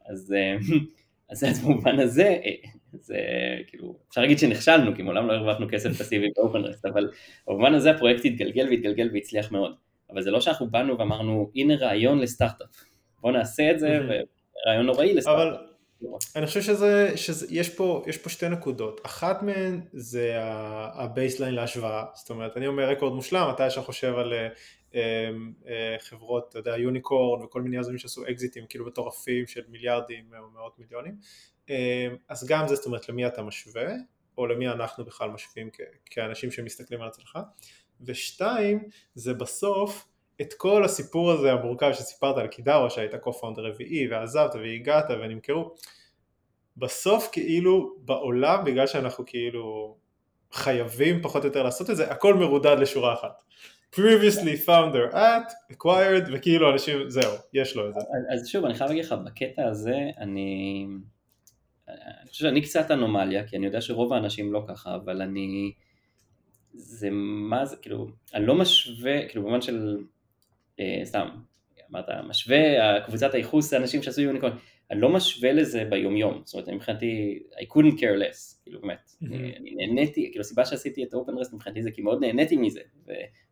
אז, 0.06 0.34
אה, 0.38 0.58
אז, 1.32 1.44
אז 1.44 1.66
במובן 1.66 2.00
הזה, 2.00 2.38
אה, 2.46 2.52
זה 2.94 3.18
כאילו, 3.68 3.96
אפשר 4.10 4.22
להגיד 4.22 4.40
שנכשלנו, 4.40 4.96
כי 4.96 5.02
מעולם 5.02 5.28
לא 5.28 5.34
הרווחנו 5.34 5.66
כסף 5.70 5.90
פסיבי 5.90 6.28
ב-OpenRest, 6.36 6.86
אבל 6.86 7.12
במובן 7.48 7.74
הזה 7.74 7.92
הפרויקט 7.92 8.26
התגלגל 8.26 8.68
והתגלגל 8.70 9.10
והצליח 9.14 9.52
מאוד. 9.52 9.76
אבל 10.10 10.22
זה 10.22 10.32
לא 10.32 10.42
שאנחנו 10.42 10.70
באנו 10.70 10.98
ואמרנו, 10.98 11.52
הנה 11.56 11.76
רעיון 11.76 12.20
לסטארט-אפ, 12.20 12.84
בואו 13.22 13.34
נעשה 13.34 13.72
את 13.72 13.80
זה, 13.80 14.00
ורעיון 14.00 14.86
נוראי 14.86 15.14
לסטארט-אפ. 15.14 15.71
אני 16.36 16.46
חושב 16.46 16.62
שזה, 16.62 17.12
שזה 17.16 17.48
יש, 17.50 17.70
פה, 17.70 18.04
יש 18.08 18.18
פה 18.18 18.30
שתי 18.30 18.50
נקודות, 18.50 19.02
אחת 19.06 19.44
מהן 19.44 19.82
זה 19.94 20.38
ה 20.94 21.00
baseline 21.00 21.54
להשוואה, 21.56 22.06
זאת 22.14 22.30
אומרת 22.30 22.58
אני 22.58 22.68
אומר 22.68 22.90
רקורד 22.90 23.14
מושלם, 23.14 23.52
אתה 23.56 23.68
ישר 23.68 23.82
חושב 23.82 24.14
על 24.18 24.34
אה, 24.34 24.50
אה, 25.68 25.96
חברות, 26.00 26.50
אתה 26.50 26.60
יודע, 26.60 26.78
unicorn 26.78 27.44
וכל 27.44 27.62
מיני 27.62 27.78
יזמים 27.78 27.98
שעשו 27.98 28.24
אקזיטים 28.32 28.66
כאילו 28.70 28.86
מטורפים 28.86 29.48
של 29.48 29.62
מיליארדים 29.68 30.34
או 30.40 30.50
מאות 30.50 30.80
מיליונים, 30.80 31.16
אה, 31.70 32.08
אז 32.30 32.48
גם 32.48 32.68
זה, 32.68 32.76
זאת 32.76 32.86
אומרת 32.86 33.10
למי 33.10 33.28
אתה 33.28 33.42
משווה, 33.42 33.94
או 34.38 34.48
למי 34.48 34.68
אנחנו 34.68 35.06
בכלל 35.06 35.30
משווים 35.30 35.70
כאנשים 36.06 36.52
שמסתכלים 36.52 37.02
על 37.02 37.08
הצלחה, 37.08 37.42
ושתיים, 38.02 38.84
זה 39.16 39.34
בסוף 39.34 40.08
את 40.42 40.54
כל 40.54 40.84
הסיפור 40.84 41.32
הזה 41.32 41.52
המורכב 41.52 41.94
שסיפרת 41.94 42.38
על 42.38 42.48
קידאווה 42.48 42.90
שהיית 42.90 43.16
קו-פאונדר 43.16 43.66
רביעי 43.66 44.08
ועזבת 44.08 44.56
והגעת 44.56 45.06
ונמכרו 45.10 45.76
בסוף 46.78 47.30
כאילו 47.32 47.96
בעולם 48.06 48.66
בגלל 48.66 48.88
שאנחנו 48.88 49.26
כאילו 49.26 49.98
חייבים 50.52 51.22
פחות 51.22 51.44
או 51.44 51.48
יותר 51.48 51.64
לעשות 51.64 51.90
את 51.90 51.96
זה 51.96 52.12
הכל 52.12 52.34
מרודד 52.34 52.76
לשורה 52.80 53.14
אחת. 53.14 53.42
Previously 53.96 54.68
founder 54.68 55.14
at 55.14 55.74
acquired 55.74 56.30
וכאילו 56.34 56.72
אנשים 56.72 57.10
זהו 57.10 57.32
יש 57.54 57.76
לו 57.76 57.90
את 57.90 57.94
זה. 57.94 58.00
אז 58.34 58.48
שוב 58.48 58.66
אני 58.66 58.74
חייב 58.74 58.90
להגיד 58.90 59.06
לך 59.06 59.16
בקטע 59.26 59.68
הזה 59.68 59.98
אני 60.18 60.88
אני 61.90 62.30
חושב 62.30 62.46
שאני 62.46 62.62
קצת 62.62 62.92
אנומליה 62.92 63.48
כי 63.48 63.58
אני 63.58 63.66
יודע 63.66 63.82
שרוב 63.82 64.14
האנשים 64.14 64.54
לא 64.54 64.64
ככה 64.68 64.96
אבל 64.96 65.22
אני 65.22 65.72
זה 66.74 67.10
מה 67.12 67.66
זה 67.66 67.76
כאילו 67.76 68.08
אני 68.34 68.46
לא 68.46 68.56
משווה 68.56 69.28
כאילו 69.28 69.44
במובן 69.44 69.62
של 69.62 69.98
סתם, 71.04 71.28
אמרת, 71.92 72.06
משווה, 72.30 73.02
קבוצת 73.06 73.34
הייחוס 73.34 73.70
זה 73.70 73.78
אנשים 73.78 74.04
שעשו 74.04 74.22
יוניקורן, 74.22 74.52
אני 74.92 75.02
לא 75.02 75.10
משווה 75.10 75.52
לזה 75.52 75.86
ביומיום, 75.90 76.42
זאת 76.46 76.54
אומרת, 76.54 76.70
מבחינתי, 76.70 77.44
I 77.54 77.74
couldn't 77.74 77.98
care 77.98 78.22
less, 78.22 78.64
כאילו 78.64 78.82
באמת, 78.82 79.12
mm-hmm. 79.24 79.26
אני 79.60 79.76
נהניתי, 79.76 80.30
כאילו 80.32 80.42
הסיבה 80.42 80.66
שעשיתי 80.66 81.04
את 81.04 81.14
OpenRest 81.14 81.56
מבחינתי 81.56 81.82
זה 81.82 81.92
כי 81.92 82.02
מאוד 82.02 82.22
נהניתי 82.22 82.58
מזה, 82.58 82.82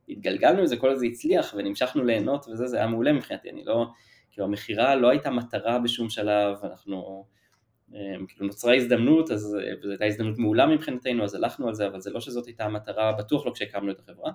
והתגלגלנו 0.09 0.61
לזה, 0.61 0.77
כל 0.77 0.95
זה 0.95 1.05
הצליח, 1.05 1.53
ונמשכנו 1.57 2.03
ליהנות 2.03 2.45
וזה, 2.47 2.67
זה 2.67 2.77
היה 2.77 2.87
מעולה 2.87 3.13
מבחינתי, 3.13 3.49
אני 3.49 3.65
לא, 3.65 3.85
כאילו 4.31 4.47
המכירה 4.47 4.95
לא 4.95 5.09
הייתה 5.09 5.29
מטרה 5.29 5.79
בשום 5.79 6.09
שלב, 6.09 6.57
אנחנו, 6.63 7.25
כאילו 8.27 8.45
נוצרה 8.47 8.75
הזדמנות, 8.75 9.31
אז 9.31 9.41
זו 9.81 9.89
הייתה 9.89 10.05
הזדמנות 10.05 10.37
מעולה 10.37 10.65
מבחינתנו, 10.65 11.23
אז 11.23 11.35
הלכנו 11.35 11.67
על 11.67 11.73
זה, 11.73 11.87
אבל 11.87 12.01
זה 12.01 12.09
לא 12.09 12.19
שזאת 12.19 12.45
הייתה 12.45 12.65
המטרה, 12.65 13.11
בטוח 13.11 13.45
לא 13.45 13.51
כשהקמנו 13.51 13.91
את 13.91 13.99
החברה. 13.99 14.31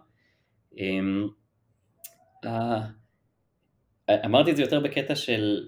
אמרתי 4.24 4.50
את 4.50 4.56
זה 4.56 4.62
יותר 4.62 4.80
בקטע 4.80 5.14
של, 5.14 5.66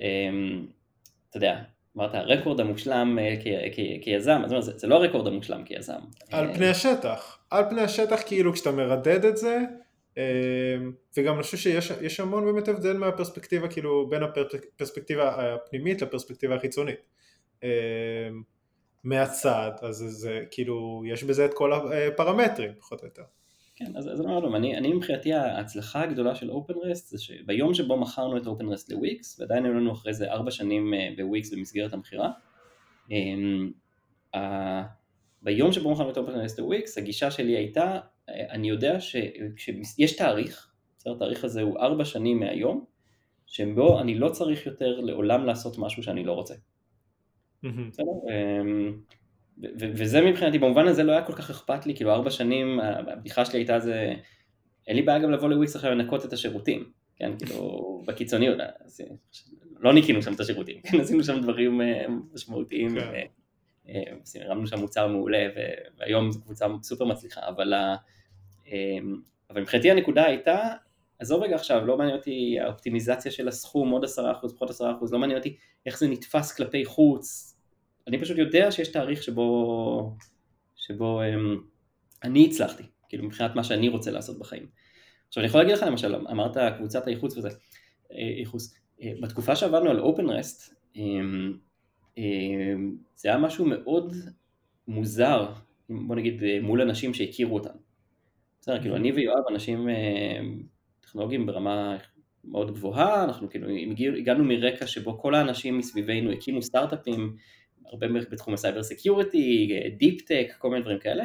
אתה 1.30 1.36
יודע, 1.36 1.62
אמרת 1.96 2.14
הרקורד 2.14 2.60
המושלם 2.60 3.18
כיזם, 4.02 4.42
אז 4.44 4.64
זה, 4.64 4.78
זה 4.78 4.86
לא 4.86 4.94
הרקורד 4.94 5.26
המושלם 5.26 5.64
כיזם. 5.64 5.98
על 6.32 6.54
פני 6.54 6.68
השטח, 6.68 7.38
על 7.50 7.64
פני 7.70 7.80
השטח 7.80 8.20
כאילו 8.26 8.52
כשאתה 8.52 8.70
מרדד 8.70 9.24
את 9.24 9.36
זה, 9.36 9.58
וגם 11.16 11.34
אני 11.34 11.42
חושב 11.42 11.56
שיש 11.56 12.20
המון 12.20 12.44
באמת 12.44 12.68
הבדל 12.68 12.96
מהפרספקטיבה, 12.96 13.68
כאילו 13.68 14.08
בין 14.08 14.22
הפרספקטיבה 14.22 15.54
הפנימית 15.54 16.02
לפרספקטיבה 16.02 16.54
החיצונית. 16.54 17.00
מהצד, 19.04 19.70
אז 19.82 19.96
זה 19.96 20.40
כאילו, 20.50 21.02
יש 21.06 21.24
בזה 21.24 21.44
את 21.44 21.54
כל 21.54 21.72
הפרמטרים 21.72 22.72
פחות 22.80 23.00
או 23.00 23.06
יותר. 23.06 23.22
כן, 23.76 23.96
אז, 23.96 24.12
אז 24.12 24.20
לו, 24.20 24.56
אני, 24.56 24.76
אני 24.76 24.92
מבחינתי 24.92 25.32
ההצלחה 25.32 26.02
הגדולה 26.02 26.34
של 26.34 26.50
OpenRest 26.50 27.06
זה 27.06 27.18
שביום 27.18 27.74
שבו 27.74 27.96
מכרנו 27.96 28.36
את 28.36 28.46
OpenRest 28.46 28.86
לוויקס, 28.90 29.40
ועדיין 29.40 29.64
היו 29.64 29.74
לנו 29.74 29.92
אחרי 29.92 30.14
זה 30.14 30.32
ארבע 30.32 30.50
שנים 30.50 30.94
אה, 30.94 31.08
בוויקס 31.16 31.52
במסגרת 31.54 31.92
המכירה, 31.92 32.30
אמ, 33.10 33.72
ביום 35.42 35.72
שבו 35.72 35.92
מכרנו 35.92 36.10
את 36.10 36.16
OpenRest 36.16 36.54
לוויקס, 36.58 36.98
הגישה 36.98 37.30
שלי 37.30 37.56
הייתה, 37.56 37.98
אה, 38.28 38.50
אני 38.50 38.68
יודע 38.68 39.00
שיש 39.56 40.16
תאריך, 40.16 40.72
התאריך 41.06 41.44
הזה 41.44 41.62
הוא 41.62 41.78
ארבע 41.78 42.04
שנים 42.04 42.40
מהיום, 42.40 42.84
שבו 43.46 44.00
אני 44.00 44.18
לא 44.18 44.28
צריך 44.28 44.66
יותר 44.66 45.00
לעולם 45.00 45.44
לעשות 45.44 45.78
משהו 45.78 46.02
שאני 46.02 46.24
לא 46.24 46.32
רוצה. 46.32 46.54
בסדר? 47.88 48.04
וזה 49.78 50.20
מבחינתי, 50.20 50.58
במובן 50.58 50.86
הזה 50.86 51.02
לא 51.02 51.12
היה 51.12 51.22
כל 51.22 51.32
כך 51.32 51.50
אכפת 51.50 51.86
לי, 51.86 51.94
כאילו 51.94 52.12
ארבע 52.12 52.30
שנים, 52.30 52.80
הבדיחה 52.80 53.44
שלי 53.44 53.58
הייתה 53.58 53.80
זה, 53.80 54.14
אין 54.86 54.96
לי 54.96 55.02
בעיה 55.02 55.18
גם 55.18 55.30
לבוא 55.30 55.48
לוויקס 55.48 55.76
עכשיו 55.76 55.90
לנקות 55.90 56.24
את 56.24 56.32
השירותים, 56.32 56.90
כן, 57.16 57.32
כאילו, 57.38 58.02
בקיצוניות, 58.06 58.58
לא 59.80 59.94
ניקינו 59.94 60.22
שם 60.22 60.32
את 60.32 60.40
השירותים, 60.40 60.80
כן, 60.82 61.00
עשינו 61.00 61.24
שם 61.24 61.40
דברים 61.40 61.80
אה, 61.80 62.06
משמעותיים, 62.34 62.96
כן. 63.00 63.26
הרמנו 64.40 64.66
שם 64.66 64.78
מוצר 64.78 65.06
מעולה, 65.06 65.48
והיום 65.98 66.32
זו 66.32 66.42
קבוצה 66.42 66.66
סופר 66.82 67.04
מצליחה, 67.04 67.40
אבל, 67.48 67.74
אבל 69.50 69.60
מבחינתי 69.60 69.90
הנקודה 69.90 70.24
הייתה, 70.24 70.68
עזוב 71.18 71.42
רגע 71.42 71.54
עכשיו, 71.54 71.86
לא 71.86 71.96
מעניין 71.96 72.16
אותי 72.16 72.56
האופטימיזציה 72.60 73.32
של 73.32 73.48
הסכום, 73.48 73.90
עוד 73.90 74.04
עשרה 74.04 74.32
אחוז, 74.32 74.54
פחות 74.54 74.70
עשרה 74.70 74.96
אחוז, 74.96 75.12
לא 75.12 75.18
מעניין 75.18 75.38
אותי 75.38 75.56
איך 75.86 75.98
זה 75.98 76.08
נתפס 76.08 76.56
כלפי 76.56 76.84
חוץ, 76.84 77.55
אני 78.08 78.20
פשוט 78.20 78.38
יודע 78.38 78.70
שיש 78.70 78.88
תאריך 78.88 79.22
שבו, 79.22 80.16
שבו 80.76 81.20
um, 81.22 81.60
אני 82.24 82.46
הצלחתי, 82.46 82.82
כאילו 83.08 83.24
מבחינת 83.24 83.54
מה 83.54 83.64
שאני 83.64 83.88
רוצה 83.88 84.10
לעשות 84.10 84.38
בחיים. 84.38 84.66
עכשיו 85.28 85.40
אני 85.40 85.48
יכול 85.48 85.60
להגיד 85.60 85.76
לך 85.76 85.82
למשל, 85.82 86.14
אמרת 86.14 86.56
קבוצת 86.78 87.06
הייחוס 87.06 87.36
וזה, 87.36 87.48
אה, 88.12 88.18
ייחוס, 88.38 88.74
אה, 89.02 89.12
בתקופה 89.22 89.56
שעבדנו 89.56 89.90
על 89.90 90.00
OpenRest, 90.00 90.72
um, 90.94 90.98
um, 92.16 92.20
זה 93.16 93.28
היה 93.28 93.38
משהו 93.38 93.66
מאוד 93.66 94.14
מוזר, 94.88 95.52
בוא 95.88 96.16
נגיד 96.16 96.42
מול 96.62 96.80
אנשים 96.80 97.14
שהכירו 97.14 97.54
אותנו. 97.54 97.78
בסדר, 98.60 98.80
כאילו 98.80 98.96
אני 98.96 99.12
ויואב 99.12 99.44
אנשים 99.50 99.88
טכנולוגיים 101.00 101.46
ברמה 101.46 101.96
מאוד 102.44 102.70
גבוהה, 102.70 103.24
אנחנו 103.24 103.50
כאילו 103.50 103.68
הגענו 104.18 104.44
מרקע 104.44 104.86
שבו 104.86 105.18
כל 105.18 105.34
האנשים 105.34 105.78
מסביבנו 105.78 106.32
הקימו 106.32 106.62
סטארט-אפים 106.62 107.36
הרבה 107.92 108.06
בתחום 108.30 108.54
ה 108.54 108.59
cyber 108.59 108.82
security, 108.82 109.68
deep 109.98 110.20
tech, 110.20 110.46
כל 110.58 110.70
מיני 110.70 110.82
דברים 110.82 110.98
כאלה, 110.98 111.24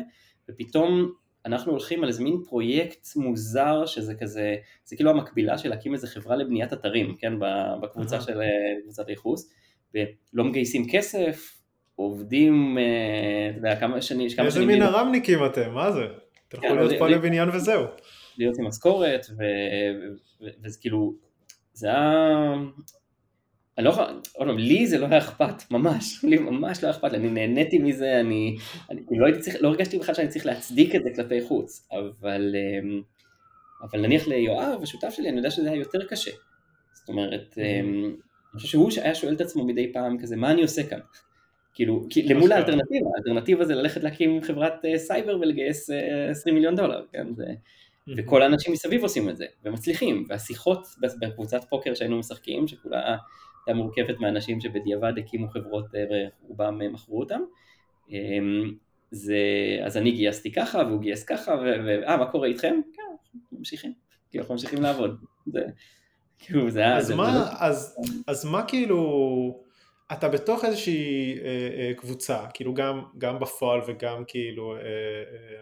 ופתאום 0.50 1.12
אנחנו 1.46 1.72
הולכים 1.72 2.04
על 2.04 2.08
איזה 2.08 2.24
מין 2.24 2.38
פרויקט 2.50 3.08
מוזר 3.16 3.86
שזה 3.86 4.16
כזה, 4.16 4.56
זה 4.86 4.96
כאילו 4.96 5.10
המקבילה 5.10 5.58
של 5.58 5.70
להקים 5.70 5.94
איזה 5.94 6.08
חברה 6.08 6.36
לבניית 6.36 6.74
אתרים, 6.74 7.16
כן, 7.20 7.34
בקבוצה 7.82 8.22
של 8.22 8.40
קבוצת 8.84 9.08
הייחוס, 9.08 9.54
ולא 9.94 10.44
מגייסים 10.44 10.86
כסף, 10.92 11.62
עובדים, 11.96 12.78
אה, 12.78 13.50
אתה 13.50 13.58
יודע, 13.58 13.76
כמה 13.76 14.02
שנים, 14.02 14.30
כמה 14.30 14.52
שנים... 14.52 14.70
איזה 14.70 14.80
מין 14.80 14.82
הרמניקים 14.82 15.46
אתם, 15.46 15.74
מה 15.74 15.92
זה? 15.92 16.06
תלכו 16.48 16.64
כן, 16.64 16.76
להיות 16.76 16.92
פה 17.00 17.08
לבניין 17.08 17.50
וזהו. 17.50 17.84
להיות 18.38 18.60
עם 18.60 18.68
משכורת, 18.68 19.26
וזה 19.30 20.80
כאילו, 20.82 21.14
זה 21.74 21.88
היה... 21.88 22.54
אני 23.82 23.86
לא 23.86 23.92
יכול, 23.94 24.04
עוד 24.34 24.48
פעם, 24.48 24.58
לי 24.58 24.88
זה 24.88 24.98
לא 24.98 25.06
היה 25.06 25.18
אכפת, 25.18 25.72
ממש, 25.72 26.24
לי 26.24 26.38
ממש 26.38 26.84
לא 26.84 26.88
היה 26.88 26.98
אכפת, 26.98 27.14
אני 27.14 27.30
נהניתי 27.30 27.80
מזה, 27.80 28.20
אני, 28.20 28.58
אני 28.90 29.02
לא 29.12 29.40
צריך, 29.40 29.56
לא 29.62 29.68
הרגשתי 29.68 30.00
בכלל 30.00 30.16
שאני 30.16 30.28
צריך 30.28 30.46
להצדיק 30.46 30.96
את 30.96 31.04
זה 31.04 31.10
כלפי 31.16 31.42
חוץ, 31.42 31.88
אבל, 31.92 32.56
אמ, 32.56 33.02
אבל 33.82 34.02
נניח 34.02 34.28
ליואב, 34.28 34.80
השותף 34.84 35.10
שלי, 35.10 35.30
אני 35.30 35.38
יודע 35.38 35.52
שזה 35.52 35.72
היה 35.72 35.80
יותר 35.80 36.06
קשה. 36.06 36.32
זאת 36.94 37.10
אומרת, 37.10 37.58
אמ, 37.58 38.16
אני 38.54 38.62
חושב 38.62 38.68
שהוא 38.68 38.90
היה 39.02 39.16
שואל 39.16 39.34
את 39.34 39.42
עצמו 39.42 39.66
מדי 39.66 39.94
פעם 39.94 40.18
כזה, 40.22 40.36
מה 40.36 40.52
אני 40.52 40.62
עושה 40.62 40.84
כאן? 40.84 41.00
כאילו, 41.74 42.08
למול 42.24 42.52
האלטרנטיבה, 42.52 43.10
האלטרנטיבה 43.16 43.66
זה 43.66 43.76
ללכת 43.76 44.04
להקים 44.04 44.42
חברת 44.42 44.86
אה, 44.86 44.98
סייבר 44.98 45.40
ולגייס 45.40 45.90
20 46.30 46.56
אה, 46.56 46.60
מיליון 46.60 46.76
דולר, 46.76 47.06
כן? 47.12 47.34
זה, 47.36 47.46
וכל 48.18 48.42
האנשים 48.42 48.74
מסביב 48.74 49.04
עושים 49.04 49.30
את 49.30 49.38
זה, 49.38 49.46
ומצליחים, 49.64 50.26
והשיחות 50.30 50.88
בקבוצת 51.20 51.64
פוקר 51.70 51.94
שהיינו 51.94 52.20
משחקים, 52.20 52.68
שכולה 52.68 53.18
הייתה 53.68 53.80
מורכבת 53.80 54.20
מאנשים 54.20 54.62
שבדיעבד 54.62 55.14
הקימו 55.18 55.50
חברות 55.50 55.86
ורובם 55.94 56.82
אה, 56.82 56.90
מכרו 56.90 57.20
אותם. 57.20 57.42
אמ, 58.10 58.74
זה, 59.12 59.38
אז 59.86 59.98
אני 59.98 60.12
גייסתי 60.12 60.52
ככה 60.52 60.78
והוא 60.78 61.02
גייס 61.02 61.24
ככה, 61.24 61.56
ואה, 61.86 62.18
מה 62.18 62.32
קורה 62.32 62.48
איתכם? 62.48 62.82
כן, 62.94 63.36
ממשיכים, 63.52 63.94
כאילו 64.30 64.42
אנחנו 64.42 64.56
ממשיכים 64.56 64.82
לעבוד. 64.82 65.18
זה, 65.46 65.62
כאילו 66.40 66.70
זה 66.70 66.80
היה... 66.80 66.98
אז, 66.98 67.08
זה, 67.08 67.16
מה, 67.16 67.32
זה... 67.34 67.40
אז, 67.60 67.98
אז 68.28 68.46
מה 68.46 68.68
כאילו, 68.68 69.64
אתה 70.12 70.30
בתוך 70.30 70.66
איזושהי 70.66 71.40
אה, 71.40 71.46
אה, 71.78 71.94
קבוצה, 71.98 72.46
כאילו 72.54 72.74
גם, 72.74 73.04
גם 73.18 73.40
בפועל 73.40 73.82
וגם 73.88 74.24
כאילו 74.28 74.76
אה, 74.76 74.80
אה, 74.82 75.62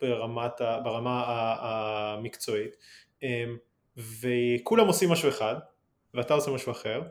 ברמת, 0.00 0.60
ברמה 0.84 1.24
המקצועית, 1.60 2.76
אה, 3.22 3.44
וכולם 3.96 4.86
עושים 4.86 5.10
משהו 5.10 5.28
אחד, 5.28 5.54
ואתה 6.16 6.34
עושה 6.34 6.50
משהו 6.50 6.72
אחר, 6.72 7.02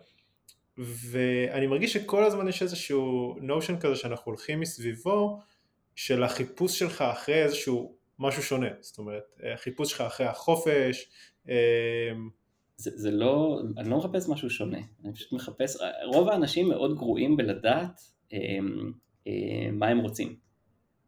ואני 0.78 1.68
מרגיש 1.68 1.93
שכל 1.93 2.24
הזמן 2.24 2.47
יש 2.47 2.62
איזשהו 2.62 3.36
notion 3.41 3.80
כזה 3.80 3.95
שאנחנו 3.95 4.32
הולכים 4.32 4.60
מסביבו, 4.60 5.39
של 5.95 6.24
החיפוש 6.24 6.80
שלך 6.80 7.01
אחרי 7.01 7.43
איזשהו 7.43 7.95
משהו 8.20 8.43
שונה, 8.43 8.68
זאת 8.82 8.97
אומרת, 8.97 9.24
החיפוש 9.53 9.91
שלך 9.91 10.01
אחרי 10.01 10.28
החופש. 10.28 11.10
אמ, 11.47 11.53
זה, 12.78 12.91
זה 12.95 13.12
לא, 13.12 13.62
אני 13.78 13.89
לא 13.89 13.97
מחפש 13.97 14.30
משהו 14.30 14.49
שונה, 14.49 14.80
אני 15.03 15.14
פשוט 15.14 15.32
מחפש, 15.34 15.78
רוב 16.06 16.30
האנשים 16.30 16.70
מאוד 16.70 16.95
גרועים 16.95 17.38
בלדעת 17.38 18.01
אה, 18.34 18.39
אה, 19.28 19.72
מה 19.72 19.88
הם 19.88 19.99
רוצים. 19.99 20.45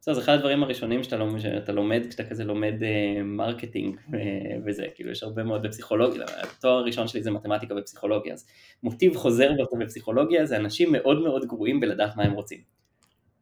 בסדר, 0.07 0.15
זה 0.15 0.21
אחד 0.21 0.33
הדברים 0.33 0.63
הראשונים 0.63 1.03
שאתה 1.03 1.17
לומד, 1.17 1.39
שאתה 1.39 1.71
לומד 1.71 2.05
כשאתה 2.09 2.23
כזה 2.23 2.43
לומד 2.43 2.73
uh, 2.79 3.23
marketing 3.23 3.95
uh, 3.95 4.13
וזה, 4.65 4.85
כאילו 4.95 5.11
יש 5.11 5.23
הרבה 5.23 5.43
מאוד 5.43 5.63
בפסיכולוגיה, 5.63 6.25
התואר 6.41 6.73
הראשון 6.73 7.07
שלי 7.07 7.23
זה 7.23 7.31
מתמטיקה 7.31 7.75
ופסיכולוגיה, 7.77 8.33
אז 8.33 8.47
מוטיב 8.83 9.15
חוזר 9.15 9.49
באותו 9.57 9.77
בפסיכולוגיה 9.77 10.45
זה 10.45 10.57
אנשים 10.57 10.91
מאוד 10.91 11.21
מאוד 11.21 11.45
גרועים 11.45 11.79
בלדעת 11.79 12.15
מה 12.15 12.23
הם 12.23 12.31
רוצים. 12.31 12.59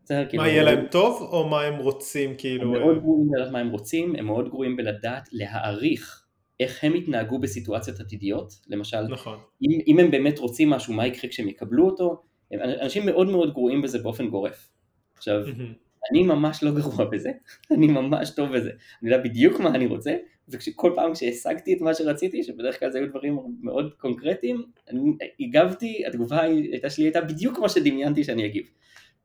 בסדר, 0.04 0.26
כאילו, 0.30 0.44
מה 0.44 0.50
יהיה 0.50 0.64
להם 0.64 0.86
טוב 0.92 1.30
או 1.32 1.50
מה 1.50 1.62
הם 1.62 1.78
רוצים 1.78 2.36
כאילו? 2.38 2.76
הם 2.76 2.82
מאוד 2.82 3.00
גרועים 3.02 3.30
בלדעת 3.32 3.52
מה 3.52 3.60
הם 3.60 3.70
רוצים, 3.70 4.16
הם 4.16 4.26
מאוד 4.26 4.50
גרועים 4.50 4.76
בלדעת 4.76 5.30
להעריך 5.32 6.26
איך 6.60 6.84
הם 6.84 6.96
יתנהגו 6.96 7.40
בסיטואציות 7.40 8.00
עתידיות, 8.00 8.54
למשל, 8.68 9.02
נכון. 9.02 9.38
אם, 9.62 9.80
אם 9.88 10.00
הם 10.00 10.12
באמת 10.12 10.40
רוצים 10.40 10.70
משהו, 10.70 10.94
מה 10.94 11.08
יקרה 11.08 11.30
כשהם 11.30 11.48
יקבלו 11.48 11.86
אותו, 11.86 12.22
אנשים 12.54 13.06
מאוד 13.06 13.28
מאוד 13.28 13.54
גרועים 13.54 13.82
בזה 13.82 14.00
באופן 14.00 14.28
גורף. 14.28 14.70
עכשיו, 15.18 15.44
mm-hmm. 15.46 15.85
אני 16.12 16.24
ממש 16.24 16.64
לא 16.64 16.72
גרוע 16.72 17.06
בזה, 17.06 17.32
אני 17.72 17.88
ממש 17.88 18.30
טוב 18.30 18.58
בזה, 18.58 18.70
אני 19.02 19.12
יודע 19.12 19.24
בדיוק 19.24 19.60
מה 19.60 19.70
אני 19.70 19.86
רוצה, 19.88 20.16
וכל 20.50 20.92
פעם 20.96 21.14
כשהשגתי 21.14 21.74
את 21.74 21.82
מה 21.82 21.94
שרציתי, 21.94 22.44
שבדרך 22.44 22.80
כלל 22.80 22.92
זה 22.92 22.98
היו 22.98 23.10
דברים 23.10 23.40
מאוד 23.62 23.94
קונקרטיים, 23.98 24.64
אני 24.90 25.00
הגבתי, 25.40 26.04
התגובה 26.08 26.42
הייתה 26.42 26.90
שלי 26.90 27.04
הייתה 27.04 27.22
בדיוק 27.22 27.56
כמו 27.56 27.70
שדמיינתי 27.70 28.24
שאני 28.24 28.46
אגיב. 28.46 28.70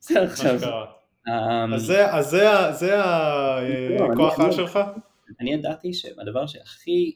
בסדר 0.01 0.23
עכשיו. 0.23 0.61
אמ, 1.29 1.75
אז 1.75 1.83
זה 2.79 3.03
הכוח 4.13 4.41
על 4.41 4.53
שלך? 4.53 4.79
אני 5.41 5.53
ידעתי 5.53 5.93
שהדבר 5.93 6.47
שהכי 6.47 7.15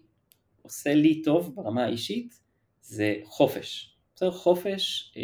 עושה 0.62 0.94
לי 0.94 1.22
טוב 1.22 1.54
ברמה 1.54 1.84
האישית 1.84 2.40
זה 2.82 3.14
חופש. 3.24 3.96
בסדר, 4.16 4.30
חופש, 4.30 5.12
אה, 5.16 5.22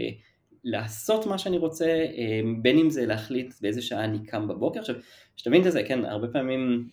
לעשות 0.64 1.26
מה 1.26 1.38
שאני 1.38 1.58
רוצה, 1.58 1.86
אה, 1.86 2.40
בין 2.62 2.78
אם 2.78 2.90
זה 2.90 3.06
להחליט 3.06 3.54
באיזה 3.60 3.82
שעה 3.82 4.04
אני 4.04 4.26
קם 4.26 4.48
בבוקר. 4.48 4.80
עכשיו, 4.80 4.94
שתבין 5.36 5.66
את 5.66 5.72
זה, 5.72 5.82
כן, 5.82 6.04
הרבה 6.04 6.28
פעמים, 6.28 6.88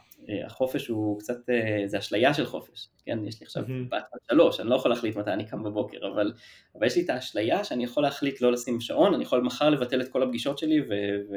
החופש 0.45 0.88
הוא 0.88 1.20
קצת, 1.20 1.38
זה 1.86 1.99
אשליה 1.99 2.34
של 2.34 2.45
חופש, 2.45 2.88
כן? 3.05 3.20
יש 3.28 3.41
לי 3.41 3.45
עכשיו 3.45 3.63
בת 3.63 3.91
בת 3.91 4.22
שלוש, 4.32 4.59
אני 4.59 4.70
לא 4.70 4.76
יכול 4.76 4.91
להחליט 4.91 5.15
מתי 5.15 5.32
אני 5.32 5.45
קם 5.45 5.63
בבוקר, 5.63 5.97
אבל, 6.13 6.34
אבל 6.76 6.88
יש 6.88 6.95
לי 6.95 7.01
את 7.01 7.09
האשליה 7.09 7.63
שאני 7.63 7.84
יכול 7.84 8.03
להחליט 8.03 8.41
לא 8.41 8.51
לשים 8.51 8.82
שעון, 8.82 9.13
אני 9.13 9.24
יכול 9.24 9.41
מחר 9.41 9.70
לבטל 9.70 10.01
את 10.01 10.07
כל 10.07 10.24
הפגישות 10.24 10.57
שלי 10.57 10.82
ו, 10.82 10.93
ו, 11.30 11.36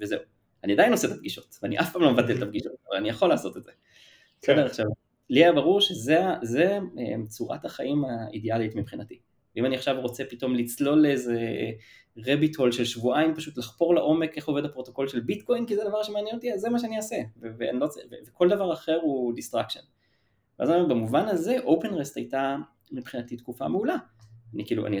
וזהו. 0.00 0.20
אני 0.64 0.72
עדיין 0.72 0.92
עושה 0.92 1.08
את 1.08 1.12
הפגישות, 1.12 1.58
ואני 1.62 1.80
אף 1.80 1.92
פעם 1.92 2.02
לא 2.02 2.12
מבטל 2.12 2.36
את 2.36 2.42
הפגישות, 2.42 2.72
אבל 2.88 2.96
אני 2.96 3.08
יכול 3.08 3.28
לעשות 3.28 3.56
את 3.56 3.64
זה. 3.64 3.70
כן. 4.42 4.52
בסדר, 4.52 4.66
עכשיו, 4.66 4.86
לי 5.30 5.44
היה 5.44 5.52
ברור 5.52 5.80
שזה 5.80 6.20
צורת 7.28 7.64
החיים 7.64 8.04
האידיאלית 8.04 8.76
מבחינתי. 8.76 9.18
ואם 9.56 9.66
אני 9.66 9.76
עכשיו 9.76 10.00
רוצה 10.00 10.24
פתאום 10.24 10.54
לצלול 10.54 10.98
לאיזה 10.98 11.40
rabbit 12.16 12.56
hole 12.56 12.72
של 12.72 12.84
שבועיים, 12.84 13.34
פשוט 13.34 13.58
לחפור 13.58 13.94
לעומק 13.94 14.36
איך 14.36 14.48
עובד 14.48 14.64
הפרוטוקול 14.64 15.08
של 15.08 15.20
ביטקוין, 15.20 15.66
כי 15.66 15.76
זה 15.76 15.82
הדבר 15.82 16.02
שמעניין 16.02 16.36
אותי, 16.36 16.52
אז 16.52 16.60
זה 16.60 16.70
מה 16.70 16.78
שאני 16.78 16.96
אעשה, 16.96 17.16
לא, 17.72 17.86
וכל 18.28 18.48
דבר 18.48 18.72
אחר 18.72 18.98
הוא 19.02 19.34
distraction. 19.34 19.80
ואז 20.58 20.70
אני 20.70 20.80
אומר, 20.80 20.94
במובן 20.94 21.28
הזה, 21.28 21.56
OpenRest 21.58 22.12
הייתה 22.16 22.56
מבחינתי 22.92 23.36
תקופה 23.36 23.68
מעולה. 23.68 23.96
אני 24.54 24.66
כאילו, 24.66 24.86
אני, 24.86 25.00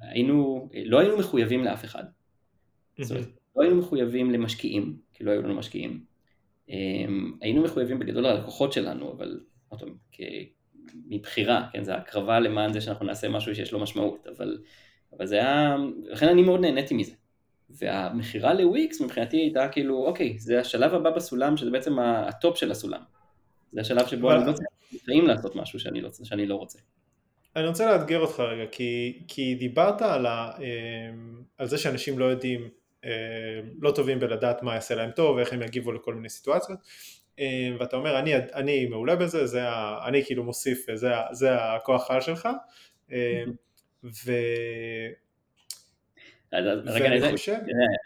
היינו, 0.00 0.68
לא 0.84 0.98
היינו 0.98 1.18
מחויבים 1.18 1.64
לאף 1.64 1.84
אחד. 1.84 2.04
זאת 3.00 3.10
אומרת, 3.10 3.28
לא 3.56 3.62
היינו 3.62 3.76
מחויבים 3.76 4.30
למשקיעים, 4.30 4.98
כי 5.12 5.24
לא 5.24 5.30
היו 5.30 5.42
לנו 5.42 5.54
משקיעים. 5.54 6.04
אמ, 6.68 7.32
היינו 7.40 7.62
מחויבים 7.62 7.98
בגדול 7.98 8.26
ללקוחות 8.26 8.72
שלנו, 8.72 9.12
אבל 9.12 9.40
עוד 9.68 9.80
פעם, 9.80 9.96
מבחירה, 11.08 11.68
כן, 11.72 11.84
זה 11.84 11.94
הקרבה 11.94 12.40
למען 12.40 12.72
זה 12.72 12.80
שאנחנו 12.80 13.06
נעשה 13.06 13.28
משהו 13.28 13.54
שיש 13.54 13.72
לו 13.72 13.78
משמעות, 13.80 14.26
אבל, 14.36 14.58
אבל 15.16 15.26
זה 15.26 15.36
היה, 15.36 15.76
לכן 16.04 16.28
אני 16.28 16.42
מאוד 16.42 16.60
נהניתי 16.60 16.94
מזה. 16.94 17.12
והמכירה 17.70 18.54
לוויקס 18.54 19.00
מבחינתי 19.00 19.36
הייתה 19.36 19.68
כאילו, 19.68 20.06
אוקיי, 20.06 20.38
זה 20.38 20.60
השלב 20.60 20.94
הבא 20.94 21.10
בסולם, 21.10 21.56
שזה 21.56 21.70
בעצם 21.70 21.98
ה 21.98 22.12
top 22.12 22.56
של 22.56 22.70
הסולם. 22.70 23.00
זה 23.72 23.80
השלב 23.80 24.06
שבו 24.06 24.32
אני 24.32 24.46
לא 24.46 24.52
צריך 24.52 24.68
לפעמים 24.92 25.26
לעשות 25.26 25.56
משהו 25.56 25.80
שאני 25.80 26.00
לא, 26.00 26.10
שאני 26.24 26.46
לא 26.46 26.54
רוצה. 26.54 26.78
אני 27.56 27.66
רוצה 27.66 27.96
לאתגר 27.96 28.20
אותך 28.20 28.40
רגע, 28.40 28.70
כי, 28.72 29.22
כי 29.28 29.54
דיברת 29.54 30.02
על, 30.02 30.26
ה, 30.26 30.50
אמ, 30.58 31.42
על 31.58 31.66
זה 31.66 31.78
שאנשים 31.78 32.18
לא 32.18 32.24
יודעים, 32.24 32.68
אמ, 33.04 33.10
לא 33.80 33.90
טובים 33.90 34.20
בלדעת 34.20 34.62
מה 34.62 34.74
יעשה 34.74 34.94
להם 34.94 35.10
טוב 35.10 35.36
ואיך 35.36 35.52
הם 35.52 35.62
יגיבו 35.62 35.92
לכל 35.92 36.14
מיני 36.14 36.28
סיטואציות. 36.28 36.78
אה, 37.38 37.76
ואתה 37.78 37.96
אומר 37.96 38.18
אני, 38.18 38.36
אני 38.36 38.86
מעולה 38.86 39.16
בזה, 39.16 39.46
זה 39.46 39.68
ה, 39.68 40.08
אני 40.08 40.24
כאילו 40.24 40.44
מוסיף, 40.44 40.86
זה, 40.94 41.10
זה 41.32 41.54
הכוח 41.54 42.10
העל 42.10 42.20
שלך 42.20 42.48
אה, 43.12 43.44
ו... 44.04 44.32
ואני 46.52 47.30
חושב... 47.30 47.56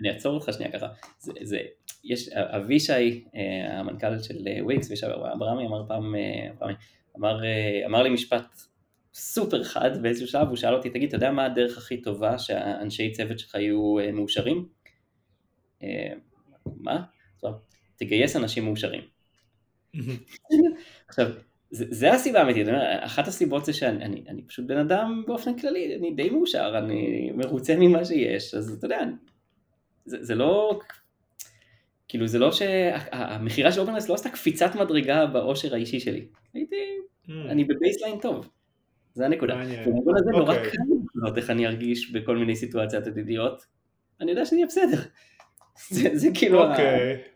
אני 0.00 0.10
אעצור 0.10 0.34
אותך 0.34 0.52
שנייה 0.52 0.72
ככה, 0.72 0.86
זה, 1.18 1.32
זה, 1.42 1.58
יש, 2.04 2.28
אבישי, 2.28 3.24
אה, 3.34 3.78
המנכ"ל 3.78 4.18
של 4.18 4.34
וויקס, 4.62 4.86
אבישי 4.86 5.06
אברהמי 5.06 5.66
אמר 5.66 5.88
פעם, 5.88 6.14
אמר, 7.16 7.40
אמר 7.86 8.02
לי 8.02 8.10
משפט 8.10 8.46
סופר 9.14 9.64
חד 9.64 10.02
באיזשהו 10.02 10.28
שלב, 10.28 10.48
הוא 10.48 10.56
שאל 10.56 10.74
אותי, 10.74 10.90
תגיד, 10.90 11.08
אתה 11.08 11.16
יודע 11.16 11.30
מה 11.30 11.44
הדרך 11.44 11.78
הכי 11.78 12.02
טובה 12.02 12.38
שהאנשי 12.38 13.12
צוות 13.12 13.38
שלך 13.38 13.54
יהיו 13.54 13.96
מאושרים? 14.12 14.68
מה? 16.76 17.02
תגייס 17.96 18.36
אנשים 18.36 18.64
מאושרים. 18.64 19.11
עכשיו, 21.08 21.26
זה, 21.70 21.84
זה 21.90 22.12
הסיבה 22.12 22.40
האמיתית, 22.40 22.66
אחת 23.00 23.28
הסיבות 23.28 23.64
זה 23.64 23.72
שאני 23.72 24.04
אני, 24.04 24.24
אני 24.28 24.42
פשוט 24.42 24.66
בן 24.66 24.78
אדם 24.78 25.22
באופן 25.26 25.58
כללי, 25.58 25.96
אני 25.96 26.10
די 26.10 26.30
מאושר, 26.30 26.74
אני 26.78 27.30
מרוצה 27.34 27.76
ממה 27.78 28.04
שיש, 28.04 28.54
אז 28.54 28.74
אתה 28.78 28.86
יודע, 28.86 29.00
זה, 30.04 30.16
זה 30.20 30.34
לא, 30.34 30.80
כאילו 32.08 32.26
זה 32.26 32.38
לא 32.38 32.52
שהמכירה 32.52 33.72
של 33.72 33.80
OpenRest 33.80 34.08
לא 34.08 34.14
עשתה 34.14 34.30
קפיצת 34.30 34.74
מדרגה 34.74 35.26
באושר 35.26 35.74
האישי 35.74 36.00
שלי, 36.00 36.26
הייתי, 36.54 36.76
mm. 37.26 37.30
אני 37.48 37.64
ב 37.64 37.71
baseline 37.71 38.20
טוב, 38.20 38.48
זה 39.14 39.26
הנקודה. 39.26 39.54
במובן 39.86 40.12
הזה 40.16 40.30
נורא 40.30 40.56
אוקיי. 40.56 40.70
קל 40.70 40.78
לנבא 41.14 41.38
איך 41.38 41.50
אני 41.50 41.66
ארגיש 41.66 42.12
בכל 42.12 42.36
מיני 42.36 42.56
סיטואציות 42.56 43.06
עתידיות, 43.06 43.66
אני 44.20 44.30
יודע 44.30 44.44
שאני 44.44 44.60
אהיה 44.60 44.66
בסדר. 44.66 45.02
זה, 45.94 46.10
זה 46.12 46.28
כאילו... 46.34 46.70
אוקיי. 46.70 47.31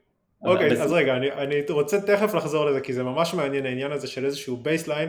אוקיי, 0.46 0.82
אז 0.82 0.92
רגע, 0.92 1.16
אני, 1.16 1.32
אני 1.32 1.60
רוצה 1.68 2.00
תכף 2.00 2.34
לחזור 2.34 2.64
לזה, 2.64 2.80
כי 2.80 2.92
זה 2.92 3.02
ממש 3.02 3.34
מעניין 3.34 3.66
העניין 3.66 3.92
הזה 3.92 4.06
של 4.06 4.24
איזשהו 4.24 4.56
baseline, 4.56 5.08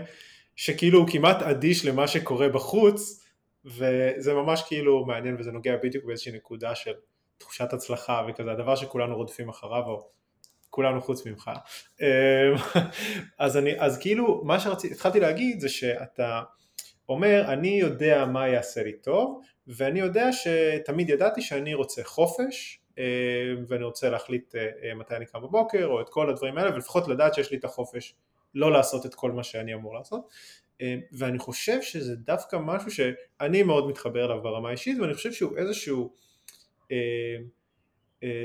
שכאילו 0.56 1.00
הוא 1.00 1.08
כמעט 1.12 1.42
אדיש 1.42 1.86
למה 1.86 2.08
שקורה 2.08 2.50
בחוץ, 2.50 3.26
וזה 3.66 4.34
ממש 4.34 4.64
כאילו 4.68 5.06
מעניין 5.06 5.36
וזה 5.40 5.52
נוגע 5.52 5.76
בדיוק 5.84 6.06
באיזושהי 6.06 6.32
נקודה 6.32 6.76
של 6.76 6.92
תחושת 7.38 7.74
הצלחה 7.74 8.26
וכזה, 8.30 8.52
הדבר 8.52 8.76
שכולנו 8.76 9.16
רודפים 9.16 9.50
אחריו, 9.50 9.84
או 9.88 10.10
כולנו 10.70 11.02
חוץ 11.02 11.26
ממך. 11.26 11.52
אמ, 12.02 12.06
אז, 13.40 13.58
אני, 13.58 13.80
אז 13.80 13.98
כאילו, 13.98 14.42
מה 14.44 14.60
שהתחלתי 14.60 15.20
להגיד 15.20 15.60
זה 15.60 15.70
שאתה 15.70 16.42
אומר, 17.10 17.44
אני 17.48 17.80
יודע 17.80 18.26
מה 18.26 18.48
יעשה 18.48 18.84
לי 18.84 18.94
טוב, 18.94 19.42
ואני 19.68 20.00
יודע 20.00 20.30
שתמיד 20.32 21.10
ידעתי 21.10 21.42
שאני 21.42 21.74
רוצה 21.74 22.04
חופש, 22.04 22.80
ואני 23.68 23.84
רוצה 23.84 24.10
להחליט 24.10 24.56
אה, 24.56 24.70
אה, 24.84 24.96
מתי 24.96 25.16
אני 25.16 25.26
קם 25.26 25.42
בבוקר 25.42 25.86
או 25.86 26.02
את 26.02 26.10
כל 26.10 26.30
הדברים 26.30 26.58
האלה 26.58 26.76
ולפחות 26.76 27.08
לדעת 27.08 27.34
שיש 27.34 27.52
לי 27.52 27.58
את 27.58 27.64
החופש 27.64 28.16
לא 28.56 28.72
לעשות 28.72 29.06
את 29.06 29.16
כל 29.16 29.32
מה 29.32 29.44
שאני 29.44 29.74
אמור 29.74 29.96
לעשות. 29.96 30.22
ואני 31.12 31.40
חושב 31.40 31.82
שזה 31.82 32.16
דווקא 32.16 32.58
משהו 32.62 32.92
שאני 32.92 33.64
מאוד 33.64 33.88
מתחבר 33.88 34.26
אליו 34.26 34.42
ברמה 34.42 34.70
האישית 34.70 35.00
ואני 35.00 35.14
חושב 35.14 35.32
שהוא 35.32 35.58
איזשהו 35.58 36.14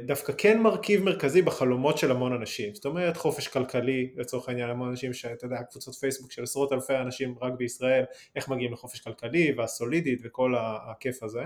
דווקא 0.06 0.32
כן 0.38 0.60
מרכיב 0.60 1.04
מרכזי 1.04 1.42
בחלומות 1.42 1.98
של 1.98 2.10
המון 2.10 2.32
אנשים. 2.32 2.74
זאת 2.74 2.84
אומרת 2.84 3.16
חופש 3.16 3.48
כלכלי 3.48 4.12
לצורך 4.16 4.48
העניין 4.48 4.70
המון 4.70 4.88
אנשים 4.88 5.12
שאתה 5.12 5.46
יודע 5.46 5.62
קבוצות 5.70 5.94
פייסבוק 5.94 6.32
של 6.32 6.42
עשרות 6.42 6.72
אלפי 6.72 6.96
אנשים 6.96 7.34
רק 7.40 7.52
בישראל 7.52 8.04
איך 8.36 8.48
מגיעים 8.48 8.72
לחופש 8.72 9.00
כלכלי 9.00 9.52
והסולידית 9.56 10.20
וכל 10.24 10.54
הכיף 10.58 11.22
הזה. 11.22 11.42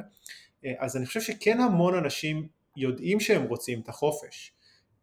אז 0.78 0.96
אני 0.96 1.07
חושב 1.07 1.20
שכן 1.20 1.61
המון 1.61 1.94
אנשים 1.94 2.48
יודעים 2.77 3.20
שהם 3.20 3.43
רוצים 3.43 3.81
את 3.81 3.89
החופש. 3.89 4.53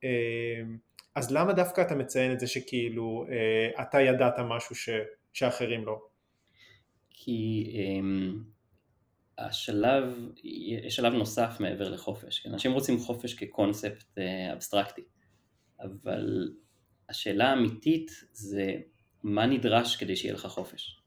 אמ, 0.04 0.78
אז 1.16 1.32
למה 1.32 1.54
דווקא 1.54 1.82
אתה 1.82 1.96
מציין 1.96 2.32
את 2.34 2.40
זה 2.40 2.48
שכאילו 2.48 3.26
אה, 3.30 3.84
אתה 3.84 4.02
ידעת 4.02 4.34
משהו 4.40 4.76
ש, 4.76 4.90
שאחרים 5.34 5.86
לא? 5.86 6.02
כי 7.10 7.74
um, 7.76 8.38
השלב, 9.38 10.30
יש 10.84 10.96
שלב 10.96 11.14
נוסף 11.14 11.58
מעבר 11.60 11.90
לחופש. 11.90 12.48
אנשים 12.48 12.72
רוצים 12.72 13.00
חופש 13.00 13.34
כקונספט 13.34 14.18
uh, 14.18 14.54
אבסטרקטי, 14.54 15.02
אבל 15.80 16.52
השאלה 17.10 17.50
האמיתית 17.50 18.12
זה 18.32 18.76
מה 19.24 19.46
נדרש 19.46 19.96
כדי 19.96 20.16
שיהיה 20.16 20.34
לך 20.34 20.46
חופש. 20.46 21.03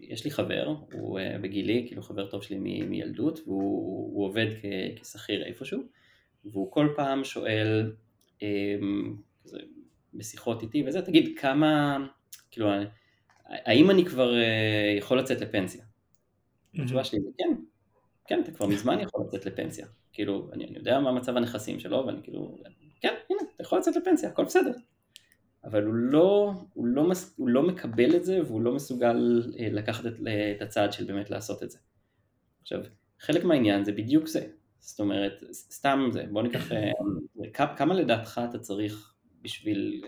יש 0.00 0.24
לי 0.24 0.30
חבר, 0.30 0.74
הוא 0.92 1.18
אה, 1.18 1.38
בגילי, 1.38 1.84
כאילו 1.86 2.02
חבר 2.02 2.26
טוב 2.30 2.42
שלי 2.42 2.56
מ- 2.58 2.90
מילדות, 2.90 3.40
והוא 3.46 4.24
עובד 4.24 4.46
כ- 4.62 5.00
כשכיר 5.02 5.44
איפשהו, 5.44 5.82
והוא 6.44 6.72
כל 6.72 6.88
פעם 6.96 7.24
שואל, 7.24 7.92
אמ, 8.42 9.16
כזה, 9.44 9.58
בשיחות 10.14 10.62
איתי 10.62 10.84
וזה, 10.86 11.02
תגיד 11.02 11.38
כמה, 11.38 11.98
כאילו, 12.50 12.68
האם 13.46 13.90
אני 13.90 14.04
כבר 14.04 14.34
אה, 14.36 14.94
יכול 14.98 15.18
לצאת 15.18 15.40
לפנסיה? 15.40 15.84
התשובה 16.74 17.04
שלי 17.04 17.20
זה 17.20 17.28
כן, 17.38 17.54
כן, 18.26 18.40
אתה 18.42 18.52
כבר 18.52 18.66
מזמן 18.66 19.00
יכול 19.00 19.24
לצאת 19.26 19.46
לפנסיה. 19.46 19.86
כאילו, 20.12 20.50
אני, 20.52 20.64
אני 20.64 20.78
יודע 20.78 21.00
מה 21.00 21.12
מצב 21.12 21.36
הנכסים 21.36 21.80
שלו, 21.80 22.06
ואני 22.06 22.18
כאילו, 22.22 22.58
כן, 23.00 23.14
הנה, 23.30 23.40
אתה 23.54 23.62
יכול 23.62 23.78
לצאת 23.78 23.96
לפנסיה, 23.96 24.28
הכל 24.28 24.44
בסדר. 24.44 24.72
אבל 25.64 25.84
הוא 25.84 25.94
לא, 25.94 26.52
הוא, 26.74 26.86
לא 26.86 27.08
מס, 27.08 27.34
הוא 27.36 27.48
לא 27.48 27.62
מקבל 27.62 28.16
את 28.16 28.24
זה 28.24 28.40
והוא 28.46 28.60
לא 28.60 28.74
מסוגל 28.74 29.42
אה, 29.58 29.68
לקחת 29.72 30.06
את, 30.06 30.14
את 30.56 30.62
הצעד 30.62 30.92
של 30.92 31.04
באמת 31.04 31.30
לעשות 31.30 31.62
את 31.62 31.70
זה. 31.70 31.78
עכשיו, 32.62 32.80
חלק 33.20 33.44
מהעניין 33.44 33.84
זה 33.84 33.92
בדיוק 33.92 34.26
זה, 34.26 34.46
זאת 34.78 35.00
אומרת, 35.00 35.32
סתם 35.52 36.08
זה, 36.12 36.24
בוא 36.30 36.42
ניקח, 36.42 36.72
אה, 36.72 37.76
כמה 37.76 37.94
לדעתך 37.94 38.40
אתה 38.50 38.58
צריך 38.58 39.14
בשביל, 39.42 40.02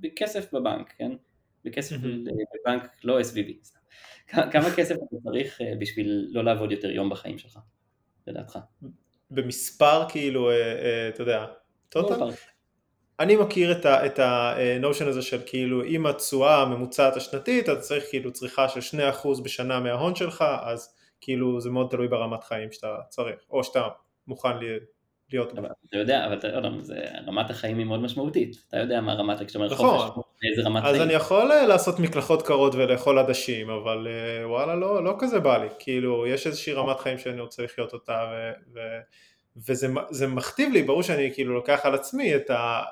בכסף 0.00 0.54
בבנק, 0.54 0.94
כן? 0.98 1.12
בכסף 1.64 1.96
בבנק, 1.96 2.90
לא 3.04 3.20
SVB, 3.20 3.52
כמה 4.52 4.74
כסף 4.76 4.94
אתה 4.94 5.16
צריך 5.22 5.60
אה, 5.60 5.72
בשביל 5.78 6.28
לא 6.30 6.44
לעבוד 6.44 6.72
יותר 6.72 6.90
יום 6.90 7.10
בחיים 7.10 7.38
שלך, 7.38 7.58
לדעתך? 8.26 8.58
במספר 9.30 10.08
כאילו, 10.08 10.50
אתה 11.08 11.22
יודע, 11.22 11.46
טוטל? 11.88 12.30
אני 13.22 13.36
מכיר 13.36 13.72
את 13.86 14.18
ה-notion 14.18 15.04
הזה 15.04 15.22
של 15.22 15.38
כאילו 15.46 15.84
אם 15.84 16.06
התשואה 16.06 16.62
הממוצעת 16.62 17.16
השנתית 17.16 17.68
אתה 17.68 17.80
צריך 17.80 18.04
כאילו 18.10 18.32
צריכה 18.32 18.68
של 18.68 18.98
2% 19.22 19.42
בשנה 19.42 19.80
מההון 19.80 20.14
שלך 20.14 20.44
אז 20.62 20.94
כאילו 21.20 21.60
זה 21.60 21.70
מאוד 21.70 21.86
תלוי 21.90 22.08
ברמת 22.08 22.44
חיים 22.44 22.72
שאתה 22.72 22.96
צריך 23.08 23.36
או 23.50 23.64
שאתה 23.64 23.88
מוכן 24.26 24.56
להיות 25.32 25.58
אבל 25.58 25.68
אתה 25.88 25.96
יודע, 25.96 26.26
אבל 26.26 26.38
אתה 26.38 26.48
יודע, 26.48 26.68
רמת 27.26 27.50
החיים 27.50 27.78
היא 27.78 27.86
מאוד 27.86 28.00
משמעותית, 28.00 28.56
אתה 28.68 28.76
יודע 28.76 29.00
מה 29.00 29.14
רמת, 29.14 29.42
כשאתה 29.46 29.58
אומר 29.58 29.72
נכון, 29.72 30.08
חופש, 30.08 30.28
איזה 30.50 30.68
רמת 30.68 30.82
חיים. 30.82 30.94
אז 30.94 31.00
אני 31.00 31.12
יכול 31.12 31.52
אה, 31.52 31.66
לעשות 31.66 31.98
מקלחות 31.98 32.42
קרות 32.42 32.74
ולאכול 32.74 33.18
עדשים, 33.18 33.70
אבל 33.70 34.08
אה, 34.10 34.48
וואלה 34.48 34.74
לא, 34.74 35.04
לא 35.04 35.14
כזה 35.18 35.40
בא 35.40 35.58
לי, 35.58 35.66
כאילו 35.78 36.26
יש 36.26 36.46
איזושהי 36.46 36.72
רמת 36.72 37.00
חיים 37.00 37.18
שאני 37.18 37.40
רוצה 37.40 37.62
לחיות 37.62 37.92
אותה 37.92 38.24
ו, 38.32 38.50
ו, 38.74 38.80
וזה 40.10 40.26
מכתיב 40.26 40.72
לי, 40.72 40.82
ברור 40.82 41.02
שאני 41.02 41.30
כאילו 41.34 41.54
לוקח 41.54 41.80
על 41.84 41.94
עצמי 41.94 42.36
את 42.36 42.50
ה... 42.50 42.82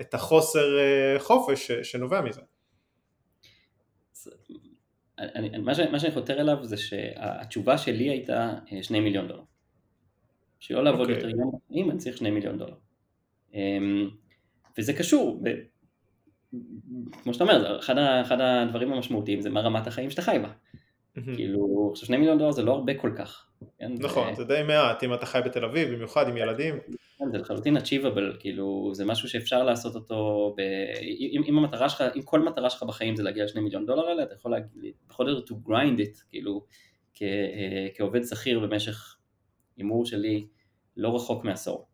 את 0.00 0.14
החוסר 0.14 0.78
אה, 0.78 1.16
חופש 1.18 1.72
שנובע 1.72 2.20
מזה. 2.20 2.40
אני, 5.18 5.58
מה, 5.58 5.74
ש, 5.74 5.80
מה 5.80 6.00
שאני 6.00 6.12
חותר 6.12 6.40
אליו 6.40 6.64
זה 6.64 6.76
שהתשובה 6.76 7.78
שלי 7.78 8.10
הייתה 8.10 8.54
שני 8.82 9.00
מיליון 9.00 9.28
דולר. 9.28 9.42
בשביל 10.60 10.78
לא 10.78 10.84
לעבוד 10.84 11.08
okay. 11.08 11.12
אוקיי. 11.12 11.30
יותר 11.30 11.38
יום 11.40 11.52
בחיים 11.68 11.90
אני 11.90 11.98
צריך 11.98 12.16
שני 12.16 12.30
מיליון 12.30 12.58
דולר. 12.58 12.74
אמ, 13.54 14.10
וזה 14.78 14.92
קשור, 14.92 15.40
ב, 15.42 15.48
כמו 17.22 17.34
שאתה 17.34 17.44
אומר, 17.44 17.78
אחד, 17.78 17.98
אחד 17.98 18.40
הדברים 18.40 18.92
המשמעותיים 18.92 19.40
זה 19.40 19.50
מה 19.50 19.60
רמת 19.60 19.86
החיים 19.86 20.10
שאתה 20.10 20.22
חי 20.22 20.38
בה. 20.42 20.48
Mm-hmm. 20.48 21.34
כאילו, 21.36 21.88
עכשיו 21.92 22.06
שני 22.06 22.16
מיליון 22.16 22.38
דולר 22.38 22.50
זה 22.50 22.62
לא 22.62 22.72
הרבה 22.72 22.94
כל 22.94 23.10
כך. 23.16 23.46
כן? 23.78 23.92
נכון. 23.98 24.34
זה 24.34 24.44
די 24.44 24.62
מעט, 24.66 25.04
אם 25.04 25.14
אתה 25.14 25.26
חי 25.26 25.40
בתל 25.44 25.64
אביב, 25.64 25.94
במיוחד 25.94 26.28
עם 26.28 26.36
ילדים. 26.36 26.74
כן, 27.18 27.24
זה 27.32 27.38
לחלוטין 27.38 27.76
achievable, 27.76 28.40
כאילו, 28.40 28.90
זה 28.94 29.04
משהו 29.04 29.28
שאפשר 29.28 29.62
לעשות 29.64 29.94
אותו, 29.94 30.54
ב... 30.56 30.60
אם, 31.32 31.42
אם 31.46 31.58
המטרה 31.58 31.88
שלך, 31.88 32.04
אם 32.16 32.22
כל 32.22 32.40
מטרה 32.40 32.70
שלך 32.70 32.82
בחיים 32.82 33.16
זה 33.16 33.22
להגיע 33.22 33.44
לשני 33.44 33.60
מיליון 33.60 33.86
דולר 33.86 34.08
האלה, 34.08 34.22
אתה 34.22 34.34
יכול 34.34 34.50
להגיד, 34.50 34.94
בכל 35.08 35.30
זאת 35.30 35.50
to 35.50 35.68
grind 35.68 36.00
it, 36.00 36.22
כאילו, 36.30 36.64
כ, 37.14 37.22
אה, 37.22 37.86
כעובד 37.94 38.24
שכיר 38.24 38.60
במשך 38.60 39.16
הימור 39.76 40.06
שלי, 40.06 40.46
לא 40.96 41.14
רחוק 41.14 41.44
מעשור. 41.44 41.86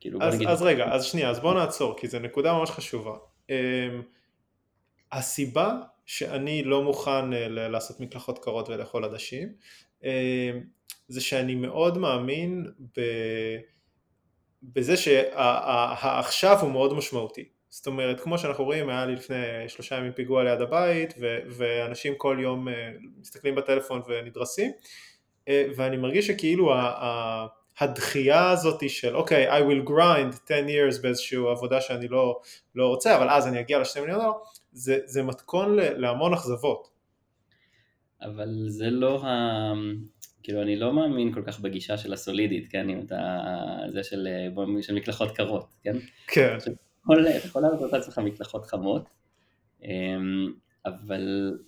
כאילו, 0.00 0.18
אז, 0.22 0.34
נגיד... 0.34 0.48
אז 0.48 0.62
רגע, 0.62 0.84
אז 0.92 1.04
שנייה, 1.04 1.30
אז 1.30 1.40
בוא 1.40 1.54
נעצור, 1.54 1.98
כי 1.98 2.08
זו 2.08 2.18
נקודה 2.18 2.52
ממש 2.52 2.70
חשובה. 2.70 3.16
Um, 3.48 3.52
הסיבה 5.12 5.80
שאני 6.06 6.62
לא 6.62 6.82
מוכן 6.82 7.32
uh, 7.32 7.48
לעשות 7.48 8.00
מקלחות 8.00 8.38
קרות 8.38 8.68
ולאכול 8.68 9.04
עדשים, 9.04 9.48
uh, 10.00 10.04
זה 11.08 11.20
שאני 11.20 11.54
מאוד 11.54 11.98
מאמין 11.98 12.66
ב... 12.96 13.00
בזה 14.62 14.96
שהעכשיו 14.96 16.58
הוא 16.60 16.70
מאוד 16.70 16.94
משמעותי. 16.94 17.44
זאת 17.68 17.86
אומרת, 17.86 18.20
כמו 18.20 18.38
שאנחנו 18.38 18.64
רואים, 18.64 18.88
היה 18.88 19.06
לי 19.06 19.14
לפני 19.14 19.68
שלושה 19.68 19.96
ימים 19.96 20.12
פיגוע 20.12 20.44
ליד 20.44 20.60
הבית, 20.60 21.14
ו- 21.20 21.38
ואנשים 21.46 22.14
כל 22.16 22.38
יום 22.40 22.68
uh, 22.68 22.72
מסתכלים 23.20 23.54
בטלפון 23.54 24.02
ונדרסים, 24.08 24.72
uh, 25.44 25.50
ואני 25.76 25.96
מרגיש 25.96 26.26
שכאילו 26.26 26.72
הדחייה 27.78 28.50
הזאת 28.50 28.90
של 28.90 29.16
אוקיי, 29.16 29.50
okay, 29.50 29.62
I 29.62 29.62
will 29.62 29.88
grind 29.88 30.36
10 30.44 30.66
years 30.66 31.02
באיזושהי 31.02 31.38
עבודה 31.50 31.80
שאני 31.80 32.08
לא, 32.08 32.40
לא 32.74 32.86
רוצה, 32.86 33.16
אבל 33.16 33.30
אז 33.30 33.46
אני 33.46 33.60
אגיע 33.60 33.78
לשני 33.78 34.02
מיליון 34.02 34.20
דולר, 34.20 34.32
זה, 34.72 34.98
זה 35.04 35.22
מתכון 35.22 35.76
להמון 35.76 36.34
אכזבות. 36.34 36.88
אבל 38.22 38.48
זה 38.68 38.90
לא 38.90 39.24
ה... 39.24 39.72
כאילו 40.42 40.62
אני 40.62 40.76
לא 40.76 40.92
מאמין 40.92 41.32
כל 41.32 41.42
כך 41.46 41.60
בגישה 41.60 41.96
של 41.96 42.12
הסולידית, 42.12 42.68
כן, 42.68 42.90
אם 42.90 43.00
אתה... 43.00 43.38
זה 43.88 44.02
של, 44.02 44.28
של 44.80 44.94
מקלחות 44.94 45.36
קרות, 45.36 45.74
כן? 45.82 45.96
כן. 46.26 46.56
אתה 47.36 47.46
יכול 47.46 47.62
לעשות 47.62 47.92
לעצמך 47.92 48.18
מקלחות 48.18 48.66
חמות, 48.66 49.08
אמ, 49.82 50.52
אבל 50.86 51.58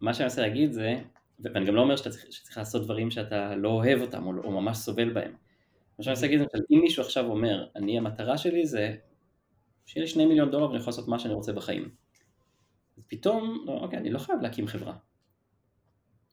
מה 0.00 0.14
שאני 0.14 0.24
מנסה 0.24 0.40
להגיד 0.42 0.72
זה, 0.72 0.94
ואני 1.40 1.66
גם 1.66 1.74
לא 1.74 1.80
אומר 1.80 1.96
שאתה 1.96 2.10
צריך, 2.10 2.26
שצריך 2.30 2.58
לעשות 2.58 2.84
דברים 2.84 3.10
שאתה 3.10 3.56
לא 3.56 3.68
אוהב 3.68 4.00
אותם 4.00 4.26
או, 4.26 4.32
או 4.44 4.50
ממש 4.50 4.78
סובל 4.78 5.12
בהם. 5.12 5.32
מה 5.98 6.04
שאני 6.04 6.14
רוצה 6.14 6.26
להגיד 6.26 6.40
זה 6.40 6.58
אם 6.70 6.80
מישהו 6.80 7.02
עכשיו 7.02 7.26
אומר, 7.26 7.66
אני 7.76 7.98
המטרה 7.98 8.38
שלי 8.38 8.66
זה 8.66 8.94
שיהיה 9.86 10.04
לי 10.04 10.10
שני 10.10 10.26
מיליון 10.26 10.50
דולר 10.50 10.66
ואני 10.66 10.78
יכול 10.78 10.90
לעשות 10.90 11.08
מה 11.08 11.18
שאני 11.18 11.34
רוצה 11.34 11.52
בחיים. 11.52 11.88
אז 12.96 13.04
פתאום, 13.06 13.64
לא, 13.66 13.72
אוקיי, 13.72 13.98
אני 13.98 14.10
לא 14.10 14.18
חייב 14.18 14.40
להקים 14.42 14.66
חברה. 14.66 14.94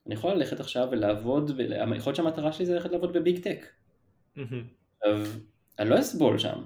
אני 0.06 0.14
יכול 0.14 0.32
ללכת 0.32 0.60
עכשיו 0.60 0.88
ולעבוד, 0.90 1.56
ב... 1.56 1.60
יכול 1.60 2.10
להיות 2.10 2.16
שהמטרה 2.16 2.52
שלי 2.52 2.66
זה 2.66 2.74
ללכת 2.74 2.90
לעבוד 2.90 3.12
בביג 3.12 3.38
טק. 3.38 3.66
עכשיו, 4.36 5.26
אני 5.78 5.90
לא 5.90 6.00
אסבול 6.00 6.38
שם. 6.38 6.62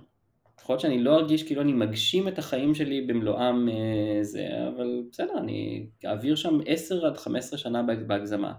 יכול 0.60 0.72
להיות 0.72 0.80
שאני 0.80 1.02
לא 1.02 1.16
ארגיש 1.16 1.42
כאילו 1.42 1.62
אני 1.62 1.72
מגשים 1.72 2.28
את 2.28 2.38
החיים 2.38 2.74
שלי 2.74 3.06
במלואם 3.06 3.68
אה, 3.68 4.18
זה, 4.22 4.46
אבל 4.68 5.02
בסדר, 5.12 5.38
אני 5.38 5.86
אעביר 6.06 6.34
שם 6.34 6.58
10 6.66 7.06
עד 7.06 7.16
15 7.16 7.58
שנה 7.58 7.82
בהגזמה. 8.06 8.52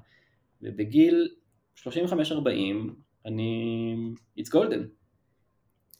ובגיל 0.61 1.27
35-40 1.77 1.83
אני... 3.25 3.95
it's 4.39 4.49
golden. 4.53 4.85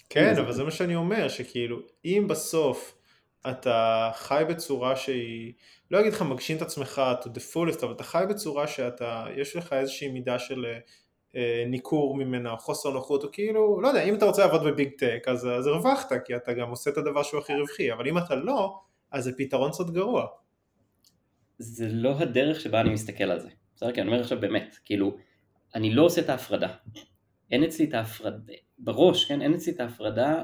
כן, 0.09 0.33
אבל 0.37 0.51
זה 0.51 0.63
מה 0.63 0.71
שאני 0.71 0.95
אומר, 0.95 1.27
שכאילו, 1.27 1.79
אם 2.05 2.25
בסוף 2.29 3.00
אתה 3.49 4.09
חי 4.13 4.43
בצורה 4.49 4.95
שהיא, 4.95 5.53
לא 5.91 5.99
אגיד 5.99 6.13
לך 6.13 6.21
מגשים 6.21 6.57
את 6.57 6.61
עצמך 6.61 7.01
to 7.21 7.25
the 7.25 7.53
fullest, 7.53 7.83
אבל 7.83 7.91
אתה 7.91 8.03
חי 8.03 8.23
בצורה 8.29 8.67
שאתה, 8.67 9.25
יש 9.35 9.55
לך 9.55 9.73
איזושהי 9.73 10.07
מידה 10.07 10.39
של 10.39 10.65
אה, 11.35 11.63
ניכור 11.67 12.15
ממנה, 12.15 12.51
או 12.51 12.57
חוסר 12.57 12.89
נוחות, 12.89 13.23
או 13.23 13.29
כאילו, 13.31 13.81
לא 13.81 13.87
יודע, 13.87 14.03
אם 14.03 14.15
אתה 14.15 14.25
רוצה 14.25 14.45
לעבוד 14.45 14.63
בביג 14.63 14.89
טק, 14.97 15.23
אז, 15.27 15.47
אז 15.47 15.67
הרווחת, 15.67 16.11
כי 16.25 16.35
אתה 16.35 16.53
גם 16.53 16.69
עושה 16.69 16.89
את 16.89 16.97
הדבר 16.97 17.23
שהוא 17.23 17.39
הכי 17.39 17.53
רווחי, 17.55 17.93
אבל 17.93 18.07
אם 18.07 18.17
אתה 18.17 18.35
לא, 18.35 18.79
אז 19.11 19.23
זה 19.23 19.31
פתרון 19.37 19.71
קצת 19.71 19.89
גרוע. 19.89 20.27
זה 21.57 21.87
לא 21.89 22.15
הדרך 22.19 22.59
שבה 22.59 22.81
אני 22.81 22.89
מסתכל 22.89 23.23
על 23.23 23.39
זה. 23.39 23.49
בסדר? 23.75 23.91
כי 23.91 24.01
אני 24.01 24.09
אומר 24.09 24.21
עכשיו 24.21 24.39
באמת, 24.39 24.77
כאילו, 24.85 25.17
אני 25.75 25.93
לא 25.93 26.03
עושה 26.03 26.21
את 26.21 26.29
ההפרדה. 26.29 26.67
אין 27.51 27.63
אצלי 27.63 27.85
את 27.85 27.93
ההפרדה, 27.93 28.53
בראש, 28.79 29.25
כן, 29.25 29.41
אין 29.41 29.53
אצלי 29.53 29.73
את 29.73 29.79
ההפרדה, 29.79 30.43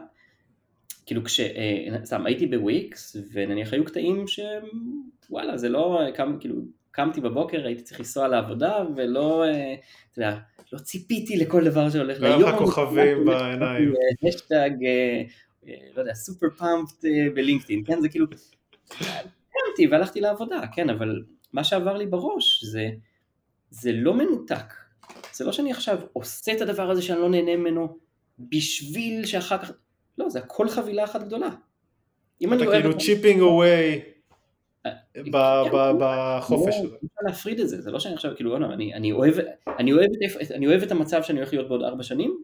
כאילו 1.08 1.24
כש... 1.24 1.40
אה, 1.40 2.06
סתם, 2.06 2.26
הייתי 2.26 2.48
בוויקס, 2.48 3.16
ונניח 3.32 3.74
היו 3.74 3.86
קטעים 3.86 4.26
שוואלה, 4.28 5.58
זה 5.58 5.70
לא, 5.70 6.02
קם, 6.16 6.38
כאילו, 6.40 6.56
קמתי 6.92 7.22
בבוקר, 7.22 7.66
הייתי 7.66 7.82
צריך 7.82 8.00
לנסוע 8.00 8.28
לעבודה, 8.28 8.84
ולא, 8.96 9.44
אה, 9.44 9.76
אתה 10.12 10.20
יודע, 10.22 10.38
לא 10.74 10.80
ציפיתי 10.80 11.38
לכל 11.38 11.66
דבר 11.66 11.90
שהולך 11.90 12.20
ליום. 12.22 12.42
לא 12.42 12.48
היה 12.48 12.56
לך 12.56 12.62
כוכבים 12.62 13.26
בעיניים. 13.26 13.94
האשטג, 14.28 14.70
אה, 14.86 15.24
לא 15.96 16.02
יודע, 16.02 16.14
super 16.14 16.48
pumped 16.58 17.06
בלינקדאין, 17.34 17.84
כן, 17.86 18.02
זה 18.02 18.10
כאילו, 18.10 18.26
קמתי 19.50 19.88
והלכתי 19.92 20.22
לעבודה, 20.22 20.62
כן, 20.74 20.90
אבל 20.90 21.24
מה 21.54 21.64
שעבר 21.64 21.98
לי 21.98 22.06
בראש 22.06 22.64
זה, 22.64 22.90
זה 23.70 23.92
לא 23.94 24.14
מנותק. 24.14 24.74
זה 25.34 25.46
לא 25.46 25.52
שאני 25.52 25.72
עכשיו 25.72 26.00
עושה 26.14 26.52
את 26.52 26.62
הדבר 26.62 26.90
הזה 26.90 27.02
שאני 27.02 27.20
לא 27.20 27.30
נהנה 27.30 27.56
ממנו 27.56 27.98
בשביל 28.40 29.26
שאחר 29.26 29.58
כך... 29.58 29.72
לא, 30.18 30.30
זה 30.30 30.40
הכל 30.40 30.70
חבילה 30.70 31.04
אחת 31.04 31.24
גדולה. 31.24 31.50
אתה 32.54 32.66
כאילו 32.66 32.98
chipping 32.98 33.42
away 33.42 34.02
בחופש 36.00 36.76
הזה. 36.76 36.96
אפשר 36.96 37.22
להפריד 37.28 37.60
את 37.60 37.70
זה, 37.70 37.82
זה 37.82 37.92
לא 37.92 38.00
שאני 38.00 38.14
עכשיו 38.14 38.36
כאילו, 38.36 38.58
אני 38.90 40.68
אוהב 40.68 40.84
את 40.84 40.92
המצב 40.92 41.24
שאני 41.24 41.40
הולך 41.40 41.54
להיות 41.54 41.68
בעוד 41.68 41.84
ארבע 41.84 42.04
שנים, 42.04 42.44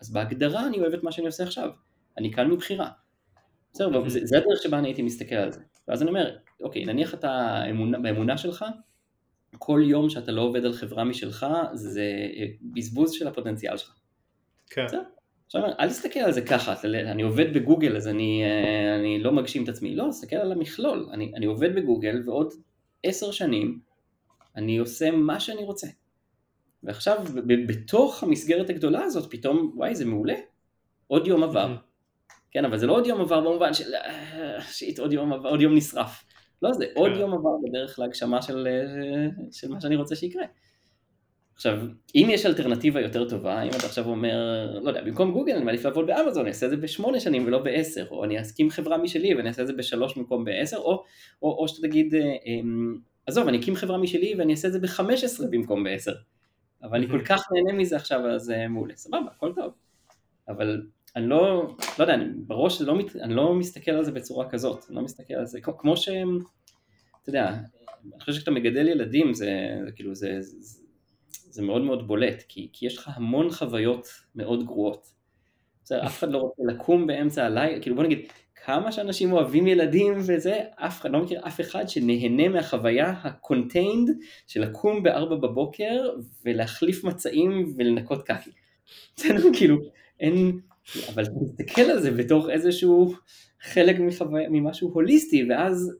אז 0.00 0.12
בהגדרה 0.12 0.66
אני 0.66 0.78
אוהב 0.78 0.92
את 0.94 1.02
מה 1.02 1.12
שאני 1.12 1.26
עושה 1.26 1.44
עכשיו. 1.44 1.70
אני 2.18 2.32
כאן 2.32 2.50
מבחירה. 2.50 2.88
בסדר, 3.72 4.08
זה 4.08 4.38
הדרך 4.38 4.62
שבה 4.62 4.78
אני 4.78 4.88
הייתי 4.88 5.02
מסתכל 5.02 5.34
על 5.34 5.52
זה. 5.52 5.60
ואז 5.88 6.02
אני 6.02 6.10
אומר, 6.10 6.36
אוקיי, 6.60 6.84
נניח 6.84 7.14
אתה 7.14 7.62
באמונה 8.02 8.38
שלך, 8.38 8.64
כל 9.58 9.82
יום 9.84 10.10
שאתה 10.10 10.32
לא 10.32 10.42
עובד 10.42 10.64
על 10.64 10.72
חברה 10.72 11.04
משלך 11.04 11.46
זה 11.72 12.02
אה, 12.36 12.46
בזבוז 12.74 13.12
של 13.12 13.28
הפוטנציאל 13.28 13.76
שלך. 13.76 13.94
כן. 14.70 14.86
עכשיו 15.46 15.62
אל 15.80 15.88
תסתכל 15.88 16.20
על 16.20 16.32
זה 16.32 16.42
ככה, 16.42 16.74
אני 16.84 17.22
עובד 17.22 17.54
בגוגל 17.54 17.96
אז 17.96 18.08
אני, 18.08 18.42
אה, 18.44 18.96
אני 18.96 19.18
לא 19.18 19.32
מגשים 19.32 19.64
את 19.64 19.68
עצמי, 19.68 19.96
לא, 19.96 20.06
תסתכל 20.10 20.36
על 20.36 20.52
המכלול, 20.52 21.08
אני, 21.12 21.32
אני 21.34 21.46
עובד 21.46 21.74
בגוגל 21.74 22.22
ועוד 22.26 22.52
עשר 23.02 23.30
שנים 23.30 23.80
אני 24.56 24.78
עושה 24.78 25.10
מה 25.10 25.40
שאני 25.40 25.64
רוצה. 25.64 25.86
ועכשיו 26.82 27.24
בתוך 27.68 28.22
המסגרת 28.22 28.70
הגדולה 28.70 29.02
הזאת 29.02 29.30
פתאום, 29.30 29.72
וואי 29.74 29.94
זה 29.94 30.04
מעולה, 30.04 30.34
עוד 31.06 31.26
יום 31.26 31.42
עבר. 31.42 31.76
כן, 32.50 32.64
אבל 32.64 32.78
זה 32.78 32.86
לא 32.86 32.92
עוד 32.92 33.06
יום 33.06 33.20
עבר 33.20 33.40
במובן 33.40 33.74
של 33.74 33.94
אה, 33.94 34.60
שיט, 34.62 34.98
עוד 34.98 35.12
יום 35.12 35.32
עבר, 35.32 35.48
עוד 35.48 35.60
יום 35.60 35.74
נשרף. 35.74 36.24
לא, 36.62 36.72
זה 36.72 36.86
עוד 36.94 37.12
כן. 37.14 37.20
יום 37.20 37.34
עבר 37.34 37.50
בדרך 37.68 37.98
להגשמה 37.98 38.42
של, 38.42 38.66
אה, 38.66 39.28
של 39.52 39.68
מה 39.68 39.80
שאני 39.80 39.96
רוצה 39.96 40.16
שיקרה. 40.16 40.44
עכשיו, 41.54 41.78
אם 42.14 42.28
יש 42.30 42.46
אלטרנטיבה 42.46 43.00
יותר 43.00 43.28
טובה, 43.28 43.62
אם 43.62 43.68
אתה 43.68 43.86
עכשיו 43.86 44.08
אומר, 44.08 44.66
לא 44.82 44.88
יודע, 44.88 45.02
במקום 45.02 45.32
גוגל 45.32 45.52
אני 45.52 45.64
מעדיף 45.64 45.84
לעבוד 45.84 46.06
באמזון, 46.06 46.40
אני 46.42 46.48
אעשה 46.48 46.66
את 46.66 46.70
זה 46.70 46.76
בשמונה 46.76 47.20
שנים 47.20 47.46
ולא 47.46 47.58
בעשר, 47.58 48.06
או 48.10 48.24
אני 48.24 48.40
אסכים 48.40 48.70
חברה 48.70 48.98
משלי 48.98 49.34
ואני 49.34 49.48
אעשה 49.48 49.62
את 49.62 49.66
זה 49.66 49.72
בשלוש 49.72 50.18
במקום 50.18 50.44
בעשר, 50.44 50.76
או, 50.76 51.04
או, 51.42 51.58
או 51.58 51.68
שאתה 51.68 51.88
תגיד, 51.88 52.14
אה, 52.14 52.20
אמ, 52.46 52.96
עזוב, 53.26 53.48
אני 53.48 53.58
אקים 53.58 53.74
חברה 53.74 53.98
משלי 53.98 54.34
ואני 54.38 54.52
אעשה 54.52 54.68
את 54.68 54.72
זה 54.72 54.78
בחמש 54.78 55.24
עשרה 55.24 55.46
במקום 55.50 55.84
בעשר. 55.84 56.14
אבל 56.82 56.98
אני 56.98 57.08
כל 57.08 57.24
כך 57.24 57.42
נהנה 57.52 57.78
מזה 57.78 57.96
עכשיו, 57.96 58.26
אז 58.26 58.50
אה, 58.50 58.68
מעולה, 58.68 58.96
סבבה, 58.96 59.26
הכל 59.36 59.52
טוב. 59.54 59.72
אבל 60.48 60.82
אני 61.16 61.26
לא, 61.26 61.74
לא 61.98 62.04
יודע, 62.04 62.14
אני 62.14 62.24
בראש 62.36 62.82
לא, 62.82 62.98
אני 63.20 63.34
לא 63.34 63.54
מסתכל 63.54 63.90
על 63.90 64.04
זה 64.04 64.12
בצורה 64.12 64.50
כזאת, 64.50 64.84
אני 64.88 64.96
לא 64.96 65.02
מסתכל 65.02 65.34
על 65.34 65.46
זה, 65.46 65.60
כמו 65.60 65.96
שהם, 65.96 66.38
אתה 67.22 67.28
יודע, 67.28 67.48
אני 67.48 68.20
חושב 68.20 68.32
שכשאתה 68.32 68.50
מגדל 68.50 68.88
ילדים 68.88 69.34
זה, 69.34 69.76
זה 69.84 69.92
כאילו, 69.92 70.14
זה, 70.14 70.36
זה, 70.40 70.83
זה 71.54 71.62
מאוד 71.62 71.82
מאוד 71.82 72.06
בולט, 72.06 72.42
כי, 72.48 72.68
כי 72.72 72.86
יש 72.86 72.98
לך 72.98 73.10
המון 73.14 73.50
חוויות 73.50 74.08
מאוד 74.34 74.64
גרועות. 74.64 75.12
בסדר, 75.84 76.06
אף 76.06 76.18
אחד 76.18 76.30
לא 76.30 76.38
רוצה 76.38 76.62
לקום 76.66 77.06
באמצע 77.06 77.46
הלילה, 77.46 77.80
כאילו 77.80 77.96
בוא 77.96 78.04
נגיד, 78.04 78.18
כמה 78.64 78.92
שאנשים 78.92 79.32
אוהבים 79.32 79.66
ילדים 79.66 80.14
וזה, 80.16 80.60
אף 80.76 81.00
אחד, 81.00 81.10
לא 81.10 81.22
מכיר 81.22 81.40
אף 81.46 81.60
אחד 81.60 81.88
שנהנה 81.88 82.48
מהחוויה 82.48 83.10
ה-contained 83.10 84.10
של 84.46 84.62
לקום 84.62 85.02
בארבע 85.02 85.36
בבוקר 85.36 86.10
ולהחליף 86.44 87.04
מצעים 87.04 87.74
ולנקות 87.76 88.22
קקי. 88.26 88.50
בסדר, 89.16 89.42
כאילו, 89.56 89.76
אין, 90.20 90.60
אבל 91.14 91.24
תסתכל 91.24 91.82
על 91.82 92.00
זה 92.00 92.10
בתוך 92.10 92.48
איזשהו 92.48 93.14
חלק 93.60 94.00
מחווי... 94.00 94.44
ממשהו 94.50 94.90
הוליסטי, 94.92 95.46
ואז 95.50 95.92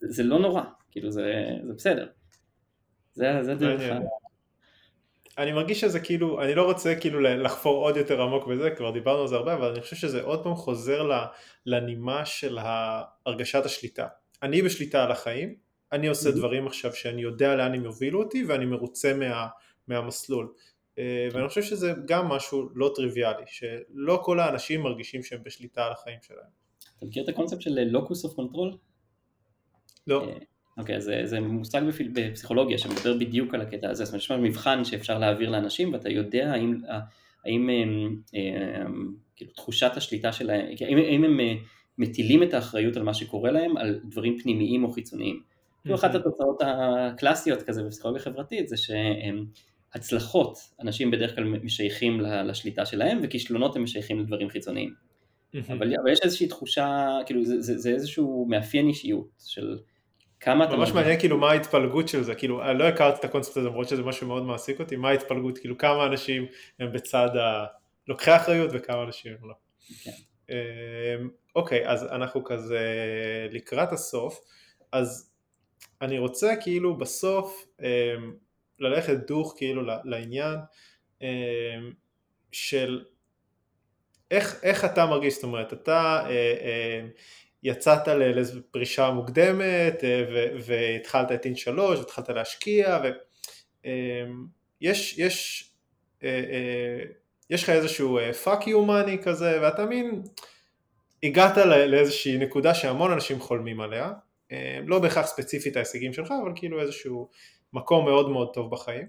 זה 0.00 0.22
לא 0.22 0.38
נורא, 0.38 0.62
כאילו 0.90 1.10
זה, 1.10 1.44
זה 1.66 1.72
בסדר. 1.72 2.06
זה, 3.12 3.42
זה 3.42 3.54
דרך 3.54 3.80
ה... 3.80 3.98
אני 5.38 5.52
מרגיש 5.52 5.80
שזה 5.80 6.00
כאילו, 6.00 6.42
אני 6.42 6.54
לא 6.54 6.62
רוצה 6.62 6.94
כאילו 7.00 7.20
לחפור 7.20 7.84
עוד 7.84 7.96
יותר 7.96 8.22
עמוק 8.22 8.46
בזה, 8.46 8.70
כבר 8.70 8.90
דיברנו 8.90 9.22
על 9.22 9.28
זה 9.28 9.36
הרבה, 9.36 9.54
אבל 9.54 9.70
אני 9.70 9.80
חושב 9.80 9.96
שזה 9.96 10.22
עוד 10.22 10.42
פעם 10.42 10.54
חוזר 10.54 11.10
לנימה 11.66 12.24
של 12.24 12.58
הרגשת 13.26 13.64
השליטה. 13.64 14.06
אני 14.42 14.62
בשליטה 14.62 15.04
על 15.04 15.12
החיים, 15.12 15.54
אני 15.92 16.06
עושה 16.06 16.30
דברים 16.30 16.66
עכשיו 16.66 16.92
שאני 16.94 17.22
יודע 17.22 17.54
לאן 17.54 17.74
הם 17.74 17.84
יובילו 17.84 18.22
אותי 18.22 18.44
ואני 18.44 18.64
מרוצה 18.64 19.14
מה, 19.14 19.46
מהמסלול. 19.88 20.52
אה, 20.98 21.28
ואני 21.32 21.48
חושב 21.48 21.62
שזה 21.62 21.92
גם 22.06 22.28
משהו 22.28 22.68
לא 22.74 22.92
טריוויאלי, 22.94 23.44
שלא 23.46 24.20
כל 24.24 24.40
האנשים 24.40 24.82
מרגישים 24.82 25.22
שהם 25.22 25.40
בשליטה 25.42 25.84
על 25.84 25.92
החיים 25.92 26.18
שלהם. 26.22 26.50
אתה 26.98 27.06
מכיר 27.06 27.24
את 27.24 27.28
הקונספט 27.28 27.60
של 27.60 27.70
locus 27.90 28.24
of 28.24 28.34
control? 28.34 28.76
לא. 30.06 30.26
אה, 30.78 30.82
אוקיי, 30.82 31.00
זה, 31.00 31.20
זה 31.24 31.40
מושג 31.40 31.80
בפסיכולוגיה 32.12 32.78
שמדבר 32.78 33.18
בדיוק 33.18 33.54
על 33.54 33.60
הקטע 33.60 33.90
הזה, 33.90 34.04
זאת 34.04 34.12
אומרת, 34.12 34.22
יש 34.22 34.30
מבחן 34.30 34.84
שאפשר 34.84 35.18
להעביר 35.18 35.50
לאנשים 35.50 35.92
ואתה 35.92 36.10
יודע 36.10 36.52
האם, 36.52 36.80
האם 37.44 37.68
הם, 37.68 38.20
הם, 38.34 39.14
כאילו 39.36 39.52
תחושת 39.52 39.90
השליטה 39.96 40.32
שלהם, 40.32 40.66
האם, 40.80 40.96
האם 40.96 41.24
הם 41.24 41.40
מטילים 41.98 42.42
את 42.42 42.54
האחריות 42.54 42.96
על 42.96 43.02
מה 43.02 43.14
שקורה 43.14 43.50
להם 43.50 43.76
על 43.76 44.00
דברים 44.04 44.38
פנימיים 44.38 44.84
או 44.84 44.92
חיצוניים. 44.92 45.42
כאילו 45.82 45.94
אחת 45.94 46.14
התוצאות 46.14 46.62
הקלאסיות 46.66 47.62
כזה 47.62 47.82
בפסיכולוגיה 47.82 48.22
חברתית 48.22 48.68
זה 48.68 48.76
שהצלחות 48.76 50.58
אנשים 50.80 51.10
בדרך 51.10 51.34
כלל 51.34 51.44
משייכים 51.44 52.20
לשליטה 52.20 52.86
שלהם 52.86 53.20
וכישלונות 53.22 53.76
הם 53.76 53.82
משייכים 53.82 54.20
לדברים 54.20 54.48
חיצוניים. 54.48 54.94
אבל, 55.68 55.94
אבל 56.02 56.12
יש 56.12 56.18
איזושהי 56.22 56.46
תחושה, 56.46 57.18
כאילו 57.26 57.44
זה, 57.44 57.60
זה, 57.60 57.78
זה 57.78 57.90
איזשהו 57.90 58.46
מאפיין 58.48 58.88
אישיות 58.88 59.28
של 59.46 59.78
כמה 60.40 60.64
אתה... 60.64 60.76
ממש 60.76 60.90
מעניין 60.92 61.20
כאילו 61.20 61.38
מה 61.38 61.50
ההתפלגות 61.50 62.08
של 62.08 62.22
זה, 62.22 62.34
כאילו 62.34 62.62
אני 62.62 62.78
לא 62.78 62.84
הכרתי 62.84 63.18
את 63.20 63.24
הקונספט 63.24 63.56
הזה 63.56 63.68
למרות 63.68 63.88
שזה 63.88 64.02
משהו 64.02 64.26
מאוד 64.26 64.42
מעסיק 64.42 64.80
אותי, 64.80 64.96
מה 64.96 65.08
ההתפלגות, 65.08 65.58
כאילו 65.58 65.78
כמה 65.78 66.06
אנשים 66.06 66.46
הם 66.80 66.92
בצד 66.92 67.36
ה... 67.36 67.64
לוקחי 68.08 68.36
אחריות 68.36 68.70
וכמה 68.74 69.02
אנשים 69.02 69.32
הם 69.40 69.48
לא. 69.48 69.54
כן. 70.04 70.10
אמ, 70.50 71.28
אוקיי, 71.56 71.88
אז 71.88 72.04
אנחנו 72.04 72.44
כזה 72.44 72.78
לקראת 73.50 73.92
הסוף, 73.92 74.40
אז 74.92 75.32
אני 76.02 76.18
רוצה 76.18 76.54
כאילו 76.60 76.98
בסוף 76.98 77.66
אמ, 77.80 77.86
ללכת 78.78 79.16
דוך 79.26 79.54
כאילו 79.56 79.82
לעניין 80.04 80.56
אמ, 81.22 81.26
של 82.52 83.04
איך, 84.30 84.60
איך 84.62 84.84
אתה 84.84 85.06
מרגיש, 85.06 85.34
זאת 85.34 85.42
אומרת, 85.44 85.72
אתה 85.72 86.26
אה, 86.26 86.54
אה, 86.60 87.06
יצאת 87.66 88.08
לאיזו 88.08 88.60
פרישה 88.70 89.10
מוקדמת 89.10 90.04
אה, 90.04 90.24
והתחלת 90.64 91.32
את 91.32 91.44
אינט 91.44 91.56
שלוש 91.56 91.98
והתחלת 91.98 92.28
להשקיע 92.28 93.00
ויש 94.80 95.18
יש, 95.18 95.70
יש 97.50 97.62
לך 97.62 97.70
איזשהו 97.70 98.18
fuck 98.44 98.62
you 98.62 98.88
money 98.88 99.24
כזה 99.24 99.58
ואתה 99.62 99.86
מין 99.86 100.22
הגעת 101.22 101.56
לאיזושהי 101.66 102.38
נקודה 102.38 102.74
שהמון 102.74 103.12
אנשים 103.12 103.40
חולמים 103.40 103.80
עליה. 103.80 104.12
לא 104.86 104.98
בהכרח 104.98 105.26
ספציפית 105.26 105.76
ההישגים 105.76 106.12
שלך 106.12 106.34
אבל 106.42 106.52
כאילו 106.54 106.80
איזשהו 106.80 107.28
מקום 107.72 108.04
מאוד 108.04 108.30
מאוד 108.30 108.48
טוב 108.54 108.70
בחיים 108.70 109.06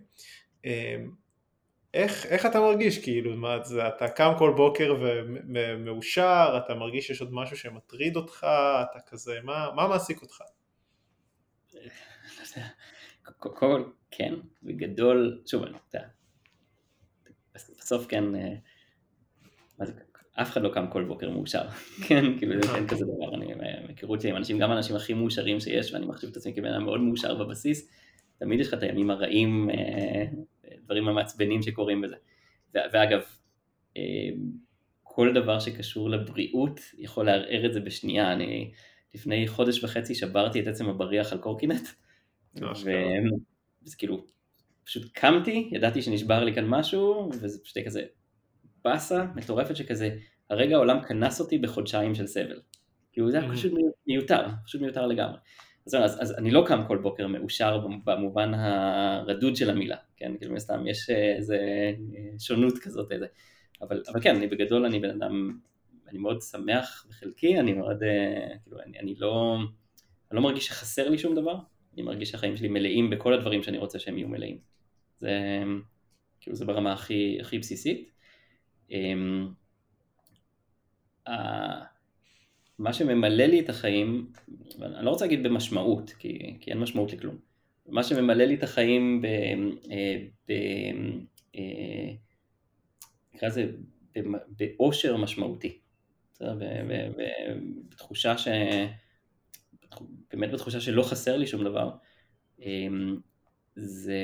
איך, 1.93 2.25
איך 2.25 2.45
אתה 2.45 2.59
מרגיש 2.59 3.03
כאילו, 3.03 3.35
מה, 3.35 3.63
זה, 3.63 3.87
אתה 3.87 4.09
קם 4.09 4.31
כל 4.37 4.53
בוקר 4.57 4.95
ומאושר, 4.99 6.59
אתה 6.65 6.75
מרגיש 6.75 7.07
שיש 7.07 7.21
עוד 7.21 7.33
משהו 7.33 7.57
שמטריד 7.57 8.15
אותך, 8.15 8.47
אתה 8.91 8.99
כזה, 9.07 9.39
מה, 9.43 9.67
מה 9.75 9.87
מעסיק 9.87 10.21
אותך? 10.21 10.41
כל, 13.37 13.83
כן, 14.11 14.33
בגדול, 14.63 15.41
שוב, 15.45 15.63
אני 15.63 15.77
יודע, 15.87 16.07
בסוף 17.55 18.05
כן, 18.07 18.35
אה, 18.35 18.53
אף 20.41 20.49
אחד 20.49 20.61
לא 20.61 20.69
קם 20.73 20.87
כל 20.87 21.03
בוקר 21.03 21.29
מאושר, 21.29 21.67
כן, 22.07 22.37
כאילו 22.37 22.61
זה 22.61 22.67
כן 22.67 22.87
כזה 22.87 23.05
דבר, 23.05 23.35
אני 23.35 23.53
מכירות 23.89 24.21
שלי 24.21 24.29
עם 24.29 24.35
אנשים, 24.35 24.59
גם 24.59 24.71
האנשים 24.71 24.95
הכי 24.95 25.13
מאושרים 25.13 25.59
שיש, 25.59 25.93
ואני 25.93 26.05
מחשיב 26.05 26.29
את 26.29 26.37
עצמי 26.37 26.53
כבן 26.53 26.73
אדם 26.73 26.83
מאוד 26.83 26.99
מאושר 26.99 27.35
בבסיס, 27.35 27.91
תמיד 28.39 28.59
יש 28.59 28.67
לך 28.67 28.73
את 28.73 28.83
הימים 28.83 29.09
הרעים, 29.09 29.69
אה, 30.87 30.95
דברים 30.95 31.07
המעצבנים 31.07 31.61
שקורים 31.61 32.01
בזה. 32.01 32.15
ואגב, 32.73 33.21
אה, 33.97 34.29
כל 35.03 35.33
דבר 35.33 35.59
שקשור 35.59 36.09
לבריאות 36.09 36.79
יכול 36.97 37.25
לערער 37.25 37.65
את 37.65 37.73
זה 37.73 37.79
בשנייה. 37.79 38.33
אני 38.33 38.71
לפני 39.15 39.47
חודש 39.47 39.83
וחצי 39.83 40.15
שברתי 40.15 40.59
את 40.59 40.67
עצם 40.67 40.89
הבריח 40.89 41.33
על 41.33 41.37
קורקינט, 41.37 41.87
וזה 43.83 43.97
כאילו, 43.97 44.25
פשוט 44.85 45.11
קמתי, 45.13 45.69
ידעתי 45.71 46.01
שנשבר 46.01 46.43
לי 46.43 46.53
כאן 46.53 46.65
משהו, 46.67 47.29
וזה 47.41 47.59
פשוט 47.63 47.77
כזה 47.85 48.03
באסה 48.83 49.25
מטורפת 49.35 49.75
שכזה, 49.75 50.17
הרגע 50.49 50.75
העולם 50.75 50.99
קנס 50.99 51.39
אותי 51.39 51.57
בחודשיים 51.57 52.15
של 52.15 52.27
סבל. 52.27 52.59
כאילו 53.11 53.31
זה 53.31 53.39
היה 53.39 53.51
פשוט 53.51 53.73
מיותר, 54.07 54.47
פשוט 54.65 54.81
מיותר 54.81 55.07
לגמרי. 55.07 55.37
אז, 55.87 55.95
אז, 55.95 56.21
אז 56.21 56.37
אני 56.37 56.51
לא 56.51 56.63
קם 56.67 56.81
כל 56.87 56.97
בוקר 56.97 57.27
מאושר 57.27 57.87
במובן 58.03 58.53
הרדוד 58.53 59.55
של 59.55 59.69
המילה, 59.69 59.97
כן, 60.17 60.37
כאילו 60.37 60.53
מסתם 60.53 60.87
יש 60.87 61.09
אה, 61.09 61.35
איזה 61.35 61.57
אה, 62.15 62.39
שונות 62.39 62.77
כזאת, 62.77 63.11
איזה, 63.11 63.25
אבל, 63.81 64.03
אבל 64.11 64.21
כן, 64.21 64.35
אני 64.35 64.47
בגדול 64.47 64.85
אני 64.85 64.99
בן 64.99 65.09
אדם, 65.09 65.59
אני 66.07 66.17
מאוד 66.17 66.41
שמח 66.41 67.05
בחלקי, 67.09 67.59
אני 67.59 67.73
מאוד, 67.73 68.03
אה, 68.03 68.55
כאילו, 68.63 68.77
אני, 68.79 68.99
אני 68.99 69.15
לא, 69.17 69.57
אני 70.31 70.35
לא 70.35 70.41
מרגיש 70.41 70.65
שחסר 70.65 71.09
לי 71.09 71.17
שום 71.17 71.35
דבר, 71.35 71.55
אני 71.93 72.01
מרגיש 72.01 72.31
שהחיים 72.31 72.57
שלי 72.57 72.67
מלאים 72.67 73.09
בכל 73.09 73.33
הדברים 73.33 73.63
שאני 73.63 73.77
רוצה 73.77 73.99
שהם 73.99 74.17
יהיו 74.17 74.27
מלאים. 74.27 74.57
זה, 75.19 75.31
כאילו, 76.39 76.55
זה 76.55 76.65
ברמה 76.65 76.93
הכי, 76.93 77.37
הכי 77.41 77.59
בסיסית. 77.59 78.11
אמ, 78.91 79.47
מה 82.79 82.93
שממלא 82.93 83.45
לי 83.45 83.59
את 83.59 83.69
החיים, 83.69 84.31
אני 84.81 85.05
לא 85.05 85.09
רוצה 85.09 85.25
להגיד 85.25 85.43
במשמעות, 85.43 86.09
כי, 86.19 86.57
כי 86.61 86.71
אין 86.71 86.79
משמעות 86.79 87.13
לכלום, 87.13 87.37
מה 87.87 88.03
שממלא 88.03 88.43
לי 88.43 88.55
את 88.55 88.63
החיים 88.63 89.21
ב... 89.21 89.25
אה, 89.91 90.25
ב 90.47 90.51
אה, 91.55 92.13
נקרא 93.33 93.47
לזה 93.47 93.71
באושר 94.49 95.17
משמעותי, 95.17 95.77
בתחושה 97.89 98.37
ש... 98.37 98.47
באמת 100.33 100.51
בתחושה 100.51 100.81
שלא 100.81 101.03
חסר 101.03 101.37
לי 101.37 101.47
שום 101.47 101.63
דבר, 101.63 101.89
אה, 102.61 102.87
זה 103.75 104.23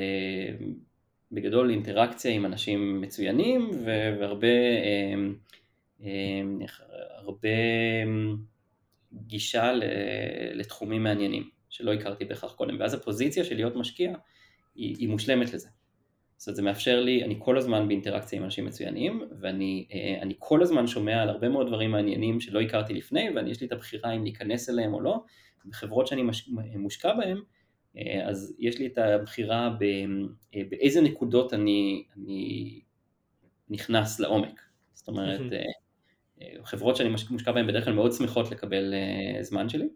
בגדול 1.32 1.70
אינטראקציה 1.70 2.32
עם 2.32 2.46
אנשים 2.46 3.00
מצוינים 3.00 3.70
והרבה 3.84 4.48
אמ, 4.84 6.58
הרבה 7.24 7.48
אמ, 8.04 8.36
גישה 9.12 9.72
לתחומים 10.54 11.02
מעניינים 11.02 11.50
שלא 11.68 11.92
הכרתי 11.92 12.24
בהכרח 12.24 12.54
קודם, 12.54 12.76
ואז 12.80 12.94
הפוזיציה 12.94 13.44
של 13.44 13.54
להיות 13.54 13.76
משקיע 13.76 14.14
היא, 14.74 14.96
היא 14.98 15.08
מושלמת 15.08 15.54
לזה. 15.54 15.68
זאת 16.36 16.48
אומרת 16.48 16.56
זה 16.56 16.62
מאפשר 16.62 17.00
לי, 17.00 17.24
אני 17.24 17.36
כל 17.38 17.58
הזמן 17.58 17.88
באינטראקציה 17.88 18.38
עם 18.38 18.44
אנשים 18.44 18.64
מצוינים 18.64 19.22
ואני 19.40 19.86
אה, 19.92 20.22
כל 20.38 20.62
הזמן 20.62 20.86
שומע 20.86 21.22
על 21.22 21.28
הרבה 21.28 21.48
מאוד 21.48 21.66
דברים 21.66 21.90
מעניינים 21.90 22.40
שלא 22.40 22.60
הכרתי 22.60 22.94
לפני 22.94 23.30
ואני 23.34 23.50
יש 23.50 23.60
לי 23.60 23.66
את 23.66 23.72
הבחירה 23.72 24.12
אם 24.12 24.22
להיכנס 24.22 24.70
אליהם 24.70 24.94
או 24.94 25.00
לא, 25.00 25.24
בחברות 25.66 26.06
שאני 26.06 26.22
מש, 26.22 26.48
מושקע 26.76 27.14
בהן 27.14 27.38
אה, 27.96 28.28
אז 28.28 28.54
יש 28.58 28.78
לי 28.78 28.86
את 28.86 28.98
הבחירה 28.98 29.76
אה, 30.54 30.62
באיזה 30.68 31.00
נקודות 31.00 31.54
אני, 31.54 32.04
אני 32.16 32.80
נכנס 33.68 34.20
לעומק, 34.20 34.60
זאת 34.94 35.08
אומרת 35.08 35.52
חברות 36.64 36.96
שאני 36.96 37.08
מושקע 37.08 37.52
בהן 37.52 37.66
בדרך 37.66 37.84
כלל 37.84 37.92
מאוד 37.92 38.12
שמחות 38.12 38.50
לקבל 38.50 38.94
uh, 38.94 39.42
זמן 39.42 39.68
שלי, 39.68 39.88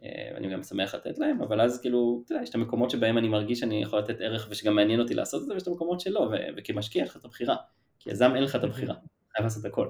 uh, 0.00 0.04
ואני 0.34 0.52
גם 0.52 0.62
שמח 0.62 0.94
לתת 0.94 1.18
להם, 1.18 1.42
אבל 1.42 1.60
אז 1.60 1.80
כאילו, 1.80 2.22
אתה 2.24 2.32
יודע, 2.32 2.42
יש 2.42 2.50
את 2.50 2.54
המקומות 2.54 2.90
שבהם 2.90 3.18
אני 3.18 3.28
מרגיש 3.28 3.60
שאני 3.60 3.82
יכול 3.82 3.98
לתת 3.98 4.20
ערך 4.20 4.46
ושגם 4.50 4.74
מעניין 4.74 5.00
אותי 5.00 5.14
לעשות 5.14 5.42
את 5.42 5.46
זה, 5.46 5.54
ויש 5.54 5.62
את 5.62 5.68
המקומות 5.68 6.00
שלא, 6.00 6.20
ו- 6.20 6.34
וכמשקיע 6.56 7.02
יש 7.02 7.08
לך 7.08 7.16
את 7.16 7.24
הבחירה, 7.24 7.56
כי 7.98 8.10
יזם 8.10 8.32
אין 8.34 8.42
לך 8.42 8.56
את 8.56 8.64
הבחירה, 8.64 8.94
חייב 9.32 9.44
לעשות 9.44 9.64
הכל. 9.64 9.88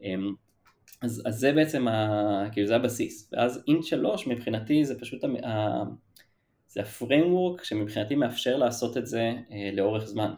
Um, 0.00 0.04
אז, 1.02 1.22
אז 1.26 1.34
זה 1.34 1.52
בעצם, 1.52 1.88
ה, 1.88 2.44
כאילו 2.52 2.66
זה 2.66 2.76
הבסיס, 2.76 3.30
ואז 3.32 3.64
Int 3.68 3.84
שלוש 3.84 4.26
מבחינתי 4.26 4.84
זה 4.84 5.00
פשוט, 5.00 5.24
ה, 5.24 5.82
זה 6.68 6.80
ה 6.80 6.88
framework 6.88 7.64
שמבחינתי 7.64 8.14
מאפשר 8.14 8.56
לעשות 8.56 8.96
את 8.96 9.06
זה 9.06 9.32
לאורך 9.72 10.04
זמן, 10.04 10.34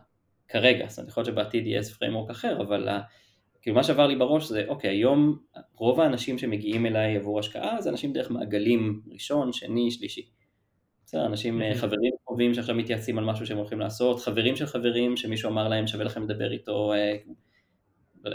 כרגע, 0.48 0.88
זאת 0.88 0.98
אומרת 0.98 1.10
יכול 1.10 1.20
להיות 1.20 1.34
שבעתיד 1.34 1.66
יהיה 1.66 1.78
איזה 1.78 1.94
framework 1.94 2.30
אחר, 2.30 2.62
אבל 2.62 2.88
כאילו 3.64 3.76
מה 3.76 3.82
שעבר 3.84 4.06
לי 4.06 4.16
בראש 4.16 4.48
זה, 4.48 4.64
אוקיי, 4.68 4.90
היום 4.90 5.38
רוב 5.74 6.00
האנשים 6.00 6.38
שמגיעים 6.38 6.86
אליי 6.86 7.16
עבור 7.16 7.38
השקעה 7.38 7.80
זה 7.80 7.90
אנשים 7.90 8.12
דרך 8.12 8.30
מעגלים 8.30 9.00
ראשון, 9.12 9.52
שני, 9.52 9.90
שלישי. 9.90 10.28
בסדר, 11.06 11.26
אנשים, 11.26 11.60
mm-hmm. 11.60 11.74
חברים 11.74 12.12
קרובים 12.24 12.54
שעכשיו 12.54 12.74
מתייעצים 12.74 13.18
על 13.18 13.24
משהו 13.24 13.46
שהם 13.46 13.58
הולכים 13.58 13.80
לעשות, 13.80 14.20
חברים 14.20 14.56
של 14.56 14.66
חברים 14.66 15.16
שמישהו 15.16 15.50
אמר 15.50 15.68
להם 15.68 15.86
שווה 15.86 16.04
לכם 16.04 16.22
לדבר 16.22 16.52
איתו, 16.52 16.92
אה, 16.92 17.16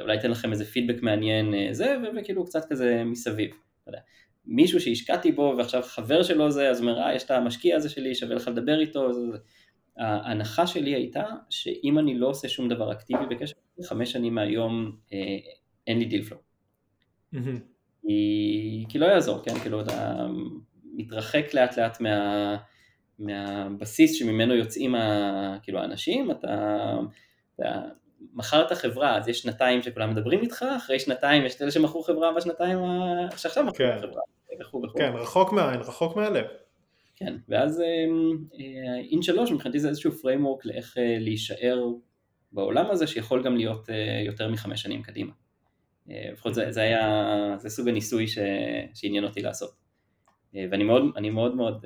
אולי 0.01 0.17
אתן 0.17 0.31
לכם 0.31 0.51
איזה 0.51 0.65
פידבק 0.65 1.01
מעניין 1.01 1.73
זה, 1.73 1.95
וכאילו 2.17 2.45
קצת 2.45 2.65
כזה 2.69 3.03
מסביב. 3.05 3.51
מישהו 4.45 4.79
שהשקעתי 4.79 5.31
בו 5.31 5.53
ועכשיו 5.57 5.81
חבר 5.83 6.23
שלו 6.23 6.51
זה, 6.51 6.69
אז 6.69 6.81
אומר, 6.81 6.99
אה, 6.99 7.15
יש 7.15 7.23
את 7.23 7.31
המשקיע 7.31 7.75
הזה 7.75 7.89
שלי, 7.89 8.15
שווה 8.15 8.35
לך 8.35 8.47
לדבר 8.47 8.79
איתו. 8.79 9.09
ההנחה 9.97 10.67
שלי 10.67 10.95
הייתה 10.95 11.25
שאם 11.49 11.99
אני 11.99 12.17
לא 12.17 12.27
עושה 12.27 12.49
שום 12.49 12.69
דבר 12.69 12.91
אקטיבי 12.91 13.25
בקשר, 13.29 13.55
חמש 13.83 14.11
שנים 14.11 14.35
מהיום 14.35 14.95
אה, 15.13 15.37
אין 15.87 15.99
לי 15.99 16.05
דיל 16.05 16.23
פלו. 16.23 16.37
כי, 18.01 18.85
כי 18.89 18.99
לא 18.99 19.05
יעזור, 19.05 19.43
כן, 19.45 19.59
כאילו 19.59 19.81
אתה 19.81 20.27
מתרחק 20.95 21.53
לאט 21.53 21.77
לאט 21.77 22.01
מה, 22.01 22.57
מהבסיס 23.19 24.15
שממנו 24.15 24.55
יוצאים 24.55 24.95
ה, 24.95 25.57
כאילו 25.63 25.79
האנשים, 25.79 26.31
אתה, 26.31 26.95
אתה 27.55 27.81
מכרת 28.33 28.71
חברה, 28.71 29.17
אז 29.17 29.27
יש 29.27 29.39
שנתיים 29.39 29.81
שכולם 29.81 30.09
מדברים 30.09 30.41
איתך, 30.41 30.65
אחרי 30.77 30.99
שנתיים 30.99 31.45
יש 31.45 31.55
את 31.55 31.61
אלה 31.61 31.71
שמכרו 31.71 32.03
חברה 32.03 32.33
בשנתיים 32.33 32.79
שעכשיו 33.37 33.63
מכרו 33.63 33.77
כן. 33.77 33.97
חברה, 34.01 34.21
וכו' 34.61 34.81
וכו'. 34.83 34.97
כן, 34.97 35.11
רחוק 35.15 35.53
מהעין, 35.53 35.79
רחוק 35.79 36.15
מהלב. 36.15 36.45
כן, 37.15 37.35
ואז 37.49 37.83
אין 39.11 39.21
שלוש 39.21 39.51
מבחינתי 39.51 39.79
זה 39.79 39.89
איזשהו 39.89 40.11
framework 40.11 40.61
לאיך 40.65 40.97
אה, 40.97 41.17
להישאר 41.19 41.83
בעולם 42.51 42.91
הזה 42.91 43.07
שיכול 43.07 43.43
גם 43.43 43.57
להיות 43.57 43.89
אה, 43.89 44.21
יותר 44.25 44.49
מחמש 44.49 44.81
שנים 44.81 45.01
קדימה. 45.03 45.31
אה, 46.09 46.29
לפחות 46.31 46.53
זה, 46.53 46.71
זה 46.71 46.81
היה, 46.81 47.55
זה 47.57 47.69
סוג 47.69 47.87
הניסוי 47.87 48.27
ש, 48.27 48.37
שעניין 48.93 49.23
אותי 49.23 49.41
לעשות. 49.41 49.71
ואני 50.53 50.83
מאוד, 50.83 51.03
מאוד 51.31 51.55
מאוד 51.55 51.85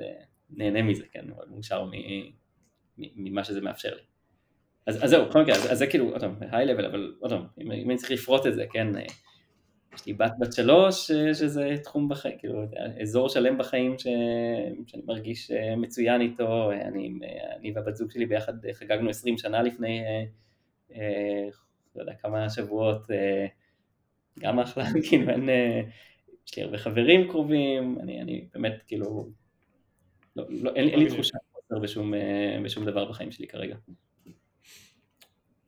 נהנה 0.50 0.82
מזה, 0.82 1.04
כן, 1.12 1.24
מאוד 1.28 1.50
מאושר 1.50 1.86
ממה 2.98 3.44
שזה 3.44 3.60
מאפשר 3.60 3.94
לי. 3.94 4.02
אז, 4.86 5.04
אז 5.04 5.10
זהו, 5.10 5.28
בכל 5.28 5.42
מקרה, 5.42 5.54
אז, 5.54 5.72
אז 5.72 5.78
זה 5.78 5.86
כאילו, 5.86 6.10
עוד 6.10 6.20
פעם, 6.20 6.34
היי 6.40 6.66
לבל, 6.66 6.84
אבל 6.84 7.14
עוד 7.20 7.30
פעם, 7.30 7.46
אם, 7.60 7.72
אם 7.72 7.90
אני 7.90 7.98
צריך 7.98 8.10
לפרוט 8.10 8.46
את 8.46 8.54
זה, 8.54 8.64
כן, 8.72 8.88
יש 9.94 10.06
לי 10.06 10.12
בת 10.12 10.32
בת 10.38 10.52
שלוש, 10.52 11.10
אה, 11.10 11.34
שזה 11.34 11.74
תחום 11.82 12.08
בחיים, 12.08 12.38
כאילו, 12.38 12.62
אזור 13.02 13.28
שלם 13.28 13.58
בחיים 13.58 13.98
ש... 13.98 14.06
שאני 14.86 15.02
מרגיש 15.06 15.50
אה, 15.50 15.76
מצוין 15.76 16.20
איתו, 16.20 16.72
אני, 16.72 17.10
אני 17.58 17.72
והבת 17.74 17.96
זוג 17.96 18.10
שלי 18.10 18.26
ביחד 18.26 18.52
חגגנו 18.72 19.10
20 19.10 19.38
שנה 19.38 19.62
לפני, 19.62 20.00
אה, 20.00 20.24
לא 21.96 22.00
יודע, 22.00 22.12
כמה 22.14 22.50
שבועות, 22.50 23.06
גם 24.38 24.60
אחלה, 24.60 24.84
כאילו, 25.08 25.30
אין, 25.30 25.48
יש 26.46 26.56
לי 26.56 26.62
הרבה 26.62 26.78
חברים 26.78 27.28
קרובים, 27.28 27.98
אני, 28.02 28.20
אני 28.20 28.46
באמת, 28.54 28.82
כאילו, 28.86 29.28
לא, 30.36 30.44
לא, 30.48 30.74
אין, 30.74 30.88
אין 30.88 30.98
לי 30.98 31.08
תחושה 31.08 31.38
בשום, 31.82 32.14
בשום 32.64 32.84
דבר 32.84 33.04
בחיים 33.04 33.30
שלי 33.30 33.46
כרגע. 33.46 33.76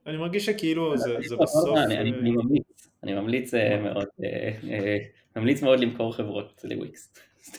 אני 0.07 0.17
מרגיש 0.17 0.47
שכאילו 0.47 0.99
זה, 0.99 1.17
זה 1.27 1.37
בסוף... 1.37 1.79
אני, 1.79 1.99
אני, 1.99 2.11
אני 2.11 2.31
ממליץ, 2.31 2.89
אני 3.03 3.15
ממליץ 3.15 3.55
אה, 3.55 3.81
מאוד, 3.81 4.07
אה, 4.25 4.51
אה, 4.71 4.97
ממליץ 5.37 5.63
מאוד 5.63 5.81
למכור 5.81 6.15
חברות 6.15 6.65
לוויקס. 6.65 7.15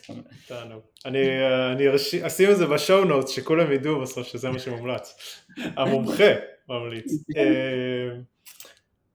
אני, 1.05 1.19
אני 1.75 1.95
אשים 2.27 2.51
את 2.51 2.57
זה 2.57 2.65
בשואו 2.65 3.05
נוטס 3.05 3.29
שכולם 3.29 3.71
ידעו 3.71 4.01
בסוף 4.01 4.27
שזה 4.27 4.49
מה 4.49 4.59
שמומלץ. 4.59 5.17
המומחה 5.57 6.33
ממליץ. 6.69 7.11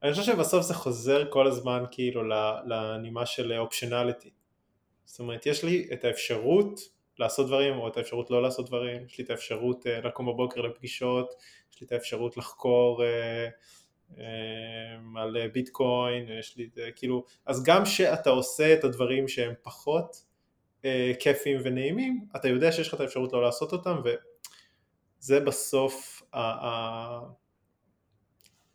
אני 0.03 0.13
חושב 0.13 0.33
שבסוף 0.33 0.63
זה 0.63 0.75
חוזר 0.75 1.31
כל 1.31 1.47
הזמן 1.47 1.85
כאילו 1.91 2.23
לנימה 2.67 3.27
של 3.27 3.53
אופשיונליטי. 3.59 4.31
זאת 5.05 5.21
אומרת 5.21 5.47
יש 5.47 5.65
לי 5.65 5.89
את 5.93 6.05
האפשרות 6.05 6.81
לעשות 7.19 7.47
דברים 7.47 7.79
או 7.79 7.89
את 7.89 7.97
האפשרות 7.97 8.31
לא 8.31 8.43
לעשות 8.43 8.67
דברים, 8.67 9.05
יש 9.05 9.19
לי 9.19 9.25
את 9.25 9.31
האפשרות 9.31 9.87
לקום 10.05 10.27
בבוקר 10.27 10.61
לפגישות, 10.61 11.35
יש 11.73 11.81
לי 11.81 11.87
את 11.87 11.93
האפשרות 11.93 12.37
לחקור 12.37 13.05
אה, 13.05 13.49
על 15.17 15.49
ביטקוין, 15.49 16.29
יש 16.39 16.57
לי, 16.57 16.71
כאילו, 16.97 17.25
אז 17.47 17.63
גם 17.63 17.87
שאתה 17.87 18.31
עושה 18.31 18.75
את 18.75 18.85
הדברים 18.85 19.29
שהם 19.29 19.55
פחות 19.63 20.25
אה, 20.85 21.13
כיפים 21.21 21.61
ונעימים, 21.65 22.25
אתה 22.37 22.49
יודע 22.49 22.73
שיש 22.73 22.89
לך 22.89 22.95
את 22.95 23.01
האפשרות 23.01 23.33
לא 23.33 23.43
לעשות 23.43 23.73
אותם, 23.73 23.97
וזה 24.05 25.41
בסוף 25.41 26.23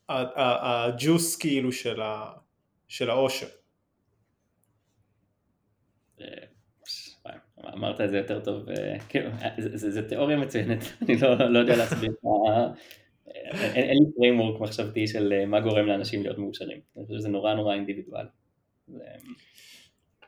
הג'וס 0.09 1.35
כאילו 1.35 1.71
של, 1.71 2.01
ה, 2.01 2.33
של 2.87 3.09
האושר. 3.09 3.47
אה, 6.21 6.27
אמרת 7.73 8.01
את 8.01 8.09
זה 8.09 8.17
יותר 8.17 8.39
טוב, 8.39 8.65
כאילו, 9.09 9.29
זה 9.57 10.09
תיאוריה 10.09 10.37
מצוינת, 10.37 10.79
אני 11.01 11.17
לא, 11.21 11.49
לא 11.49 11.59
יודע 11.59 11.75
להסביר 11.75 12.11
אין 13.75 13.97
לי 13.97 14.11
framework 14.15 14.61
מחשבתי 14.61 15.07
של 15.07 15.33
אה, 15.33 15.45
מה 15.45 15.59
גורם 15.59 15.85
לאנשים 15.85 16.23
להיות 16.23 16.37
מאושרים, 16.37 16.79
אני 16.97 17.05
חושב 17.05 17.19
שזה 17.19 17.29
נורא 17.29 17.53
נורא 17.53 17.73
אינדיבידואלי. 17.73 18.29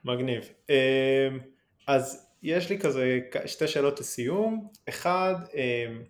מגניב. 0.05 0.49
אמ, 0.69 1.39
אז 1.87 2.31
יש 2.43 2.69
לי 2.69 2.79
כזה 2.79 3.19
שתי 3.45 3.67
שאלות 3.67 3.99
לסיום, 3.99 4.67
אחד, 4.89 5.35
אמ, 5.53 6.03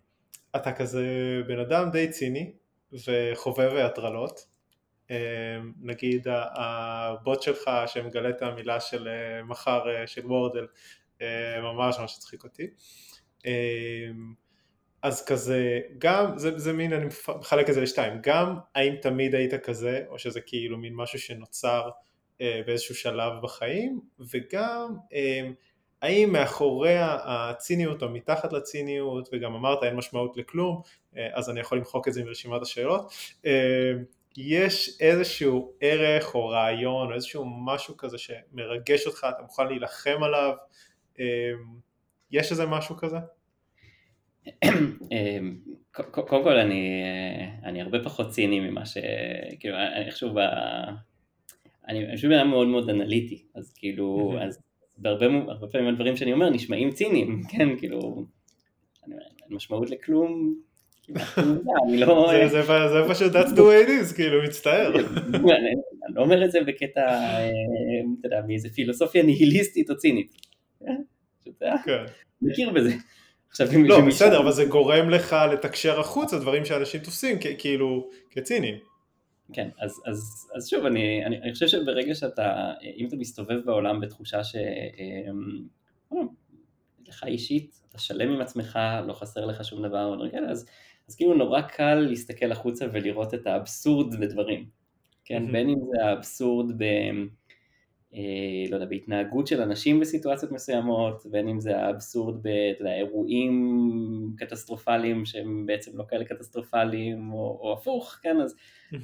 אתה 0.55 0.71
כזה 0.71 1.05
בן 1.47 1.59
אדם 1.59 1.89
די 1.91 2.07
ציני 2.07 2.51
וחובב 2.93 3.75
הטרלות, 3.75 4.47
אמ, 5.09 5.15
נגיד 5.81 6.27
הבוט 6.31 7.41
שלך 7.41 7.69
שמגלה 7.87 8.29
את 8.29 8.41
המילה 8.41 8.79
של 8.79 9.07
אה, 9.07 9.43
מחר 9.43 9.89
אה, 9.89 10.07
של 10.07 10.25
Wordle 10.25 10.67
ממש 11.61 11.99
ממש 11.99 12.15
הצחיק 12.17 12.43
אותי. 12.43 12.67
אז 15.01 15.25
כזה, 15.25 15.79
גם, 15.97 16.37
זה, 16.37 16.59
זה 16.59 16.73
מין, 16.73 16.93
אני 16.93 17.05
מחלק 17.39 17.69
את 17.69 17.73
זה 17.73 17.81
לשתיים, 17.81 18.13
גם 18.21 18.55
האם 18.75 18.95
תמיד 19.01 19.35
היית 19.35 19.53
כזה, 19.53 20.03
או 20.07 20.19
שזה 20.19 20.41
כאילו 20.41 20.77
מין 20.77 20.95
משהו 20.95 21.19
שנוצר 21.19 21.89
אה, 22.41 22.61
באיזשהו 22.65 22.95
שלב 22.95 23.33
בחיים, 23.43 23.99
וגם 24.19 24.95
אה, 25.13 25.49
האם 26.01 26.31
מאחורי 26.31 26.95
הציניות 26.99 28.03
או 28.03 28.09
מתחת 28.09 28.53
לציניות, 28.53 29.29
וגם 29.31 29.53
אמרת 29.53 29.83
אין 29.83 29.95
משמעות 29.95 30.37
לכלום, 30.37 30.81
אה, 31.17 31.27
אז 31.33 31.49
אני 31.49 31.59
יכול 31.59 31.77
למחוק 31.77 32.07
את 32.07 32.13
זה 32.13 32.23
מרשימת 32.23 32.61
השאלות, 32.61 33.13
אה, 33.45 33.91
יש 34.37 34.97
איזשהו 34.99 35.73
ערך 35.81 36.35
או 36.35 36.47
רעיון 36.47 37.09
או 37.09 37.15
איזשהו 37.15 37.45
משהו 37.45 37.97
כזה 37.97 38.17
שמרגש 38.17 39.07
אותך, 39.07 39.27
אתה 39.29 39.41
מוכן 39.41 39.67
להילחם 39.67 40.23
עליו, 40.23 40.53
אה, 41.19 41.51
יש 42.31 42.51
איזה 42.51 42.65
משהו 42.65 42.97
כזה? 42.97 43.17
קודם 46.11 46.43
כל 46.43 46.57
אני, 46.57 47.03
אני 47.63 47.81
הרבה 47.81 48.03
פחות 48.03 48.29
ציני 48.29 48.59
ממה 48.59 48.85
ש... 48.85 48.97
כאילו, 49.59 49.75
אני 49.75 50.05
איכשהו 50.05 50.33
ב... 50.33 50.39
אני 51.87 52.15
חושב 52.15 52.27
בן 52.27 52.47
מאוד 52.47 52.67
מאוד 52.67 52.89
אנליטי, 52.89 53.45
אז 53.55 53.73
כאילו, 53.75 54.33
אז 54.41 54.61
בהרבה 55.01 55.25
הרבה 55.47 55.67
פעמים 55.67 55.87
הדברים 55.87 56.17
שאני 56.17 56.33
אומר 56.33 56.49
נשמעים 56.49 56.91
ציניים, 56.91 57.41
כן, 57.51 57.77
כאילו, 57.77 58.25
אין 59.07 59.17
משמעות 59.55 59.89
לכלום, 59.89 60.55
לא- 61.89 62.47
זה 62.47 63.01
פשוט 63.09 63.33
that's 63.35 63.49
the 63.49 63.59
way 63.59 63.87
it 63.87 63.89
is, 63.89 64.15
כאילו, 64.15 64.43
מצטער. 64.43 64.93
אני 66.05 66.15
לא 66.15 66.21
אומר 66.21 66.45
את 66.45 66.51
זה 66.51 66.59
בקטע, 66.67 67.01
אה, 67.01 67.49
אתה 68.19 68.27
יודע, 68.27 68.41
מאיזה 68.47 68.69
פילוסופיה 68.69 69.23
ניהיליסטית 69.23 69.89
או 69.89 69.97
צינית. 69.97 70.35
אה, 71.63 71.83
כן. 71.85 72.03
מכיר 72.41 72.69
בזה. 72.69 72.91
לא, 73.85 74.01
בסדר, 74.01 74.39
אבל 74.39 74.51
זה 74.51 74.65
גורם 74.65 75.09
לך 75.09 75.35
לתקשר 75.53 75.99
החוצה 75.99 76.39
דברים 76.39 76.65
שאנשים 76.65 77.01
תופסים 77.01 77.37
כאילו 77.57 78.09
כציניים. 78.31 78.75
כן, 79.53 79.69
אז, 79.79 80.01
אז, 80.05 80.49
אז 80.55 80.67
שוב, 80.67 80.85
אני, 80.85 81.25
אני, 81.25 81.41
אני 81.41 81.53
חושב 81.53 81.67
שברגע 81.67 82.15
שאתה, 82.15 82.73
אם 82.97 83.07
אתה 83.07 83.15
מסתובב 83.15 83.65
בעולם 83.65 83.99
בתחושה 83.99 84.43
ש... 84.43 84.55
אמ, 84.55 85.67
אה, 86.13 86.17
לך 87.07 87.23
אישית, 87.23 87.81
אתה 87.89 87.99
שלם 87.99 88.29
עם 88.33 88.41
עצמך, 88.41 88.79
לא 89.07 89.13
חסר 89.13 89.45
לך 89.45 89.65
שום 89.65 89.87
דבר, 89.87 90.27
אז, 90.49 90.65
אז 91.07 91.15
כאילו 91.15 91.33
נורא 91.33 91.61
קל 91.61 91.95
להסתכל 91.95 92.51
החוצה 92.51 92.85
ולראות 92.93 93.33
את 93.33 93.47
האבסורד 93.47 94.19
בדברים, 94.19 94.69
כן, 95.25 95.45
mm-hmm. 95.47 95.51
בין 95.51 95.69
אם 95.69 95.79
זה 95.91 96.05
האבסורד 96.05 96.71
ב... 96.77 96.83
אה, 98.13 98.69
לא 98.69 98.75
יודע, 98.75 98.85
בהתנהגות 98.85 99.47
של 99.47 99.61
אנשים 99.61 99.99
בסיטואציות 99.99 100.51
מסוימות, 100.51 101.25
בין 101.31 101.47
אם 101.47 101.59
זה 101.59 101.77
האבסורד 101.77 102.43
באירועים 102.79 104.35
קטסטרופליים 104.37 105.25
שהם 105.25 105.65
בעצם 105.65 105.97
לא 105.97 106.03
כאלה 106.09 106.25
קטסטרופליים, 106.25 107.31
או, 107.33 107.59
או 107.61 107.73
הפוך, 107.73 108.19
כן, 108.21 108.41
אז, 108.41 108.55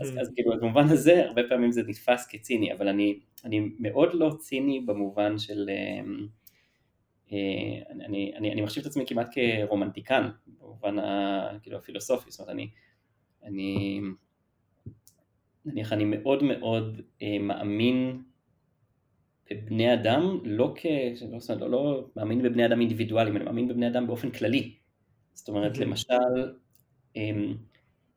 אז, 0.01 0.17
אז 0.21 0.31
כאילו 0.35 0.51
במובן 0.61 0.83
הזה 0.83 1.25
הרבה 1.25 1.41
פעמים 1.49 1.71
זה 1.71 1.81
נתפס 1.87 2.27
כציני, 2.29 2.73
אבל 2.73 2.87
אני, 2.87 3.19
אני 3.45 3.69
מאוד 3.79 4.13
לא 4.13 4.35
ציני 4.39 4.79
במובן 4.79 5.37
של, 5.37 5.69
אה, 5.69 6.01
אה, 7.31 7.95
אני, 8.05 8.33
אני, 8.35 8.51
אני 8.51 8.61
מחשיב 8.61 8.81
את 8.81 8.87
עצמי 8.87 9.03
כמעט 9.07 9.27
כרומנטיקן, 9.31 10.29
במובן 10.47 10.99
ה, 10.99 11.57
כאילו 11.61 11.77
הפילוסופי, 11.77 12.31
זאת 12.31 12.39
אומרת 12.39 12.53
אני, 12.53 12.69
אני 13.43 14.01
נניח 15.65 15.93
אני 15.93 16.03
מאוד 16.05 16.43
מאוד 16.43 17.01
מאמין 17.39 18.21
בבני 19.51 19.93
אדם, 19.93 20.39
לא 20.43 20.73
כ... 20.75 20.85
לא, 21.49 21.57
לא, 21.59 21.71
לא 21.71 22.07
מאמין 22.15 22.41
בבני 22.41 22.65
אדם 22.65 22.79
אינדיבידואלים, 22.79 23.37
אני 23.37 23.45
מאמין 23.45 23.67
בבני 23.67 23.87
אדם 23.87 24.07
באופן 24.07 24.31
כללי. 24.31 24.73
זאת 25.33 25.47
אומרת, 25.47 25.77
למשל, 25.77 26.53
אמ, 27.15 27.55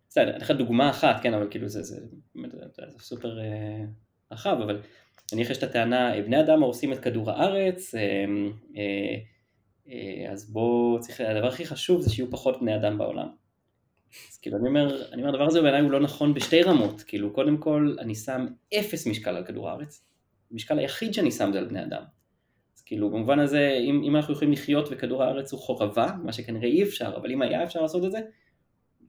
בסדר, 0.09 0.22
אני 0.22 0.37
אתן 0.37 0.41
לך 0.41 0.51
דוגמה 0.51 0.91
אחת, 0.91 1.22
כן, 1.22 1.35
אבל 1.35 1.47
כאילו 1.51 1.68
זה, 1.68 1.83
זה, 1.83 1.97
זה, 2.35 2.59
זה, 2.76 2.99
סופר 2.99 3.41
אה, 3.41 3.85
רחב, 4.33 4.59
אבל 4.62 4.81
נניח 5.33 5.51
יש 5.51 5.59
את 5.59 5.62
הטענה, 5.62 6.12
בני 6.22 6.41
אדם 6.41 6.62
הורסים 6.62 6.93
את 6.93 6.99
כדור 6.99 7.31
הארץ, 7.31 7.95
אה, 7.95 8.24
אה, 8.76 9.16
אה, 9.89 10.33
אז 10.33 10.51
בואו, 10.51 11.01
צריך, 11.01 11.20
הדבר 11.20 11.47
הכי 11.47 11.66
חשוב 11.66 12.01
זה 12.01 12.11
שיהיו 12.11 12.31
פחות 12.31 12.61
בני 12.61 12.76
אדם 12.76 12.99
בעולם. 12.99 13.29
אז 14.33 14.39
כאילו 14.39 14.59
אני 14.59 14.68
אומר, 14.68 15.12
אני 15.12 15.22
אומר, 15.22 15.35
הדבר 15.35 15.47
הזה 15.47 15.62
בעיניי 15.62 15.81
הוא 15.81 15.91
לא 15.91 16.01
נכון 16.01 16.35
בשתי 16.35 16.62
רמות, 16.62 17.03
כאילו 17.03 17.33
קודם 17.33 17.59
כל 17.59 17.97
אני 17.99 18.14
שם 18.14 18.47
אפס 18.79 19.07
משקל 19.07 19.37
על 19.37 19.45
כדור 19.45 19.68
הארץ, 19.70 20.05
המשקל 20.53 20.78
היחיד 20.78 21.14
שאני 21.14 21.30
שם 21.30 21.51
זה 21.53 21.59
על 21.59 21.64
בני 21.64 21.82
אדם. 21.82 22.03
אז 22.76 22.82
כאילו 22.82 23.11
במובן 23.11 23.38
הזה, 23.38 23.78
אם, 23.80 24.03
אם 24.05 24.16
אנחנו 24.16 24.34
יכולים 24.34 24.53
לחיות 24.53 24.88
וכדור 24.90 25.22
הארץ 25.22 25.53
הוא 25.53 25.61
חורבה, 25.61 26.12
מה 26.24 26.32
שכנראה 26.32 26.68
אי 26.68 26.82
אפשר, 26.82 27.16
אבל 27.16 27.30
אם 27.30 27.42
היה 27.42 27.64
אפשר 27.64 27.82
לעשות 27.82 28.05
את 28.05 28.12
זה, 28.12 28.20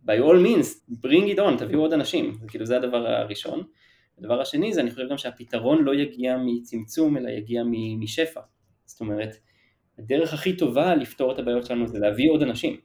by 0.06 0.20
all 0.20 0.46
means, 0.46 0.94
bring 1.06 1.36
it 1.36 1.40
on, 1.40 1.60
תביאו 1.60 1.80
עוד 1.80 1.94
אנשים, 1.94 2.34
כאילו 2.48 2.66
זה 2.66 2.78
הדבר 2.78 3.08
הראשון. 3.08 3.64
הדבר 4.18 4.42
השני 4.42 4.74
זה 4.74 4.82
אני 4.82 4.92
חושב 4.92 5.10
גם 5.10 5.18
שהפתרון 5.18 5.84
לא 5.84 5.96
יגיע 5.96 6.38
מצמצום 6.46 7.18
אלא 7.18 7.30
יגיע 7.30 7.64
משפע. 8.00 8.42
זאת 8.86 9.02
אומרת, 9.02 9.36
הדרך 10.00 10.34
הכי 10.34 10.58
טובה 10.58 10.96
לפתור 10.96 11.32
את 11.32 11.40
הבעיות 11.40 11.66
שלנו 11.66 11.88
זה 11.88 12.00
להביא 12.00 12.32
עוד 12.32 12.42
אנשים. 12.42 12.78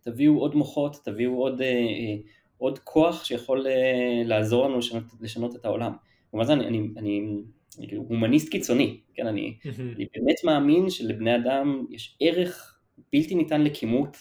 תביאו 0.00 0.38
עוד 0.38 0.54
מוחות, 0.54 0.96
תביאו 1.04 1.34
עוד, 1.34 1.60
אה, 1.60 1.66
אה, 1.66 2.16
עוד 2.58 2.78
כוח 2.78 3.24
שיכול 3.24 3.66
אה, 3.66 4.22
לעזור 4.24 4.68
לנו 4.68 4.78
לשנות, 4.78 5.02
לשנות 5.20 5.56
את 5.56 5.64
העולם. 5.64 5.92
במובן 6.32 6.50
אני, 6.50 6.66
אני, 6.66 6.88
אני, 6.96 7.42
אני 7.78 7.88
כאילו 7.88 8.02
הומניסט 8.08 8.48
קיצוני, 8.48 9.00
כן, 9.14 9.26
אני, 9.26 9.58
אני 9.96 10.06
באמת 10.14 10.44
מאמין 10.44 10.90
שלבני 10.90 11.36
אדם 11.36 11.84
יש 11.90 12.16
ערך 12.20 12.78
בלתי 13.12 13.34
ניתן 13.34 13.64
לכימות, 13.64 14.16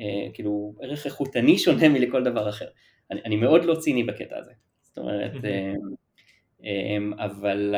אה, 0.00 0.26
כאילו 0.34 0.74
ערך 0.82 1.06
איכותני 1.06 1.58
שונה 1.58 1.88
מלכל 1.88 2.24
דבר 2.24 2.48
אחר. 2.48 2.68
אני, 3.10 3.20
אני 3.24 3.36
מאוד 3.36 3.64
לא 3.64 3.74
ציני 3.74 4.04
בקטע 4.04 4.38
הזה. 4.38 4.52
זאת 4.82 4.98
אומרת, 4.98 5.44
אה, 5.44 5.72
אה, 6.64 7.24
אבל 7.24 7.74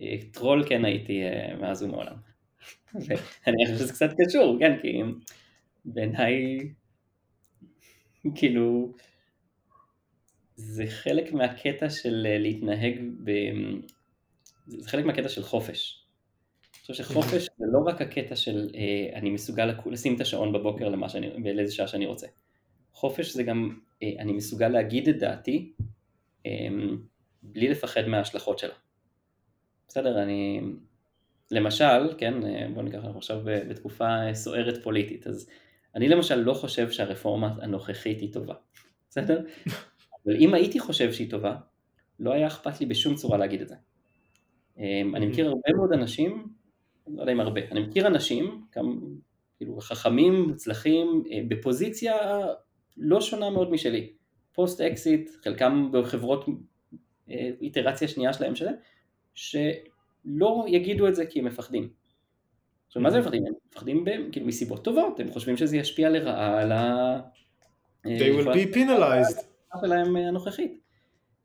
אה, 0.00 0.16
טרול 0.32 0.64
כן 0.68 0.84
הייתי 0.84 1.22
אה, 1.22 1.56
מאז 1.60 1.82
ומעולם. 1.82 2.16
ואני 3.46 3.66
חושב 3.66 3.78
שזה 3.78 3.92
קצת 3.92 4.10
קשור, 4.18 4.56
כן, 4.60 4.78
כי 4.82 5.02
בעיניי, 5.84 6.58
כאילו, 8.34 8.92
זה 10.56 10.84
חלק 10.86 11.32
מהקטע 11.32 11.90
של 11.90 12.26
אה, 12.30 12.38
להתנהג 12.38 13.00
ב... 13.24 13.30
זה 14.66 14.88
חלק 14.88 15.04
מהקטע 15.04 15.28
של 15.28 15.42
חופש. 15.42 16.04
אני 16.74 16.80
חושב 16.80 17.04
שחופש 17.04 17.48
זה 17.58 17.64
לא 17.72 17.78
רק 17.86 18.00
הקטע 18.00 18.36
של 18.36 18.70
אה, 18.74 19.18
אני 19.18 19.30
מסוגל 19.30 19.74
לשים 19.86 20.16
את 20.16 20.20
השעון 20.20 20.52
בבוקר 20.52 20.88
למה 20.88 21.08
שאני, 21.08 21.30
באיזה 21.30 21.74
שעה 21.74 21.88
שאני 21.88 22.06
רוצה. 22.06 22.26
חופש 22.92 23.32
זה 23.32 23.42
גם 23.42 23.78
אה, 24.02 24.12
אני 24.18 24.32
מסוגל 24.32 24.68
להגיד 24.68 25.08
את 25.08 25.18
דעתי 25.18 25.72
אה, 26.46 26.68
בלי 27.42 27.68
לפחד 27.68 28.06
מההשלכות 28.06 28.58
שלה. 28.58 28.74
בסדר, 29.88 30.22
אני... 30.22 30.60
למשל, 31.50 32.14
כן, 32.18 32.34
בוא 32.74 32.82
ניקח, 32.82 32.98
אנחנו 33.04 33.18
עכשיו 33.18 33.40
בתקופה 33.44 34.34
סוערת 34.34 34.82
פוליטית, 34.82 35.26
אז 35.26 35.50
אני 35.94 36.08
למשל 36.08 36.34
לא 36.34 36.54
חושב 36.54 36.90
שהרפורמה 36.90 37.54
הנוכחית 37.62 38.20
היא 38.20 38.32
טובה, 38.32 38.54
בסדר? 39.10 39.40
אבל 40.26 40.36
אם 40.36 40.54
הייתי 40.54 40.80
חושב 40.80 41.12
שהיא 41.12 41.30
טובה, 41.30 41.56
לא 42.20 42.32
היה 42.32 42.46
אכפת 42.46 42.80
לי 42.80 42.86
בשום 42.86 43.14
צורה 43.14 43.38
להגיד 43.38 43.60
את 43.60 43.68
זה. 43.68 43.74
אני 45.14 45.26
מכיר 45.26 45.46
הרבה 45.46 45.72
מאוד 45.76 45.92
אנשים, 45.92 46.48
לא 47.08 47.22
יודע 47.22 47.32
אם 47.32 47.40
הרבה, 47.40 47.60
אני 47.70 47.80
מכיר 47.80 48.06
אנשים, 48.06 48.64
כמה, 48.72 48.92
כאילו 49.56 49.80
חכמים, 49.80 50.42
מוצלחים, 50.42 51.24
בפוזיציה 51.48 52.14
לא 52.96 53.20
שונה 53.20 53.50
מאוד 53.50 53.70
משלי. 53.70 54.12
post-exit, 54.52 55.30
חלקם 55.42 55.88
בחברות 55.92 56.46
איטרציה 57.60 58.08
שנייה 58.08 58.32
שלהם 58.32 58.54
שלהם, 58.54 58.74
שלא 59.34 60.64
יגידו 60.68 61.08
את 61.08 61.14
זה 61.14 61.26
כי 61.26 61.38
הם 61.38 61.44
מפחדים. 61.44 61.88
עכשיו 62.86 63.02
מה 63.02 63.10
זה 63.10 63.20
מפחדים? 63.20 63.46
הם 63.46 63.52
מפחדים 63.70 64.04
כאילו 64.32 64.46
מסיבות 64.46 64.84
טובות, 64.84 65.20
הם 65.20 65.30
חושבים 65.30 65.56
שזה 65.56 65.76
ישפיע 65.76 66.10
לרעה 66.10 66.62
על 66.62 66.72
ה... 66.72 67.20
They 68.06 68.08
will 68.08 68.46
be 68.46 68.74
penalized. 68.74 69.53
שלהם 69.80 70.16
הנוכחית. 70.16 70.80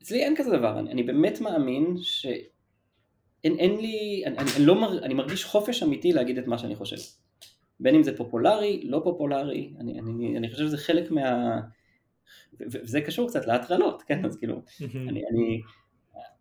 אצלי 0.04 0.24
אין 0.24 0.36
כזה 0.36 0.58
דבר, 0.58 0.80
אני, 0.80 0.92
אני 0.92 1.04
באמת 1.04 1.42
מאמין 1.42 1.96
שאין 2.02 3.60
אין 3.60 3.76
לי, 3.78 4.24
אני, 4.26 4.38
אני, 4.38 4.66
לא 4.66 4.76
מר, 4.76 5.04
אני 5.04 5.14
מרגיש 5.14 5.46
חופש 5.46 5.84
אמיתי 5.84 6.12
להגיד 6.14 6.38
את 6.38 6.48
מה 6.48 6.58
שאני 6.58 6.76
חושב. 6.76 6.98
בין 7.80 7.96
אם 7.96 8.04
זה 8.04 8.18
פופולרי, 8.18 8.82
לא 8.84 9.02
פופולרי, 9.04 9.74
אני, 9.80 10.00
אני, 10.00 10.38
אני 10.38 10.50
חושב 10.52 10.66
שזה 10.66 10.78
חלק 10.78 11.12
מה... 11.12 11.60
וזה 12.60 13.02
קשור 13.02 13.28
קצת 13.28 13.48
להטרלות, 13.48 14.02
כן, 14.02 14.26
אז 14.26 14.38
כאילו, 14.38 14.62
אני, 14.82 15.22
אני, 15.32 15.62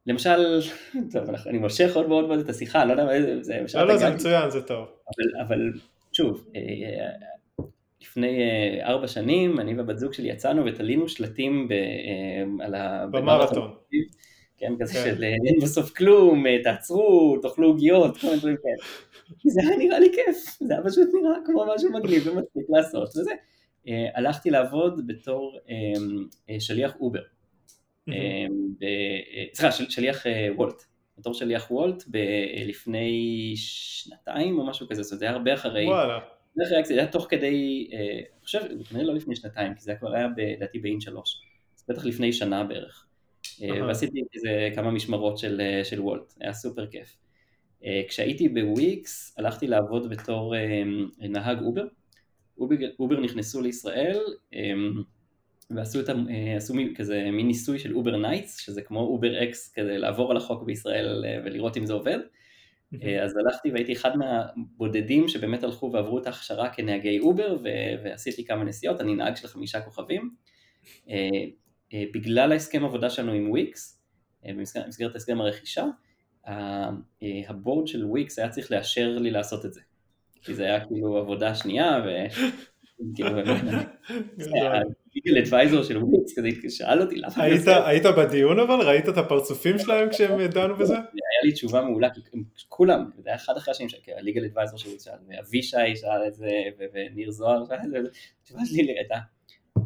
למשל, 0.07 0.61
טוב, 1.13 1.31
אני 1.47 1.59
מושך 1.59 1.97
עוד 1.97 2.09
מאוד 2.09 2.29
מאוד 2.29 2.39
את 2.39 2.49
השיחה, 2.49 2.85
לא 2.85 2.93
יודע 2.93 3.05
מה 3.05 3.43
זה, 3.43 3.61
לא, 3.75 3.87
לא, 3.87 3.97
זה 3.97 4.11
מצוין, 4.11 4.51
זה 4.51 4.63
טוב. 4.63 4.87
אבל, 4.87 5.47
אבל 5.47 5.73
שוב, 6.13 6.47
לפני 8.03 8.39
ארבע 8.83 9.09
שנים, 9.09 9.61
אני 9.61 9.75
והבת 9.75 9.99
זוג 9.99 10.13
שלי 10.13 10.29
יצאנו 10.29 10.65
ותלינו 10.65 11.09
שלטים 11.09 11.69
ב, 11.69 11.73
על 12.61 12.75
ה... 12.75 13.07
במרתון. 13.07 13.75
כן, 14.59 14.73
כזה 14.81 14.93
כן. 14.95 15.05
של 15.05 15.25
אין 15.25 15.61
בסוף 15.63 15.91
כלום, 15.91 16.45
תעצרו, 16.63 17.39
תאכלו 17.43 17.69
עוגיות, 17.69 18.17
כל 18.17 18.27
מיני 18.27 18.39
דברים 18.39 18.57
כאלה. 18.63 18.89
כי 19.39 19.51
זה 19.51 19.61
היה 19.61 19.77
נראה 19.77 19.99
לי 19.99 20.09
כיף, 20.15 20.57
זה 20.61 20.75
היה 20.75 20.83
פשוט 20.85 21.09
נראה 21.23 21.37
כמו 21.47 21.65
משהו 21.75 21.93
מגניב 21.93 22.27
ומצחיק 22.27 22.67
לעשות, 22.69 23.09
וזה. 23.09 23.31
הלכתי 24.15 24.51
לעבוד 24.51 25.07
בתור 25.07 25.59
שליח 26.59 26.97
אובר. 27.01 27.23
סליחה, 29.55 29.73
שליח 29.73 30.27
וולט. 30.57 30.83
בתור 31.19 31.35
שליח 31.35 31.71
וולט 31.71 32.03
לפני 32.67 33.53
שנתיים 33.57 34.59
או 34.59 34.67
משהו 34.67 34.89
כזה, 34.89 35.03
זאת 35.03 35.13
אומרת 35.13 35.19
זה 35.19 35.25
היה 35.25 35.35
הרבה 35.35 35.55
אחרי... 35.55 35.87
וואלה. 35.87 36.19
זה 36.65 36.95
היה 36.95 37.07
תוך 37.07 37.27
כדי, 37.29 37.89
אני 37.93 38.45
חושב, 38.45 38.61
כנראה 38.89 39.05
לא 39.05 39.15
לפני 39.15 39.37
שנתיים, 39.37 39.75
כי 39.75 39.81
זה 39.81 39.95
כבר 39.95 40.15
היה 40.15 40.27
לדעתי 40.37 40.79
ב-N 40.79 41.01
שלוש, 41.01 41.41
אז 41.77 41.85
בטח 41.89 42.05
לפני 42.05 42.33
שנה 42.33 42.65
בערך. 42.65 43.07
ועשיתי 43.61 44.21
איזה 44.35 44.69
כמה 44.75 44.91
משמרות 44.91 45.39
של, 45.39 45.61
של 45.85 46.01
וולט, 46.01 46.35
היה 46.41 46.53
סופר 46.53 46.87
כיף. 46.87 47.17
כשהייתי 48.09 48.49
בוויקס 48.49 49.35
הלכתי 49.39 49.67
לעבוד 49.67 50.11
בתור 50.11 50.55
נהג 51.19 51.63
אובר, 51.63 51.85
אובר, 52.59 52.77
אובר 52.99 53.21
נכנסו 53.21 53.63
לישראל 53.63 54.21
ועשו 55.71 56.01
את, 56.01 56.09
עשו 56.57 56.75
כזה 56.97 57.31
מין 57.33 57.47
ניסוי 57.47 57.79
של 57.79 57.95
אובר 57.95 58.17
nights, 58.17 58.59
שזה 58.59 58.83
כמו 58.83 59.01
אובר 59.01 59.43
X 59.43 59.73
כדי 59.73 59.99
לעבור 59.99 60.31
על 60.31 60.37
החוק 60.37 60.63
בישראל 60.63 61.25
ולראות 61.45 61.77
אם 61.77 61.87
זה 61.87 61.93
עובד. 61.93 62.19
אז 63.23 63.37
הלכתי 63.37 63.71
והייתי 63.71 63.93
אחד 63.93 64.11
מהבודדים 64.17 65.29
שבאמת 65.29 65.65
הלכו 65.65 65.91
ועברו 65.93 66.19
את 66.19 66.27
ההכשרה 66.27 66.69
כנהגי 66.69 67.19
אובר 67.19 67.59
ועשיתי 68.05 68.45
כמה 68.45 68.65
נסיעות, 68.65 69.01
אני 69.01 69.15
נהג 69.15 69.37
של 69.37 69.49
חמישה 69.49 69.81
כוכבים. 69.81 70.31
בגלל 71.93 72.53
ההסכם 72.53 72.85
עבודה 72.85 73.11
שלנו 73.11 73.33
עם 73.33 73.51
וויקס, 73.51 74.03
במסגרת 74.45 75.17
הסכם 75.17 75.41
הרכישה, 75.41 75.85
ה 77.49 77.55
board 77.55 77.87
של 77.87 78.05
וויקס 78.05 78.39
היה 78.39 78.49
צריך 78.49 78.71
לאשר 78.71 79.19
לי 79.19 79.31
לעשות 79.31 79.67
את 79.67 79.73
זה. 79.73 79.81
כי 80.43 80.55
זה 80.55 80.65
היה 80.65 80.87
כאילו 80.87 81.17
עבודה 81.17 81.55
שנייה 81.55 81.99
ו... 83.01 84.51
legal 85.15 85.39
advisor 85.39 85.83
של 85.83 86.05
וויקס 86.05 86.39
כזה 86.39 86.49
שאל 86.69 87.03
אותי 87.03 87.17
למה 87.17 87.45
היית 87.87 88.07
בדיון 88.07 88.59
אבל? 88.59 88.87
ראית 88.87 89.09
את 89.09 89.19
הפרצופים 89.19 89.79
שלהם 89.79 90.11
כשהם 90.11 90.47
דנו 90.47 90.77
בזה? 90.77 90.95
היה 90.95 91.45
לי 91.45 91.53
תשובה 91.53 91.83
מעולה, 91.83 92.09
כולם, 92.69 93.11
זה 93.19 93.29
היה 93.29 93.37
אחד 93.37 93.57
אחרי 93.57 93.73
השנים, 93.73 93.89
ה 94.19 94.23
legal 94.23 94.45
advisor 94.45 94.79
של 94.79 94.89
וויקס, 94.89 95.09
אבישי 95.41 95.97
שאל 95.97 96.27
את 96.27 96.35
זה, 96.35 96.51
וניר 96.95 97.31
זוהר 97.31 97.65
שאל 97.65 97.77
את 97.77 97.91
זה, 97.91 98.09
התשובה 98.43 98.61
שלי 98.65 98.99
הייתה, 98.99 99.17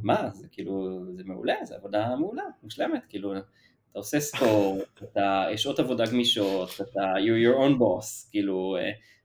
מה, 0.02 0.30
זה 0.32 0.46
כאילו, 0.52 1.04
זה 1.16 1.22
מעולה, 1.24 1.54
זה 1.62 1.74
עבודה 1.76 2.16
מעולה, 2.18 2.44
מושלמת, 2.62 3.02
כאילו, 3.08 3.32
אתה 3.32 3.98
עושה 3.98 4.20
ספורט, 4.20 5.02
יש 5.52 5.62
שעות 5.62 5.78
עבודה 5.78 6.04
גמישות, 6.06 6.70
אתה 6.76 7.00
you're 7.00 7.46
your 7.46 7.58
own 7.58 7.80
boss, 7.80 8.30
כאילו, 8.30 8.76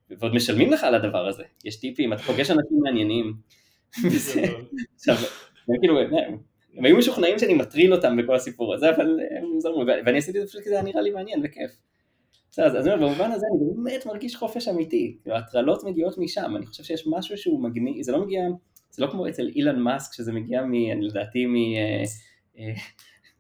ועוד 0.10 0.36
משלמים 0.36 0.72
לך 0.72 0.84
על 0.84 0.96
הדבר 0.96 1.28
הזה, 1.28 1.44
יש 1.66 1.80
טיפים, 1.80 2.14
אתה 2.14 2.22
פוגש 2.22 2.52
אנשים 2.52 2.80
מעניינים, 2.84 3.34
עכשיו, 4.96 5.16
כאילו, 5.82 6.00
הם 6.78 6.86
היו 6.86 6.98
משוכנעים 6.98 7.40
שאני 7.40 7.54
מטריל 7.54 7.94
אותם 7.94 8.18
בכל 8.18 8.36
הסיפור 8.36 8.74
הזה, 8.74 8.90
אבל 8.96 9.20
הם 9.38 9.60
זרמו, 9.60 9.84
ואני 10.06 10.18
עשיתי 10.18 10.38
את 10.38 10.44
זה 10.44 10.50
פשוט 10.50 10.64
כי 10.64 10.70
זה 10.70 10.76
היה 10.76 10.84
נראה 10.84 11.02
לי 11.02 11.12
מעניין 11.12 11.42
וכיף. 11.44 11.72
אז 12.58 12.88
במובן 12.88 13.32
הזה 13.32 13.46
אני 13.52 13.74
באמת 13.76 14.06
מרגיש 14.06 14.36
חופש 14.36 14.68
אמיתי, 14.68 15.18
ההטרלות 15.26 15.84
מגיעות 15.84 16.18
משם, 16.18 16.56
אני 16.56 16.66
חושב 16.66 16.84
שיש 16.84 17.08
משהו 17.08 17.38
שהוא 17.38 17.64
מגניב, 17.64 18.02
זה 18.02 18.12
לא 18.12 18.26
מגיע, 18.26 18.42
זה 18.92 19.06
לא 19.06 19.12
כמו 19.12 19.28
אצל 19.28 19.48
אילן 19.56 19.80
מאסק 19.80 20.14
שזה 20.14 20.32
מגיע 20.32 20.62
לדעתי 21.02 21.46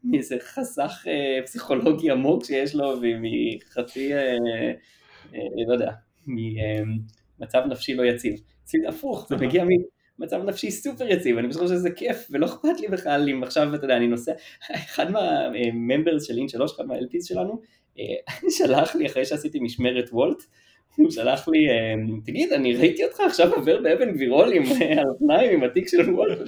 מאיזה 0.03 0.37
חסך 0.39 1.05
פסיכולוגי 1.45 2.11
עמוק 2.11 2.45
שיש 2.45 2.75
לו 2.75 2.93
ומחצי, 3.01 4.11
לא 5.67 5.73
יודע, 5.73 5.91
ממצב 6.27 7.63
נפשי 7.69 7.95
לא 7.95 8.03
יציב, 8.03 8.35
זה 8.65 8.77
הפוך, 8.89 9.27
זה 9.29 9.37
מגיע 9.37 9.63
מצב 10.19 10.43
נפשי 10.43 10.71
סופר 10.71 11.07
יציב, 11.07 11.37
אני 11.37 11.53
חושב 11.53 11.67
שזה 11.67 11.89
כיף, 11.91 12.27
ולא 12.29 12.45
אכפת 12.45 12.79
לי 12.79 12.87
בכלל 12.87 13.29
אם 13.29 13.43
עכשיו, 13.43 13.75
אתה 13.75 13.85
יודע, 13.85 13.97
אני 13.97 14.07
נוסע, 14.07 14.31
אחד 14.71 15.11
מהממברס 15.11 16.23
של 16.23 16.37
אין 16.37 16.47
שלוש, 16.47 16.71
אחד 16.75 16.85
מהאלפיס 16.85 17.25
שלנו, 17.25 17.61
שלח 18.57 18.95
לי 18.95 19.05
אחרי 19.05 19.25
שעשיתי 19.25 19.59
משמרת 19.59 20.09
וולט, 20.11 20.43
הוא 20.95 21.11
שלח 21.11 21.47
לי, 21.47 21.59
תגיד, 22.25 22.53
אני 22.53 22.75
ראיתי 22.75 23.05
אותך 23.05 23.19
עכשיו 23.19 23.53
עובר 23.53 23.81
באבן 23.81 24.11
גבירול 24.11 24.53
עם 24.53 24.63
האופניים, 24.97 25.53
עם 25.53 25.63
התיק 25.63 25.87
של 25.87 26.13
וולט, 26.13 26.39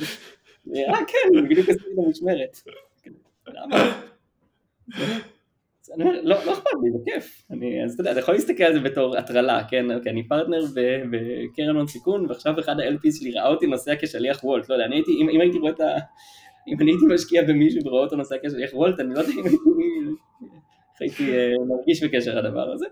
אה 0.76 1.06
כן, 1.08 1.48
בדיוק 1.50 1.70
עשיתי 1.70 1.86
את 1.94 2.06
המשמרת. 2.06 2.58
למה? 3.48 4.02
לא, 5.98 6.14
לא 6.24 6.54
אכפת 6.54 6.70
לי, 6.84 6.92
זה 6.92 6.98
כיף. 7.06 7.44
אני, 7.52 7.84
אז 7.84 7.94
אתה 7.94 8.02
יודע, 8.02 8.12
אתה 8.12 8.20
יכול 8.20 8.34
להסתכל 8.34 8.64
על 8.64 8.74
זה 8.74 8.80
בתור 8.80 9.18
הטרלה, 9.18 9.64
כן? 9.70 9.92
אוקיי, 9.92 10.12
אני 10.12 10.28
פרטנר 10.28 10.66
בקרן 11.12 11.76
הון 11.76 11.88
סיכון, 11.88 12.26
ועכשיו 12.26 12.60
אחד 12.60 12.80
ה-LPs 12.80 13.20
שלי 13.20 13.32
ראה 13.32 13.48
אותי 13.48 13.68
נוסע 13.68 13.94
כשליח 14.00 14.44
וולט, 14.44 14.70
לא 14.70 14.76
יודע, 14.76 14.86
אני 14.86 14.96
הייתי, 14.96 15.12
אם, 15.12 15.30
אם 15.30 15.42
הייתי 15.42 15.58
רואה 15.58 15.72
את 15.72 15.80
ה... 15.80 15.86
אם 16.68 16.82
אני 16.82 16.92
הייתי 16.92 17.06
משקיע 17.14 17.44
במישהו 17.44 17.82
ורואה 17.86 18.04
אותו 18.04 18.16
נוסע 18.16 18.36
כשליח 18.44 18.74
וולט, 18.74 19.00
אני 19.00 19.14
לא 19.14 19.20
יודע 19.20 19.32
אם 19.32 19.44
הייתי 21.00 21.38
אה, 21.38 21.54
מרגיש 21.68 22.04
בקשר 22.04 22.42
לדבר 22.42 22.72
הזה, 22.72 22.86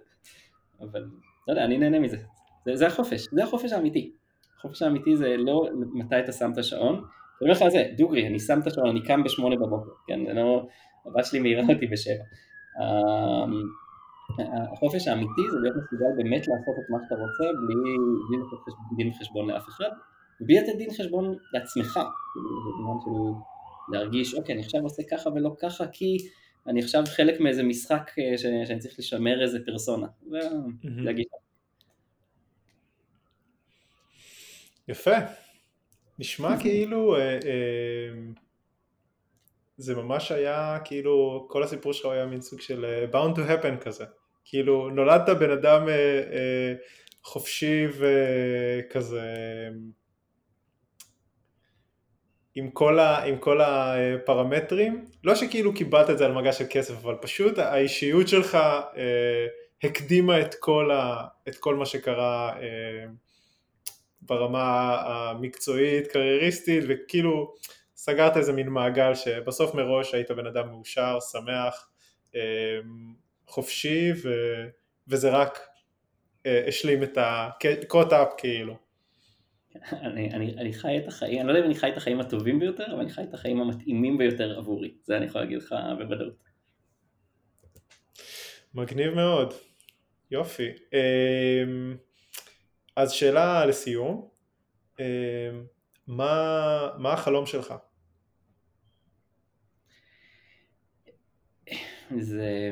אבל 0.82 1.02
לא 1.48 1.54
יודע, 1.54 1.66
אני 1.66 1.78
נהנה 1.78 2.00
מזה. 2.00 2.18
זה, 2.66 2.76
זה 2.76 2.88
החופש, 2.88 3.28
זה 3.32 3.44
החופש 3.44 3.72
האמיתי. 3.72 4.12
החופש 4.60 4.82
האמיתי 4.82 5.16
זה 5.16 5.36
לא 5.38 5.70
מתי 5.94 6.20
אתה 6.20 6.32
שם 6.32 6.52
את 6.54 6.58
השעון, 6.58 6.94
אני 6.96 7.04
אומר 7.42 7.52
לך 7.52 7.62
על 7.62 7.70
זה, 7.70 7.84
דוגרי, 7.98 8.28
אני 8.28 8.40
שם 8.40 8.60
את 8.60 8.68
השעון, 8.68 8.90
אני 8.90 9.02
קם 9.04 9.24
בשמונה 9.24 9.56
בבוקר, 9.56 9.92
כן, 10.08 10.26
זה 10.28 10.34
לא, 10.34 10.68
הבת 11.06 11.26
שלי 11.26 11.40
מעירה 11.40 11.64
אותי 11.70 11.88
בשבע. 11.88 12.24
אמ, 12.82 13.64
החופש 14.72 15.08
האמיתי 15.08 15.42
זה 15.52 15.58
להיות 15.62 15.76
מסוגל 15.76 16.12
באמת 16.18 16.48
לעשות 16.48 16.76
את 16.80 16.90
מה 16.90 16.98
שאתה 17.04 17.16
רוצה 17.16 17.44
בלי 17.68 17.98
דין 18.98 19.14
חשבון 19.20 19.50
לאף 19.50 19.68
אחד, 19.70 19.90
ובלי 20.42 20.60
לתת 20.60 20.78
דין 20.78 20.90
חשבון 20.90 21.36
לעצמך, 21.54 22.00
במובן 22.36 23.00
של 23.06 23.42
להרגיש, 23.92 24.34
אוקיי, 24.34 24.56
אני 24.56 24.64
עכשיו 24.64 24.82
עושה 24.82 25.04
ככה 25.12 25.30
ולא 25.30 25.56
ככה 25.62 25.88
כי 25.88 26.18
אני 26.68 26.80
עכשיו 26.84 27.04
חלק 27.16 27.40
מאיזה 27.40 27.64
משחק 27.64 28.12
אה, 28.20 28.38
שאני 28.38 28.80
צריך 28.80 29.00
לשמר 29.00 29.42
איזה 29.42 29.60
פרסונה, 29.66 30.08
ולהגיד. 30.32 31.26
יפה, 34.88 35.16
נשמע 36.20 36.58
כאילו 36.62 37.16
אה, 37.16 37.34
אה, 37.34 38.10
זה 39.78 39.96
ממש 39.96 40.32
היה 40.32 40.78
כאילו 40.84 41.46
כל 41.50 41.64
הסיפור 41.64 41.94
שלך 41.94 42.06
היה 42.06 42.26
מין 42.26 42.42
סוג 42.42 42.62
של 42.62 42.86
uh, 42.86 43.16
bound 43.16 43.38
to 43.38 43.40
happen 43.40 43.84
כזה. 43.84 44.06
כאילו 44.46 44.90
נולדת 44.90 45.30
בן 45.30 45.52
אדם 45.52 45.84
uh, 45.86 45.88
uh, 45.88 47.24
חופשי 47.24 47.86
וכזה 47.88 49.22
עם 52.56 52.70
כל, 52.70 53.00
ה, 53.00 53.24
עם 53.24 53.38
כל 53.38 53.62
הפרמטרים. 53.62 55.06
לא 55.24 55.36
שכאילו 55.36 55.74
קיבלת 55.74 56.10
את 56.10 56.18
זה 56.18 56.26
על 56.26 56.34
מגע 56.34 56.54
של 56.54 56.66
כסף 56.70 56.94
אבל 56.94 57.16
פשוט 57.22 57.58
האישיות 57.58 58.28
שלך 58.28 58.56
uh, 58.56 58.98
הקדימה 59.84 60.42
את 60.42 60.56
כל, 60.60 60.92
ה, 60.92 61.24
את 61.48 61.56
כל 61.56 61.76
מה 61.76 61.86
שקרה 61.86 62.54
uh, 62.54 62.60
ברמה 64.22 64.98
המקצועית 65.06 66.08
קרייריסטית 66.08 66.84
וכאילו 66.88 67.54
סגרת 68.10 68.38
איזה 68.38 68.54
מין 68.54 68.70
מעגל 68.70 69.16
שבסוף 69.16 69.76
מראש 69.76 70.14
היית 70.14 70.32
בן 70.32 70.48
אדם 70.48 70.70
מאושר, 70.70 71.18
שמח, 71.32 71.90
אמ, 72.36 72.40
חופשי 73.48 74.12
ו... 74.24 74.30
וזה 75.08 75.30
רק 75.30 75.60
אה, 76.46 76.66
השלים 76.68 77.04
את 77.04 77.18
up 78.12 78.38
כאילו. 78.38 78.78
אני, 79.92 80.34
אני, 80.34 80.56
אני 80.58 80.74
חי 80.74 80.98
את 80.98 81.08
החיים, 81.08 81.40
אני 81.40 81.48
לא 81.48 81.52
יודע 81.52 81.60
אם 81.60 81.66
אני 81.66 81.76
חי 81.76 81.90
את 81.90 81.98
החיים 81.98 82.20
הטובים 82.20 82.60
ביותר, 82.60 82.86
אבל 82.86 83.00
אני 83.00 83.10
חי 83.10 83.24
את 83.24 83.34
החיים 83.34 83.62
המתאימים 83.62 84.18
ביותר 84.18 84.58
עבורי, 84.58 84.94
זה 85.04 85.18
אני 85.18 85.26
יכול 85.26 85.42
להגיד 85.42 85.58
לך 85.58 85.76
בוודאות. 85.98 86.44
מגניב 88.74 89.14
מאוד, 89.14 89.54
יופי. 90.32 90.70
אמ, 90.94 91.98
אז 92.96 93.12
שאלה 93.12 93.66
לסיום, 93.66 94.28
אמ, 95.00 95.06
מה, 96.08 96.90
מה 96.98 97.14
החלום 97.14 97.46
שלך? 97.46 97.74
זה, 102.20 102.70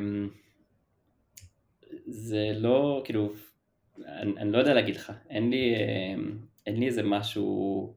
זה 2.08 2.52
לא, 2.56 3.02
כאילו, 3.06 3.34
אני, 4.06 4.32
אני 4.38 4.52
לא 4.52 4.58
יודע 4.58 4.74
להגיד 4.74 4.96
לך, 4.96 5.14
אין 5.30 5.50
לי, 5.50 5.76
אין 6.66 6.80
לי 6.80 6.86
איזה 6.86 7.04
משהו, 7.04 7.94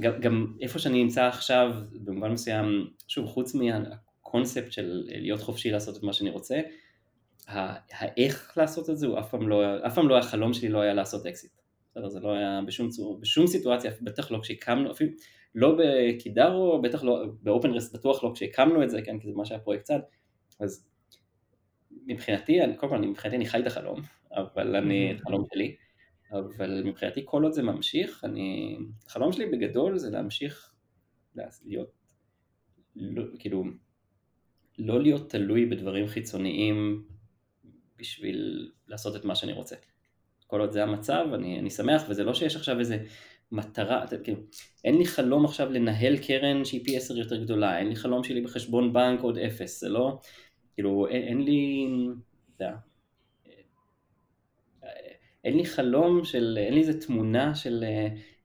גם, 0.00 0.20
גם 0.20 0.56
איפה 0.60 0.78
שאני 0.78 1.02
נמצא 1.02 1.24
עכשיו, 1.24 1.74
במובן 1.92 2.32
מסוים, 2.32 2.90
שוב, 3.08 3.26
חוץ 3.26 3.54
מהקונספט 3.54 4.72
של 4.72 5.02
להיות 5.06 5.40
חופשי 5.40 5.70
לעשות 5.70 5.96
את 5.96 6.02
מה 6.02 6.12
שאני 6.12 6.30
רוצה, 6.30 6.60
האיך 7.46 8.52
לעשות 8.56 8.90
את 8.90 8.98
זה 8.98 9.06
הוא 9.06 9.18
אף 9.18 9.30
פעם 9.30 9.48
לא, 9.48 9.86
אף 9.86 9.94
פעם 9.94 10.08
לא 10.08 10.18
החלום 10.18 10.54
שלי 10.54 10.68
לא 10.68 10.80
היה 10.80 10.94
לעשות 10.94 11.26
אקזיט. 11.26 11.63
בסדר, 11.94 12.08
זה 12.08 12.20
לא 12.20 12.32
היה 12.32 12.60
בשום, 12.66 12.88
בשום 13.20 13.46
סיטואציה, 13.46 13.90
בטח 14.02 14.30
לא 14.30 14.38
כשהקמנו, 14.42 14.90
אפילו 14.90 15.10
לא 15.54 15.78
בקידארו, 15.78 16.82
בטח 16.82 17.04
לא, 17.04 17.24
באופנרס 17.42 17.92
בטוח 17.92 18.24
לא 18.24 18.30
כשהקמנו 18.34 18.82
את 18.82 18.90
זה, 18.90 19.02
כן, 19.02 19.18
כי 19.18 19.28
זה 19.28 19.34
מה 19.34 19.44
שהיה 19.44 19.60
פרויקט 19.60 19.84
צד, 19.84 20.00
אז 20.60 20.86
מבחינתי, 22.06 22.64
אני, 22.64 22.76
קודם 22.76 22.92
כל, 22.92 22.98
אני, 22.98 23.06
מבחינתי 23.06 23.36
אני 23.36 23.46
חי 23.46 23.60
את 23.60 23.66
החלום, 23.66 24.00
אבל 24.32 24.76
אני, 24.76 25.12
את 25.12 25.20
החלום 25.20 25.44
שלי, 25.54 25.76
אבל 26.32 26.82
מבחינתי 26.84 27.22
כל 27.24 27.42
עוד 27.42 27.52
זה 27.52 27.62
ממשיך, 27.62 28.24
אני, 28.24 28.78
החלום 29.06 29.32
שלי 29.32 29.46
בגדול 29.46 29.98
זה 29.98 30.10
להמשיך 30.10 30.74
להיות, 31.64 31.90
לא, 32.96 33.22
כאילו, 33.38 33.64
לא 34.78 35.02
להיות 35.02 35.30
תלוי 35.30 35.66
בדברים 35.66 36.06
חיצוניים 36.06 37.04
בשביל 37.98 38.70
לעשות 38.88 39.16
את 39.16 39.24
מה 39.24 39.34
שאני 39.34 39.52
רוצה. 39.52 39.76
כל 40.46 40.60
עוד 40.60 40.72
זה 40.72 40.82
המצב, 40.82 41.26
אני, 41.34 41.58
אני 41.58 41.70
שמח, 41.70 42.04
וזה 42.08 42.24
לא 42.24 42.34
שיש 42.34 42.56
עכשיו 42.56 42.78
איזה 42.78 42.98
מטרה, 43.52 44.04
כאילו, 44.24 44.38
אין 44.84 44.98
לי 44.98 45.06
חלום 45.06 45.44
עכשיו 45.44 45.72
לנהל 45.72 46.16
קרן 46.16 46.64
שהיא 46.64 46.84
פי 46.84 46.96
עשר 46.96 47.18
יותר 47.18 47.44
גדולה, 47.44 47.78
אין 47.78 47.88
לי 47.88 47.96
חלום 47.96 48.24
שלי 48.24 48.40
בחשבון 48.40 48.92
בנק 48.92 49.20
עוד 49.20 49.38
אפס, 49.38 49.80
זה 49.80 49.88
לא, 49.88 50.18
כאילו, 50.74 51.06
אין, 51.08 51.22
אין 51.22 51.42
לי, 51.42 51.86
אתה 52.56 52.64
יודע, 52.64 52.76
אין 55.44 55.56
לי 55.56 55.64
חלום 55.64 56.24
של, 56.24 56.58
אין 56.60 56.74
לי 56.74 56.80
איזה 56.80 57.00
תמונה 57.00 57.54
של 57.54 57.84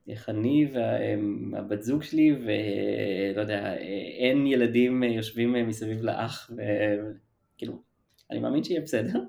איך 0.07 0.29
אני 0.29 0.67
והבת 0.73 1.83
זוג 1.83 2.03
שלי 2.03 2.31
ולא 2.31 3.41
יודע, 3.41 3.75
אין 4.17 4.47
ילדים 4.47 5.03
יושבים 5.03 5.67
מסביב 5.67 6.01
לאח 6.01 6.51
וכאילו, 6.51 7.81
אני 8.31 8.39
מאמין 8.39 8.63
שיהיה 8.63 8.81
בסדר 8.81 9.19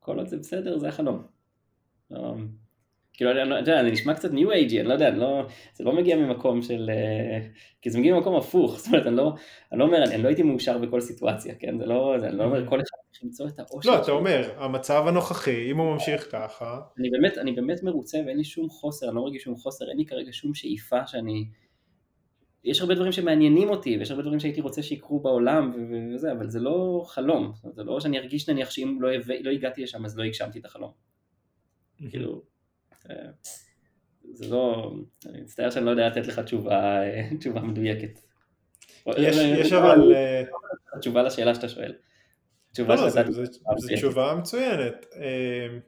וכל 0.00 0.18
עוד 0.18 0.28
זה 0.28 0.36
בסדר 0.36 0.78
זה 0.78 0.88
החלום. 0.88 1.22
כאילו, 3.20 3.32
אתה 3.32 3.38
יודע, 3.38 3.84
זה 3.84 3.90
נשמע 3.90 4.14
קצת 4.14 4.32
ניו 4.32 4.50
אייג'י, 4.50 4.80
אני 4.80 4.88
לא 4.88 4.92
יודע, 4.92 5.08
אני 5.08 5.18
לא, 5.18 5.42
זה 5.74 5.84
לא 5.84 5.92
מגיע 5.92 6.16
ממקום 6.16 6.62
של, 6.62 6.90
אה, 6.92 7.48
כי 7.82 7.90
זה 7.90 7.98
מגיע 7.98 8.14
ממקום 8.14 8.36
הפוך, 8.36 8.78
זאת 8.78 8.86
אומרת, 8.86 9.06
אני 9.06 9.16
לא, 9.16 9.32
אני 9.72 9.78
לא 9.78 9.84
אומר, 9.84 10.04
אני, 10.04 10.14
אני 10.14 10.22
לא 10.22 10.28
הייתי 10.28 10.42
מאושר 10.42 10.78
בכל 10.78 11.00
סיטואציה, 11.00 11.54
כן, 11.54 11.78
זה 11.78 11.86
לא, 11.86 12.16
זה, 12.20 12.28
אני 12.28 12.38
לא 12.38 12.44
אומר, 12.44 12.66
כל 12.66 12.76
אחד 12.76 12.96
צריך 13.10 13.24
למצוא 13.24 13.48
את 13.48 13.58
האושר. 13.58 13.90
לא, 13.90 14.02
אתה 14.02 14.12
אומר, 14.12 14.50
המצב 14.56 15.04
הנוכחי, 15.06 15.70
אם 15.70 15.78
הוא 15.78 15.92
ממשיך 15.92 16.32
ככה. 16.32 16.80
אני 16.98 17.10
באמת, 17.10 17.38
אני 17.38 17.52
באמת 17.52 17.82
מרוצה 17.82 18.18
ואין 18.26 18.36
לי 18.36 18.44
שום 18.44 18.68
חוסר, 18.68 19.06
אני 19.08 19.16
לא 19.16 19.22
מרגיש 19.22 19.42
שום 19.42 19.56
חוסר, 19.56 19.88
אין 19.88 19.96
לי 19.96 20.06
כרגע 20.06 20.32
שום 20.32 20.54
שאיפה 20.54 21.06
שאני, 21.06 21.44
יש 22.64 22.80
הרבה 22.80 22.94
דברים 22.94 23.12
שמעניינים 23.12 23.70
אותי, 23.70 23.98
ויש 23.98 24.10
הרבה 24.10 24.22
דברים 24.22 24.40
שהייתי 24.40 24.60
רוצה 24.60 24.82
שיקרו 24.82 25.20
בעולם 25.20 25.72
וזה, 26.14 26.32
אבל 26.32 26.50
זה 26.50 26.60
לא 26.60 27.04
חלום, 27.06 27.52
זה 27.74 27.84
לא 27.84 28.00
שאני 28.00 28.18
ארגיש 28.18 28.48
נניח 28.48 28.70
שאם 28.70 28.98
לא, 29.00 29.08
לא 29.40 29.50
הגעתי 29.50 29.82
לשם 29.82 30.04
אז 30.04 30.18
לא 30.18 30.22
הגשמתי 30.22 30.58
את 30.58 30.64
החלום. 30.64 30.92
כאילו, 32.10 32.42
זה 34.32 34.48
לא, 34.50 34.92
אני 35.26 35.40
מצטער 35.40 35.70
שאני 35.70 35.84
לא 35.84 35.90
יודע 35.90 36.08
לתת 36.08 36.26
לך 36.26 36.38
תשובה, 36.38 37.00
תשובה 37.40 37.60
מדויקת. 37.60 38.20
יש, 39.18 39.36
יש 39.36 39.72
אבל... 39.72 40.14
אה, 40.14 40.42
תשובה 41.00 41.22
לשאלה 41.22 41.54
שאתה 41.54 41.68
שואל. 41.68 41.92
תשובה 42.72 42.94
לא, 42.94 43.02
לא, 43.02 43.10
זו 43.76 43.94
תשובה 43.94 44.34
מצוינת. 44.38 45.06
אה, 45.16 45.78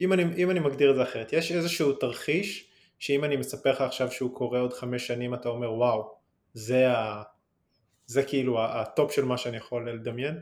אם 0.00 0.12
אני, 0.12 0.24
אם 0.36 0.50
אני 0.50 0.60
מגדיר 0.60 0.90
את 0.90 0.96
זה 0.96 1.02
אחרת, 1.02 1.32
יש 1.32 1.52
איזשהו 1.52 1.92
תרחיש 1.92 2.70
שאם 2.98 3.24
אני 3.24 3.36
מספר 3.36 3.70
לך 3.70 3.80
עכשיו 3.80 4.10
שהוא 4.10 4.34
קורה 4.34 4.60
עוד 4.60 4.72
חמש 4.72 5.06
שנים 5.06 5.34
אתה 5.34 5.48
אומר 5.48 5.72
וואו, 5.72 6.15
זה, 6.56 6.90
ה, 6.90 7.22
זה 8.06 8.22
כאילו 8.22 8.64
ה 8.64 8.76
top 8.76 9.12
של 9.12 9.24
מה 9.24 9.38
שאני 9.38 9.56
יכול 9.56 9.90
לדמיין? 9.90 10.40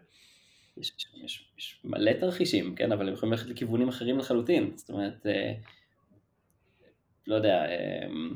יש, 0.77 0.93
יש, 1.25 1.53
יש 1.59 1.81
מלא 1.85 2.13
תרחישים, 2.13 2.75
כן, 2.75 2.93
אבל 2.93 3.09
הם 3.09 3.15
יכולים 3.15 3.33
ללכת 3.33 3.47
לכיוונים 3.47 3.89
אחרים 3.89 4.19
לחלוטין, 4.19 4.73
זאת 4.77 4.91
אומרת, 4.91 5.27
אה, 5.27 5.53
לא 7.27 7.35
יודע, 7.35 7.65
אמ, 7.67 8.35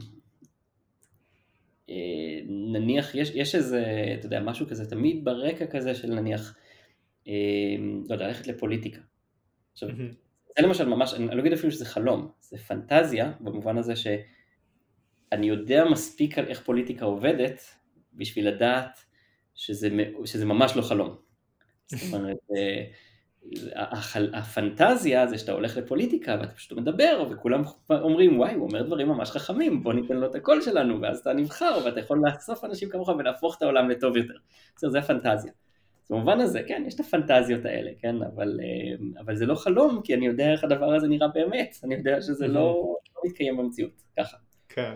אה, 1.90 2.40
נניח, 2.46 3.14
יש, 3.14 3.30
יש 3.34 3.54
איזה, 3.54 3.84
אתה 4.18 4.26
יודע, 4.26 4.40
משהו 4.40 4.66
כזה 4.66 4.90
תמיד 4.90 5.24
ברקע 5.24 5.66
כזה 5.66 5.94
של 5.94 6.14
נניח, 6.14 6.56
אמ, 7.26 8.04
לא 8.08 8.14
יודע, 8.14 8.26
ללכת 8.26 8.46
לפוליטיקה. 8.46 9.00
עכשיו, 9.72 9.88
זה 10.58 10.66
למשל 10.66 10.88
ממש, 10.88 11.14
אני 11.14 11.36
לא 11.36 11.40
אגיד 11.40 11.52
אפילו 11.52 11.72
שזה 11.72 11.84
חלום, 11.84 12.30
זה 12.40 12.58
פנטזיה 12.58 13.32
במובן 13.40 13.78
הזה 13.78 13.96
שאני 15.30 15.46
יודע 15.46 15.84
מספיק 15.84 16.38
על 16.38 16.46
איך 16.46 16.62
פוליטיקה 16.62 17.04
עובדת 17.04 17.62
בשביל 18.12 18.48
לדעת 18.48 19.04
שזה, 19.54 19.88
שזה 20.24 20.46
ממש 20.46 20.76
לא 20.76 20.82
חלום. 20.82 21.16
זאת 21.86 22.14
אומרת, 22.14 22.36
אה, 22.56 22.84
הפנטזיה 24.34 25.26
זה 25.26 25.38
שאתה 25.38 25.52
הולך 25.52 25.76
לפוליטיקה 25.76 26.36
ואתה 26.40 26.54
פשוט 26.54 26.78
מדבר 26.78 27.24
וכולם 27.30 27.62
אומרים 27.90 28.38
וואי 28.38 28.54
הוא 28.54 28.68
אומר 28.68 28.82
דברים 28.82 29.08
ממש 29.08 29.30
חכמים 29.30 29.82
בוא 29.82 29.92
ניתן 29.92 30.16
לו 30.16 30.26
את 30.26 30.34
הקול 30.34 30.62
שלנו 30.62 31.00
ואז 31.00 31.18
אתה 31.18 31.32
נבחר 31.32 31.78
ואתה 31.84 32.00
יכול 32.00 32.20
לאסוף 32.24 32.64
אנשים 32.64 32.88
כמוך 32.88 33.08
ולהפוך 33.08 33.56
את 33.56 33.62
העולם 33.62 33.90
לטוב 33.90 34.16
יותר. 34.16 34.34
זה, 34.78 34.90
זה 34.90 34.98
הפנטזיה. 34.98 35.52
במובן 36.10 36.40
הזה 36.40 36.62
כן 36.68 36.82
יש 36.86 36.94
את 36.94 37.00
הפנטזיות 37.00 37.64
האלה 37.64 37.90
כן 37.98 38.16
אבל, 38.22 38.60
אה, 38.62 39.20
אבל 39.20 39.36
זה 39.36 39.46
לא 39.46 39.54
חלום 39.54 40.00
כי 40.04 40.14
אני 40.14 40.26
יודע 40.26 40.52
איך 40.52 40.64
הדבר 40.64 40.94
הזה 40.94 41.08
נראה 41.08 41.28
באמת 41.28 41.76
אני 41.84 41.94
יודע 41.94 42.22
שזה 42.22 42.46
לא, 42.46 42.94
לא 43.16 43.22
מתקיים 43.24 43.56
במציאות 43.56 44.02
ככה. 44.18 44.36
כן. 44.68 44.94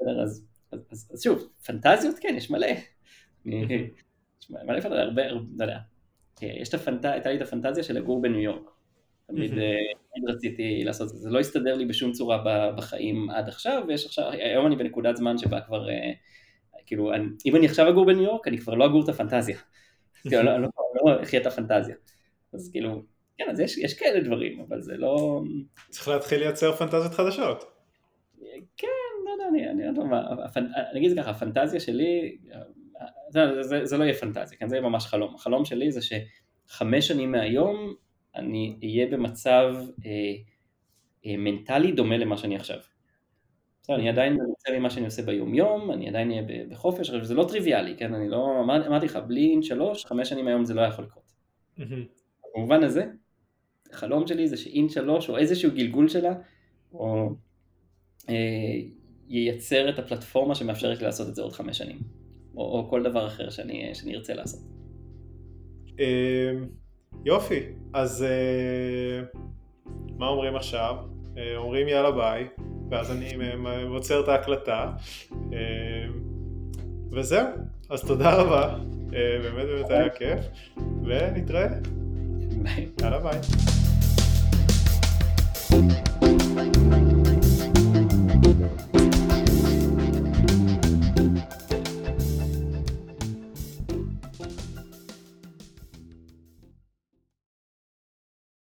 אז, 0.00 0.46
אז, 0.72 0.80
אז, 0.90 1.10
אז 1.14 1.22
שוב 1.22 1.48
פנטזיות 1.66 2.18
כן 2.20 2.34
יש 2.36 2.50
מלא. 2.50 2.66
מלא 3.44 4.80
פנטזיות 4.80 4.92
הרבה, 4.92 5.28
לא 5.28 5.40
יודע. 5.60 5.78
יש 6.42 6.68
את 6.68 6.74
הפנט... 6.74 7.04
הייתה 7.04 7.30
לי 7.30 7.36
את 7.36 7.42
הפנטזיה 7.42 7.84
של 7.84 7.94
לגור 7.94 8.22
בניו 8.22 8.40
יורק. 8.40 8.70
תמיד, 9.26 9.58
אה, 9.58 9.74
תמיד 10.14 10.30
רציתי 10.30 10.84
לעשות 10.84 11.08
את 11.10 11.12
זה, 11.12 11.18
זה 11.18 11.30
לא 11.30 11.40
הסתדר 11.40 11.74
לי 11.74 11.84
בשום 11.84 12.12
צורה 12.12 12.44
בחיים 12.76 13.30
עד 13.30 13.48
עכשיו, 13.48 13.82
ויש 13.88 14.06
עכשיו, 14.06 14.30
היום 14.30 14.66
אני 14.66 14.76
בנקודת 14.76 15.16
זמן 15.16 15.38
שבה 15.38 15.60
כבר, 15.60 15.90
אה, 15.90 16.12
כאילו, 16.86 17.14
אני, 17.14 17.26
אם 17.46 17.56
אני 17.56 17.66
עכשיו 17.66 17.88
אגור 17.88 18.06
בניו 18.06 18.22
יורק, 18.22 18.48
אני 18.48 18.58
כבר 18.58 18.74
לא 18.74 18.86
אגור 18.86 19.04
את 19.04 19.08
הפנטזיה. 19.08 19.58
כאילו, 20.28 20.42
לא, 20.42 20.58
לא, 20.60 20.68
לא 20.94 21.22
אחיה 21.22 21.40
את 21.40 21.46
הפנטזיה. 21.46 21.94
אז 22.52 22.70
כאילו, 22.72 23.02
כן, 23.38 23.44
אז 23.50 23.60
יש, 23.60 23.78
יש 23.78 23.94
כאלה 23.98 24.20
דברים, 24.20 24.60
אבל 24.60 24.82
זה 24.82 24.96
לא... 24.96 25.42
צריך 25.90 26.08
להתחיל 26.08 26.40
לייצר 26.40 26.72
פנטזיות 26.72 27.12
חדשות. 27.12 27.64
כן, 28.76 28.86
לא 28.86 29.03
אני, 29.48 29.70
אני, 29.70 29.88
אני, 29.88 30.00
אני, 30.56 30.66
אני 30.90 30.98
אגיד 30.98 31.10
את 31.10 31.16
זה 31.16 31.22
ככה, 31.22 31.30
הפנטזיה 31.30 31.80
שלי, 31.80 32.36
זה, 33.30 33.62
זה, 33.62 33.84
זה 33.84 33.98
לא 33.98 34.04
יהיה 34.04 34.14
פנטזיה, 34.14 34.58
כן? 34.58 34.68
זה 34.68 34.76
יהיה 34.76 34.88
ממש 34.88 35.06
חלום. 35.06 35.34
החלום 35.34 35.64
שלי 35.64 35.92
זה 35.92 36.00
שחמש 36.02 37.08
שנים 37.08 37.32
מהיום 37.32 37.94
אני 38.36 38.76
אהיה 38.82 39.06
במצב 39.06 39.74
אה, 40.06 40.10
אה, 41.26 41.36
מנטלי 41.36 41.92
דומה 41.92 42.16
למה 42.16 42.36
שאני 42.36 42.56
עכשיו. 42.56 42.78
בסדר, 43.82 43.96
אני 43.96 44.08
עדיין 44.08 44.34
מרוצה 44.34 44.78
ממה 44.78 44.90
שאני 44.90 45.04
עושה 45.04 45.22
ביום 45.22 45.54
יום, 45.54 45.90
אני 45.90 46.08
עדיין 46.08 46.30
אהיה 46.30 46.42
בחופש, 46.68 47.10
אבל 47.10 47.24
זה 47.24 47.34
לא 47.34 47.46
טריוויאלי, 47.48 47.96
כן? 47.96 48.14
אני 48.14 48.28
לא, 48.28 48.60
אמר, 48.60 48.86
אמרתי 48.86 49.06
לך, 49.06 49.16
בלי 49.16 49.50
אינט 49.50 49.64
שלוש, 49.64 50.04
חמש 50.06 50.28
שנים 50.28 50.44
מהיום 50.44 50.64
זה 50.64 50.74
לא 50.74 50.80
יכול 50.80 51.04
לקרות. 51.04 51.32
במובן 52.56 52.84
הזה, 52.84 53.04
החלום 53.92 54.26
שלי 54.26 54.48
זה 54.48 54.56
שאינט 54.56 54.90
שלוש 54.90 55.28
או 55.28 55.38
איזשהו 55.38 55.70
גלגול 55.74 56.08
שלה, 56.08 56.34
או 56.92 57.30
אה, 58.28 58.80
ייצר 59.28 59.88
את 59.88 59.98
הפלטפורמה 59.98 60.54
שמאפשרת 60.54 60.98
לי 60.98 61.04
לעשות 61.04 61.28
את 61.28 61.34
זה 61.34 61.42
עוד 61.42 61.52
חמש 61.52 61.78
שנים. 61.78 61.98
או, 62.56 62.62
או 62.62 62.90
כל 62.90 63.02
דבר 63.02 63.26
אחר 63.26 63.50
שאני, 63.50 63.90
שאני 63.94 64.14
ארצה 64.14 64.34
לעשות. 64.34 64.60
אמ, 65.98 66.66
יופי, 67.24 67.60
אז 67.92 68.22
אה, 68.22 69.40
מה 70.18 70.26
אומרים 70.26 70.56
עכשיו? 70.56 70.96
אה, 71.38 71.56
אומרים 71.56 71.88
יאללה 71.88 72.10
ביי, 72.10 72.48
ואז 72.90 73.10
אני 73.10 73.32
עוצר 73.88 74.20
את 74.20 74.28
ההקלטה, 74.28 74.92
אה, 75.52 76.06
וזהו, 77.12 77.46
אז 77.90 78.04
תודה 78.04 78.34
רבה, 78.34 78.78
באמת 79.42 79.66
באמת 79.66 79.90
היה 79.90 80.08
כיף, 80.08 80.40
ונתראה. 81.04 81.68
יאללה 83.00 83.18
ביי. 83.18 83.40